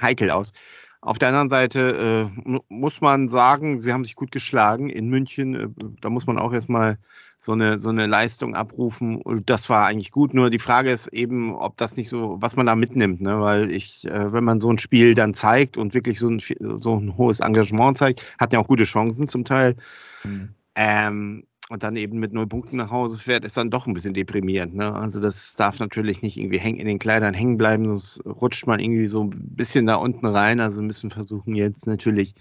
heikel 0.01 0.31
aus. 0.31 0.53
Auf 1.01 1.19
der 1.19 1.29
anderen 1.29 1.49
Seite 1.49 2.31
äh, 2.37 2.41
mu- 2.47 2.61
muss 2.69 3.01
man 3.01 3.29
sagen, 3.31 3.81
sie 3.81 3.95
haben 3.95 4.05
sich 4.05 4.15
gut 4.15 4.31
geschlagen 4.31 4.91
in 4.91 5.09
München. 5.09 5.55
Äh, 5.55 5.69
da 6.03 6.11
muss 6.11 6.27
man 6.27 6.39
auch 6.39 6.53
erstmal 6.53 6.99
so 7.43 7.53
eine, 7.53 7.79
so 7.79 7.89
eine 7.89 8.07
Leistung 8.07 8.55
abrufen. 8.55 9.17
Und 9.17 9.49
das 9.49 9.71
war 9.71 9.87
eigentlich 9.87 10.11
gut. 10.11 10.35
Nur 10.35 10.51
die 10.51 10.59
Frage 10.59 10.91
ist 10.91 11.07
eben, 11.09 11.55
ob 11.55 11.79
das 11.79 11.97
nicht 11.97 12.11
so, 12.11 12.37
was 12.39 12.55
man 12.55 12.67
da 12.67 12.77
mitnimmt. 12.77 13.23
Ne? 13.23 13.41
Weil 13.41 13.73
ich, 13.73 14.05
äh, 14.07 14.31
wenn 14.31 14.45
man 14.45 14.61
so 14.61 14.71
ein 14.71 14.77
Spiel 14.77 15.15
dann 15.15 15.33
zeigt 15.33 15.79
und 15.79 15.95
wirklich 15.95 16.19
so 16.19 16.29
ein, 16.29 16.41
so 16.81 16.97
ein 16.97 17.17
hohes 17.17 17.41
Engagement 17.41 17.97
zeigt, 17.97 18.27
hat 18.39 18.53
ja 18.53 18.59
auch 18.59 18.69
gute 18.69 18.85
Chancen 18.85 19.27
zum 19.27 19.47
Teil. 19.47 19.77
hm. 20.23 20.51
Ähm, 20.75 21.45
und 21.71 21.85
dann 21.85 21.95
eben 21.95 22.19
mit 22.19 22.33
null 22.33 22.49
Punkten 22.49 22.77
nach 22.77 22.91
Hause 22.91 23.17
fährt, 23.17 23.45
ist 23.45 23.57
dann 23.57 23.71
doch 23.71 23.87
ein 23.87 23.95
bisschen 23.95 24.13
deprimierend. 24.13 24.75
Ne? 24.75 24.93
Also 24.93 25.21
das 25.21 25.55
darf 25.55 25.79
natürlich 25.79 26.21
nicht 26.21 26.37
irgendwie 26.37 26.59
häng, 26.59 26.77
in 26.77 26.87
den 26.87 26.99
Kleidern 26.99 27.33
hängen 27.33 27.59
bleiben, 27.59 27.85
sonst 27.85 28.27
rutscht 28.27 28.67
man 28.67 28.81
irgendwie 28.81 29.07
so 29.07 29.23
ein 29.23 29.31
bisschen 29.31 29.87
da 29.87 29.95
unten 29.95 30.27
rein. 30.27 30.59
Also 30.59 30.83
müssen 30.83 31.11
versuchen 31.11 31.55
jetzt 31.55 31.87
natürlich. 31.87 32.35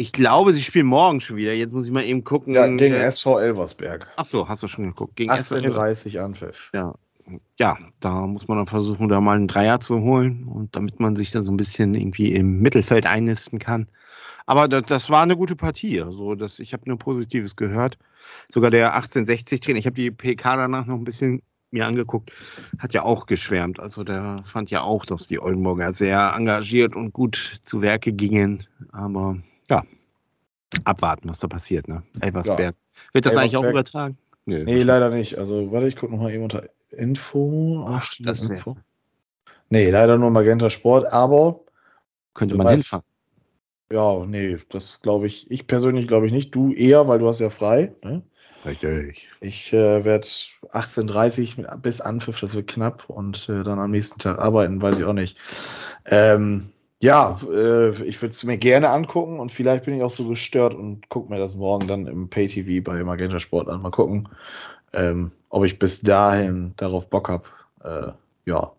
Ich 0.00 0.12
glaube, 0.12 0.54
sie 0.54 0.62
spielen 0.62 0.86
morgen 0.86 1.20
schon 1.20 1.36
wieder. 1.36 1.52
Jetzt 1.52 1.74
muss 1.74 1.84
ich 1.84 1.92
mal 1.92 2.02
eben 2.02 2.24
gucken. 2.24 2.54
Ja, 2.54 2.66
gegen 2.66 2.94
äh, 2.94 3.04
SV 3.04 3.38
Elversberg. 3.38 4.06
Ach 4.16 4.24
so, 4.24 4.48
hast 4.48 4.62
du 4.62 4.68
schon 4.68 4.86
geguckt. 4.86 5.14
Gegen 5.14 5.30
SV 5.30 5.56
18.30 5.56 6.18
Anpfiff. 6.18 6.70
ja, 6.72 6.94
ja, 7.58 7.76
da 8.00 8.26
muss 8.26 8.48
man 8.48 8.56
dann 8.56 8.66
versuchen, 8.66 9.10
da 9.10 9.20
mal 9.20 9.36
einen 9.36 9.46
Dreier 9.46 9.78
zu 9.78 10.00
holen 10.00 10.48
und 10.48 10.74
damit 10.74 11.00
man 11.00 11.16
sich 11.16 11.32
dann 11.32 11.42
so 11.42 11.52
ein 11.52 11.58
bisschen 11.58 11.94
irgendwie 11.94 12.32
im 12.32 12.62
Mittelfeld 12.62 13.04
einnisten 13.04 13.58
kann. 13.58 13.88
Aber 14.46 14.68
das, 14.68 14.84
das 14.86 15.10
war 15.10 15.22
eine 15.22 15.36
gute 15.36 15.54
Partie. 15.54 16.00
Also 16.00 16.34
das, 16.34 16.60
ich 16.60 16.72
habe 16.72 16.88
nur 16.88 16.98
Positives 16.98 17.54
gehört. 17.54 17.98
Sogar 18.48 18.70
der 18.70 18.98
1860-Trainer, 18.98 19.78
ich 19.78 19.84
habe 19.84 19.96
die 19.96 20.10
PK 20.10 20.56
danach 20.56 20.86
noch 20.86 20.96
ein 20.96 21.04
bisschen 21.04 21.42
mir 21.70 21.86
angeguckt, 21.86 22.32
hat 22.78 22.94
ja 22.94 23.02
auch 23.02 23.26
geschwärmt. 23.26 23.78
Also 23.78 24.02
der 24.02 24.44
fand 24.46 24.70
ja 24.70 24.80
auch, 24.80 25.04
dass 25.04 25.26
die 25.26 25.40
Oldenburger 25.40 25.92
sehr 25.92 26.32
engagiert 26.34 26.96
und 26.96 27.12
gut 27.12 27.36
zu 27.36 27.82
Werke 27.82 28.14
gingen. 28.14 28.66
Aber 28.92 29.36
ja, 29.70 29.82
abwarten, 30.84 31.28
was 31.28 31.38
da 31.38 31.48
passiert. 31.48 31.88
Ne? 31.88 32.02
Elversberg. 32.20 32.74
Wird 33.12 33.26
das 33.26 33.36
eigentlich 33.36 33.56
auch 33.56 33.62
Elversberg- 33.62 33.70
übertragen? 33.70 34.18
Nö. 34.46 34.64
Nee, 34.64 34.82
leider 34.82 35.10
nicht. 35.10 35.38
Also, 35.38 35.70
warte, 35.72 35.86
ich 35.88 35.96
gucke 35.96 36.12
nochmal 36.12 36.32
eben 36.32 36.42
unter 36.42 36.68
Info. 36.90 37.84
Ach, 37.88 38.12
das 38.20 38.48
wär's. 38.48 38.66
Info? 38.66 38.76
Nee, 39.68 39.90
leider 39.90 40.18
nur 40.18 40.30
Magenta 40.30 40.68
Sport, 40.70 41.12
aber 41.12 41.60
Könnte 42.34 42.56
man 42.56 42.68
hinfahren. 42.68 43.04
ja, 43.92 44.24
nee, 44.26 44.58
das 44.70 45.00
glaube 45.00 45.26
ich, 45.26 45.48
ich 45.50 45.66
persönlich 45.66 46.08
glaube 46.08 46.26
ich 46.26 46.32
nicht. 46.32 46.54
Du 46.54 46.72
eher, 46.72 47.06
weil 47.06 47.20
du 47.20 47.28
hast 47.28 47.38
ja 47.40 47.50
frei. 47.50 47.94
Ne? 48.02 48.22
Richtig. 48.64 49.28
Ich 49.40 49.72
äh, 49.72 50.04
werde 50.04 50.26
18.30 50.26 51.60
mit, 51.60 51.82
bis 51.82 52.00
Anpfiff, 52.00 52.40
das 52.40 52.54
wird 52.54 52.66
knapp 52.68 53.08
und 53.08 53.48
äh, 53.48 53.62
dann 53.62 53.78
am 53.78 53.90
nächsten 53.90 54.18
Tag 54.18 54.38
arbeiten, 54.38 54.82
weiß 54.82 54.98
ich 54.98 55.04
auch 55.04 55.12
nicht. 55.12 55.38
Ähm, 56.06 56.70
ja, 57.00 57.38
äh, 57.50 57.90
ich 58.04 58.20
würde 58.20 58.32
es 58.32 58.44
mir 58.44 58.58
gerne 58.58 58.90
angucken 58.90 59.40
und 59.40 59.50
vielleicht 59.50 59.86
bin 59.86 59.96
ich 59.96 60.02
auch 60.02 60.10
so 60.10 60.28
gestört 60.28 60.74
und 60.74 61.08
gucke 61.08 61.32
mir 61.32 61.38
das 61.38 61.56
morgen 61.56 61.88
dann 61.88 62.06
im 62.06 62.28
Pay-TV 62.28 62.84
bei 62.84 63.02
Magenta 63.02 63.38
Sport 63.38 63.68
an. 63.68 63.80
Mal 63.80 63.90
gucken, 63.90 64.28
ähm, 64.92 65.32
ob 65.48 65.64
ich 65.64 65.78
bis 65.78 66.02
dahin 66.02 66.74
darauf 66.76 67.08
Bock 67.08 67.28
habe. 67.28 67.44
Äh, 67.82 68.12
ja. 68.50 68.72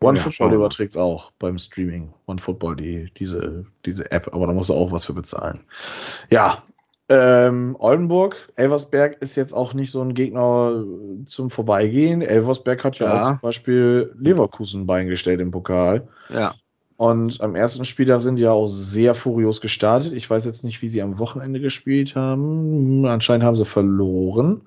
OneFootball 0.00 0.48
mal. 0.48 0.56
überträgt 0.56 0.96
auch 0.96 1.32
beim 1.38 1.58
Streaming. 1.58 2.12
OneFootball, 2.26 2.76
die, 2.76 3.10
diese, 3.18 3.64
diese 3.84 4.10
App, 4.10 4.34
aber 4.34 4.46
da 4.46 4.52
musst 4.52 4.70
du 4.70 4.74
auch 4.74 4.92
was 4.92 5.06
für 5.06 5.14
bezahlen. 5.14 5.60
Ja, 6.30 6.62
ähm, 7.10 7.76
Oldenburg, 7.78 8.50
Elversberg 8.56 9.20
ist 9.20 9.36
jetzt 9.36 9.52
auch 9.52 9.74
nicht 9.74 9.90
so 9.90 10.00
ein 10.00 10.14
Gegner 10.14 10.82
zum 11.26 11.50
Vorbeigehen. 11.50 12.22
Elversberg 12.22 12.82
hat 12.84 12.98
ja, 12.98 13.06
Ja. 13.06 13.22
auch 13.22 13.28
zum 13.28 13.40
Beispiel 13.40 14.14
Leverkusen 14.18 14.86
beigestellt 14.86 15.40
im 15.40 15.50
Pokal. 15.50 16.08
Ja. 16.30 16.54
Und 16.96 17.40
am 17.40 17.56
ersten 17.56 17.84
Spieltag 17.84 18.20
sind 18.20 18.36
die 18.36 18.44
ja 18.44 18.52
auch 18.52 18.66
sehr 18.66 19.14
furios 19.14 19.60
gestartet. 19.60 20.12
Ich 20.12 20.30
weiß 20.30 20.44
jetzt 20.44 20.62
nicht, 20.62 20.80
wie 20.80 20.88
sie 20.88 21.02
am 21.02 21.18
Wochenende 21.18 21.60
gespielt 21.60 22.14
haben. 22.14 23.04
Anscheinend 23.06 23.44
haben 23.44 23.56
sie 23.56 23.64
verloren. 23.64 24.62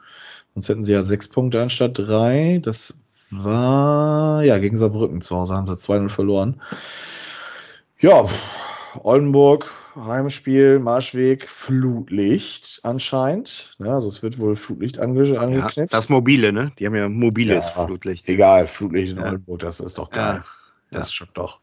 Sonst 0.54 0.70
hätten 0.70 0.84
sie 0.84 0.92
ja 0.92 1.04
sechs 1.04 1.28
Punkte 1.30 1.62
anstatt 1.62 1.98
drei. 1.98 2.60
Das 2.62 2.98
war, 3.32 4.44
ja, 4.44 4.58
gegen 4.58 4.78
Saarbrücken 4.78 5.22
zu 5.22 5.38
Hause 5.38 5.56
haben 5.56 5.68
sie 5.68 5.74
2-0 5.74 6.10
verloren. 6.10 6.62
Ja, 8.00 8.28
Oldenburg, 9.04 9.72
Heimspiel, 9.96 10.80
Marschweg, 10.80 11.48
Flutlicht 11.48 12.82
anscheinend. 12.84 13.76
Ja, 13.80 13.96
also 13.96 14.08
es 14.08 14.22
wird 14.22 14.38
wohl 14.38 14.56
Flutlicht 14.56 15.00
ange 15.00 15.24
ja. 15.26 15.40
angeknipst. 15.40 15.94
Das 15.94 16.10
mobile, 16.10 16.52
ne? 16.52 16.72
Die 16.78 16.86
haben 16.86 16.96
ja 16.96 17.10
mobiles 17.10 17.72
Ja. 17.76 17.86
Flutlicht. 17.86 18.28
Egal, 18.28 18.68
Flutlicht 18.68 19.14
in 19.14 19.20
Ja. 19.20 19.26
Oldenburg, 19.26 19.60
das 19.60 19.80
ist 19.80 19.98
doch 19.98 20.12
Ja. 20.14 20.34
geil. 20.34 20.44
Das 20.92 21.14
schockt 21.14 21.38
doch. 21.38 21.60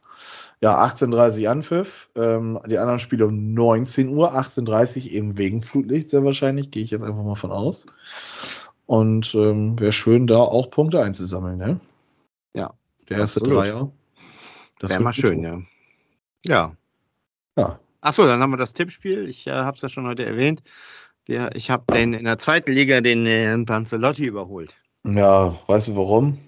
Ja, 0.60 0.82
18.30 0.84 1.48
Anpfiff. 1.48 2.08
Ähm, 2.16 2.58
die 2.66 2.78
anderen 2.78 2.98
Spiele 2.98 3.26
um 3.26 3.54
19 3.54 4.08
Uhr, 4.08 4.34
18.30 4.34 5.08
eben 5.08 5.36
wegen 5.36 5.62
Flutlicht 5.62 6.10
sehr 6.10 6.24
wahrscheinlich, 6.24 6.70
gehe 6.70 6.84
ich 6.84 6.90
jetzt 6.90 7.02
einfach 7.02 7.22
mal 7.22 7.34
von 7.34 7.52
aus. 7.52 7.86
Und 8.86 9.34
ähm, 9.34 9.78
wäre 9.80 9.92
schön, 9.92 10.26
da 10.26 10.38
auch 10.38 10.70
Punkte 10.70 11.02
einzusammeln, 11.02 11.58
ne? 11.58 11.80
Ja, 12.54 12.74
Der 13.08 13.18
erste 13.18 13.40
absolut. 13.40 13.64
Dreier. 13.64 13.92
Das 14.78 14.90
Wäre 14.90 15.02
mal 15.02 15.14
schön, 15.14 15.42
ja. 15.42 15.60
Ja. 16.44 16.76
Ja. 17.56 17.80
Achso, 18.00 18.26
dann 18.26 18.40
haben 18.40 18.50
wir 18.50 18.58
das 18.58 18.74
Tippspiel. 18.74 19.28
Ich 19.28 19.46
äh, 19.46 19.52
habe 19.52 19.76
es 19.76 19.82
ja 19.82 19.88
schon 19.88 20.06
heute 20.06 20.26
erwähnt. 20.26 20.62
Wir, 21.24 21.50
ich 21.54 21.70
habe 21.70 21.84
den 21.92 22.12
in 22.12 22.24
der 22.24 22.38
zweiten 22.38 22.72
Liga 22.72 23.00
den 23.00 23.26
äh, 23.26 23.44
Herrn 23.46 23.64
Panzelotti 23.64 24.24
überholt. 24.24 24.76
Ja, 25.04 25.58
weißt 25.66 25.88
du 25.88 25.96
warum? 25.96 26.38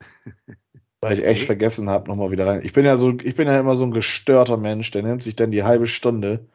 Weil 1.02 1.18
ich 1.18 1.26
echt 1.26 1.42
vergessen 1.46 1.90
habe, 1.90 2.08
nochmal 2.08 2.30
wieder 2.30 2.46
rein. 2.46 2.60
Ich 2.62 2.72
bin 2.72 2.84
ja 2.84 2.96
so, 2.96 3.12
ich 3.22 3.34
bin 3.34 3.48
ja 3.48 3.58
immer 3.58 3.74
so 3.74 3.84
ein 3.84 3.90
gestörter 3.90 4.56
Mensch, 4.56 4.90
der 4.92 5.02
nimmt 5.02 5.22
sich 5.24 5.34
dann 5.36 5.50
die 5.50 5.64
halbe 5.64 5.86
Stunde, 5.86 6.46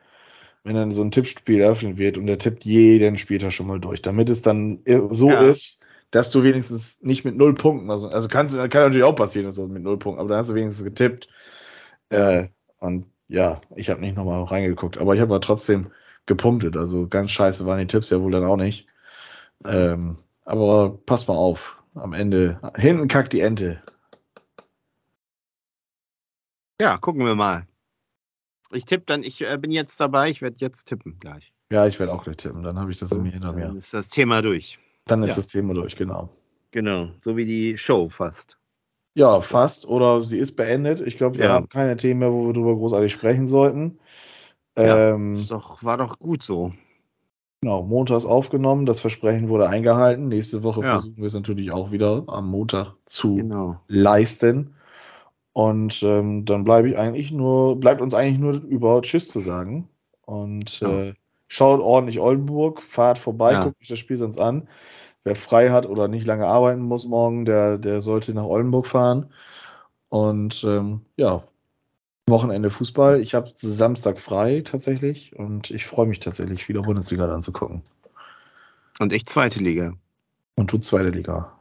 wenn 0.63 0.75
dann 0.75 0.93
so 0.93 1.01
ein 1.03 1.12
Tippspiel 1.12 1.62
eröffnet 1.62 1.97
wird 1.97 2.17
und 2.17 2.27
der 2.27 2.39
tippt 2.39 2.65
jeden 2.65 3.17
Spieltag 3.17 3.51
schon 3.51 3.67
mal 3.67 3.79
durch, 3.79 4.01
damit 4.01 4.29
es 4.29 4.41
dann 4.41 4.79
so 5.12 5.29
Ja. 5.29 5.41
ist, 5.41 5.81
dass 6.12 6.31
du 6.31 6.43
wenigstens 6.43 7.01
nicht 7.01 7.25
mit 7.25 7.36
null 7.36 7.53
Punkten, 7.53 7.91
also, 7.91 8.07
also 8.07 8.29
kannst 8.29 8.55
kann 8.55 8.69
natürlich 8.69 9.03
auch 9.03 9.15
passieren, 9.15 9.47
dass 9.47 9.55
du 9.55 9.67
mit 9.67 9.83
null 9.83 9.99
Punkten, 9.99 10.21
aber 10.21 10.29
dann 10.29 10.39
hast 10.39 10.49
du 10.49 10.55
wenigstens 10.55 10.86
getippt. 10.86 11.27
Äh, 12.10 12.47
und 12.79 13.05
ja, 13.27 13.60
ich 13.75 13.89
habe 13.89 13.99
nicht 14.01 14.15
nochmal 14.15 14.43
reingeguckt, 14.43 14.97
aber 14.97 15.13
ich 15.15 15.21
habe 15.21 15.33
aber 15.33 15.41
trotzdem 15.41 15.91
gepunktet. 16.25 16.77
Also 16.77 17.07
ganz 17.07 17.31
scheiße 17.31 17.65
waren 17.65 17.79
die 17.79 17.88
Tipps 17.88 18.10
ja 18.10 18.21
wohl 18.21 18.31
dann 18.31 18.45
auch 18.45 18.55
nicht. 18.55 18.88
Ähm, 19.65 20.17
aber 20.45 20.97
pass 21.05 21.27
mal 21.27 21.36
auf, 21.36 21.83
am 21.95 22.13
Ende, 22.13 22.60
hinten 22.77 23.07
kackt 23.10 23.33
die 23.33 23.41
Ente. 23.41 23.81
Ja, 26.79 26.97
gucken 26.97 27.25
wir 27.25 27.35
mal. 27.35 27.67
Ich 28.71 28.85
tippe 28.85 29.05
dann, 29.07 29.23
ich 29.23 29.41
äh, 29.41 29.57
bin 29.57 29.71
jetzt 29.71 29.99
dabei, 29.99 30.29
ich 30.29 30.41
werde 30.41 30.57
jetzt 30.59 30.85
tippen 30.85 31.17
gleich. 31.19 31.51
Ja, 31.71 31.87
ich 31.87 31.99
werde 31.99 32.13
auch 32.13 32.23
gleich 32.23 32.37
tippen, 32.37 32.63
dann 32.63 32.77
habe 32.79 32.91
ich 32.91 32.99
das 32.99 33.11
irgendwie 33.11 33.31
hinter 33.31 33.53
Dann 33.53 33.73
mir. 33.73 33.77
ist 33.77 33.93
das 33.93 34.09
Thema 34.09 34.41
durch. 34.41 34.79
Dann 35.05 35.23
ist 35.23 35.29
ja. 35.29 35.35
das 35.35 35.47
Thema 35.47 35.73
durch, 35.73 35.95
genau. 35.95 36.29
Genau, 36.71 37.09
so 37.19 37.35
wie 37.37 37.45
die 37.45 37.77
Show 37.77 38.09
fast. 38.09 38.59
Ja, 39.15 39.41
fast. 39.41 39.87
Oder 39.87 40.23
sie 40.23 40.37
ist 40.37 40.55
beendet. 40.55 41.01
Ich 41.01 41.17
glaube, 41.17 41.39
wir 41.39 41.45
Ja. 41.45 41.53
haben 41.53 41.69
keine 41.69 41.97
Themen 41.97 42.19
mehr, 42.19 42.31
wo 42.31 42.45
wir 42.47 42.53
drüber 42.53 42.75
großartig 42.75 43.11
sprechen 43.11 43.47
sollten. 43.47 43.97
Ja, 44.77 45.13
Ähm, 45.13 45.43
doch, 45.49 45.81
war 45.83 45.97
doch 45.97 46.19
gut 46.19 46.43
so. 46.43 46.73
genau, 47.62 47.81
montags 47.81 48.25
aufgenommen. 48.25 48.85
Das 48.85 49.02
Versprechen 49.02 49.49
wurde 49.49 49.69
eingehalten. 49.69 50.27
Nächste 50.27 50.62
Woche 50.62 50.81
Ja. 50.81 50.89
versuchen 50.89 51.17
wir 51.17 51.25
es 51.25 51.33
natürlich 51.33 51.71
auch 51.71 51.91
wieder 51.91 52.25
am 52.27 52.47
Montag 52.47 52.93
zu 53.08 53.37
Genau. 53.37 53.81
leisten. 53.87 54.75
Und 55.58 56.03
ähm, 56.03 56.45
dann 56.45 56.63
bleibe 56.63 56.87
ich 56.87 56.99
eigentlich 56.99 57.31
nur, 57.31 57.79
bleibt 57.79 57.99
uns 57.99 58.13
eigentlich 58.13 58.37
nur 58.37 58.62
über 58.62 59.01
Tschüss 59.01 59.27
zu 59.27 59.39
sagen. 59.39 59.89
Und 60.21 60.81
Ja. 60.81 61.05
äh, 61.05 61.13
schaut 61.47 61.81
ordentlich 61.81 62.19
Oldenburg, 62.19 62.83
fahrt 62.83 63.17
vorbei, 63.17 63.53
Ja. 63.53 63.63
guckt 63.63 63.81
euch 63.81 63.87
das 63.87 63.97
Spiel 63.97 64.17
sonst 64.17 64.37
an. 64.37 64.67
Wer 65.23 65.35
frei 65.35 65.71
hat 65.71 65.87
oder 65.87 66.08
nicht 66.08 66.27
lange 66.27 66.45
arbeiten 66.45 66.83
muss 66.83 67.08
morgen, 67.08 67.45
der, 67.45 67.79
der 67.79 68.01
sollte 68.01 68.35
nach 68.35 68.43
Oldenburg 68.43 68.85
fahren. 68.85 69.33
Und 70.10 70.63
ähm, 70.63 71.01
ja, 71.15 71.41
Wochenende 72.29 72.69
Fußball. 72.69 73.19
Ich 73.19 73.33
habe 73.33 73.51
Samstag 73.55 74.19
frei 74.19 74.62
tatsächlich 74.63 75.35
und 75.39 75.71
ich 75.71 75.87
freue 75.87 76.05
mich 76.05 76.19
tatsächlich, 76.19 76.69
wieder 76.69 76.83
Bundesliga 76.83 77.25
dann 77.25 77.41
zu 77.41 77.51
gucken. 77.51 77.81
Und 78.99 79.12
ich 79.12 79.25
zweite 79.25 79.58
Liga. 79.58 79.93
Und 80.55 80.71
du 80.71 80.77
zweite 80.77 81.10
Liga. 81.10 81.51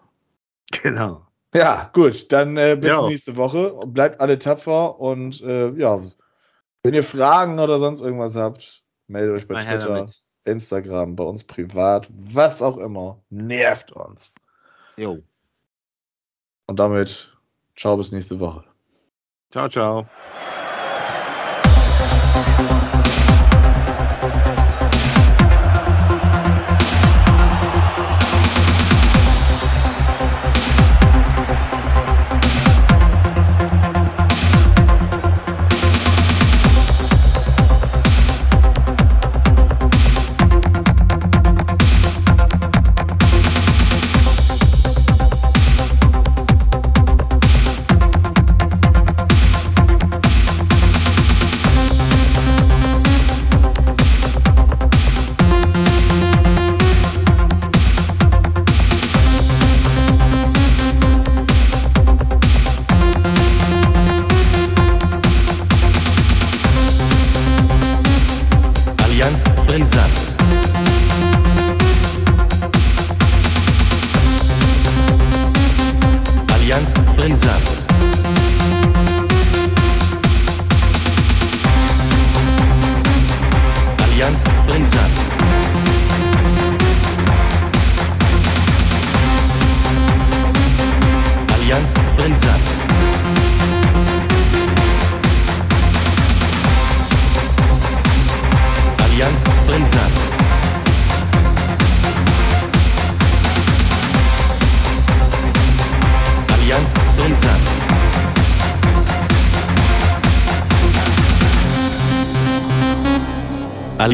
Genau. 0.83 1.23
Ja, 1.57 1.91
gut, 1.95 2.31
dann 2.33 2.57
äh, 2.59 2.77
bis 2.79 2.91
Ja. 2.91 3.07
nächste 3.07 3.37
Woche. 3.37 3.79
Bleibt 3.87 4.21
alle 4.21 4.39
tapfer 4.39 5.01
und 5.01 5.41
äh, 5.41 5.71
ja, 5.71 6.03
wenn 6.83 6.95
ihr 6.95 7.03
Fragen 7.03 7.59
oder 7.59 7.79
sonst 7.79 8.03
irgendwas 8.03 8.37
habt, 8.37 8.85
meldet 9.07 9.35
euch 9.37 9.49
bei 9.49 9.55
Mal 9.55 9.79
Twitter. 9.79 10.07
Instagram, 10.45 11.17
bei 11.17 11.25
uns 11.25 11.45
privat, 11.45 12.09
was 12.13 12.61
auch 12.63 12.77
immer. 12.77 13.23
Nervt 13.31 13.91
uns. 13.93 14.35
Jo. 14.97 15.23
Und 16.67 16.79
damit, 16.79 17.37
ciao 17.75 17.97
bis 17.97 18.13
nächste 18.13 18.39
Woche. 18.39 18.65
Ciao, 19.51 19.69
ciao. 19.69 20.07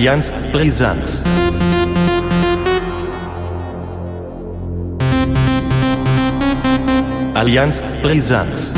Allianz 0.02 0.32
Brisanz. 0.52 1.22
Allianz 7.34 7.80
Brisanz. 8.02 8.74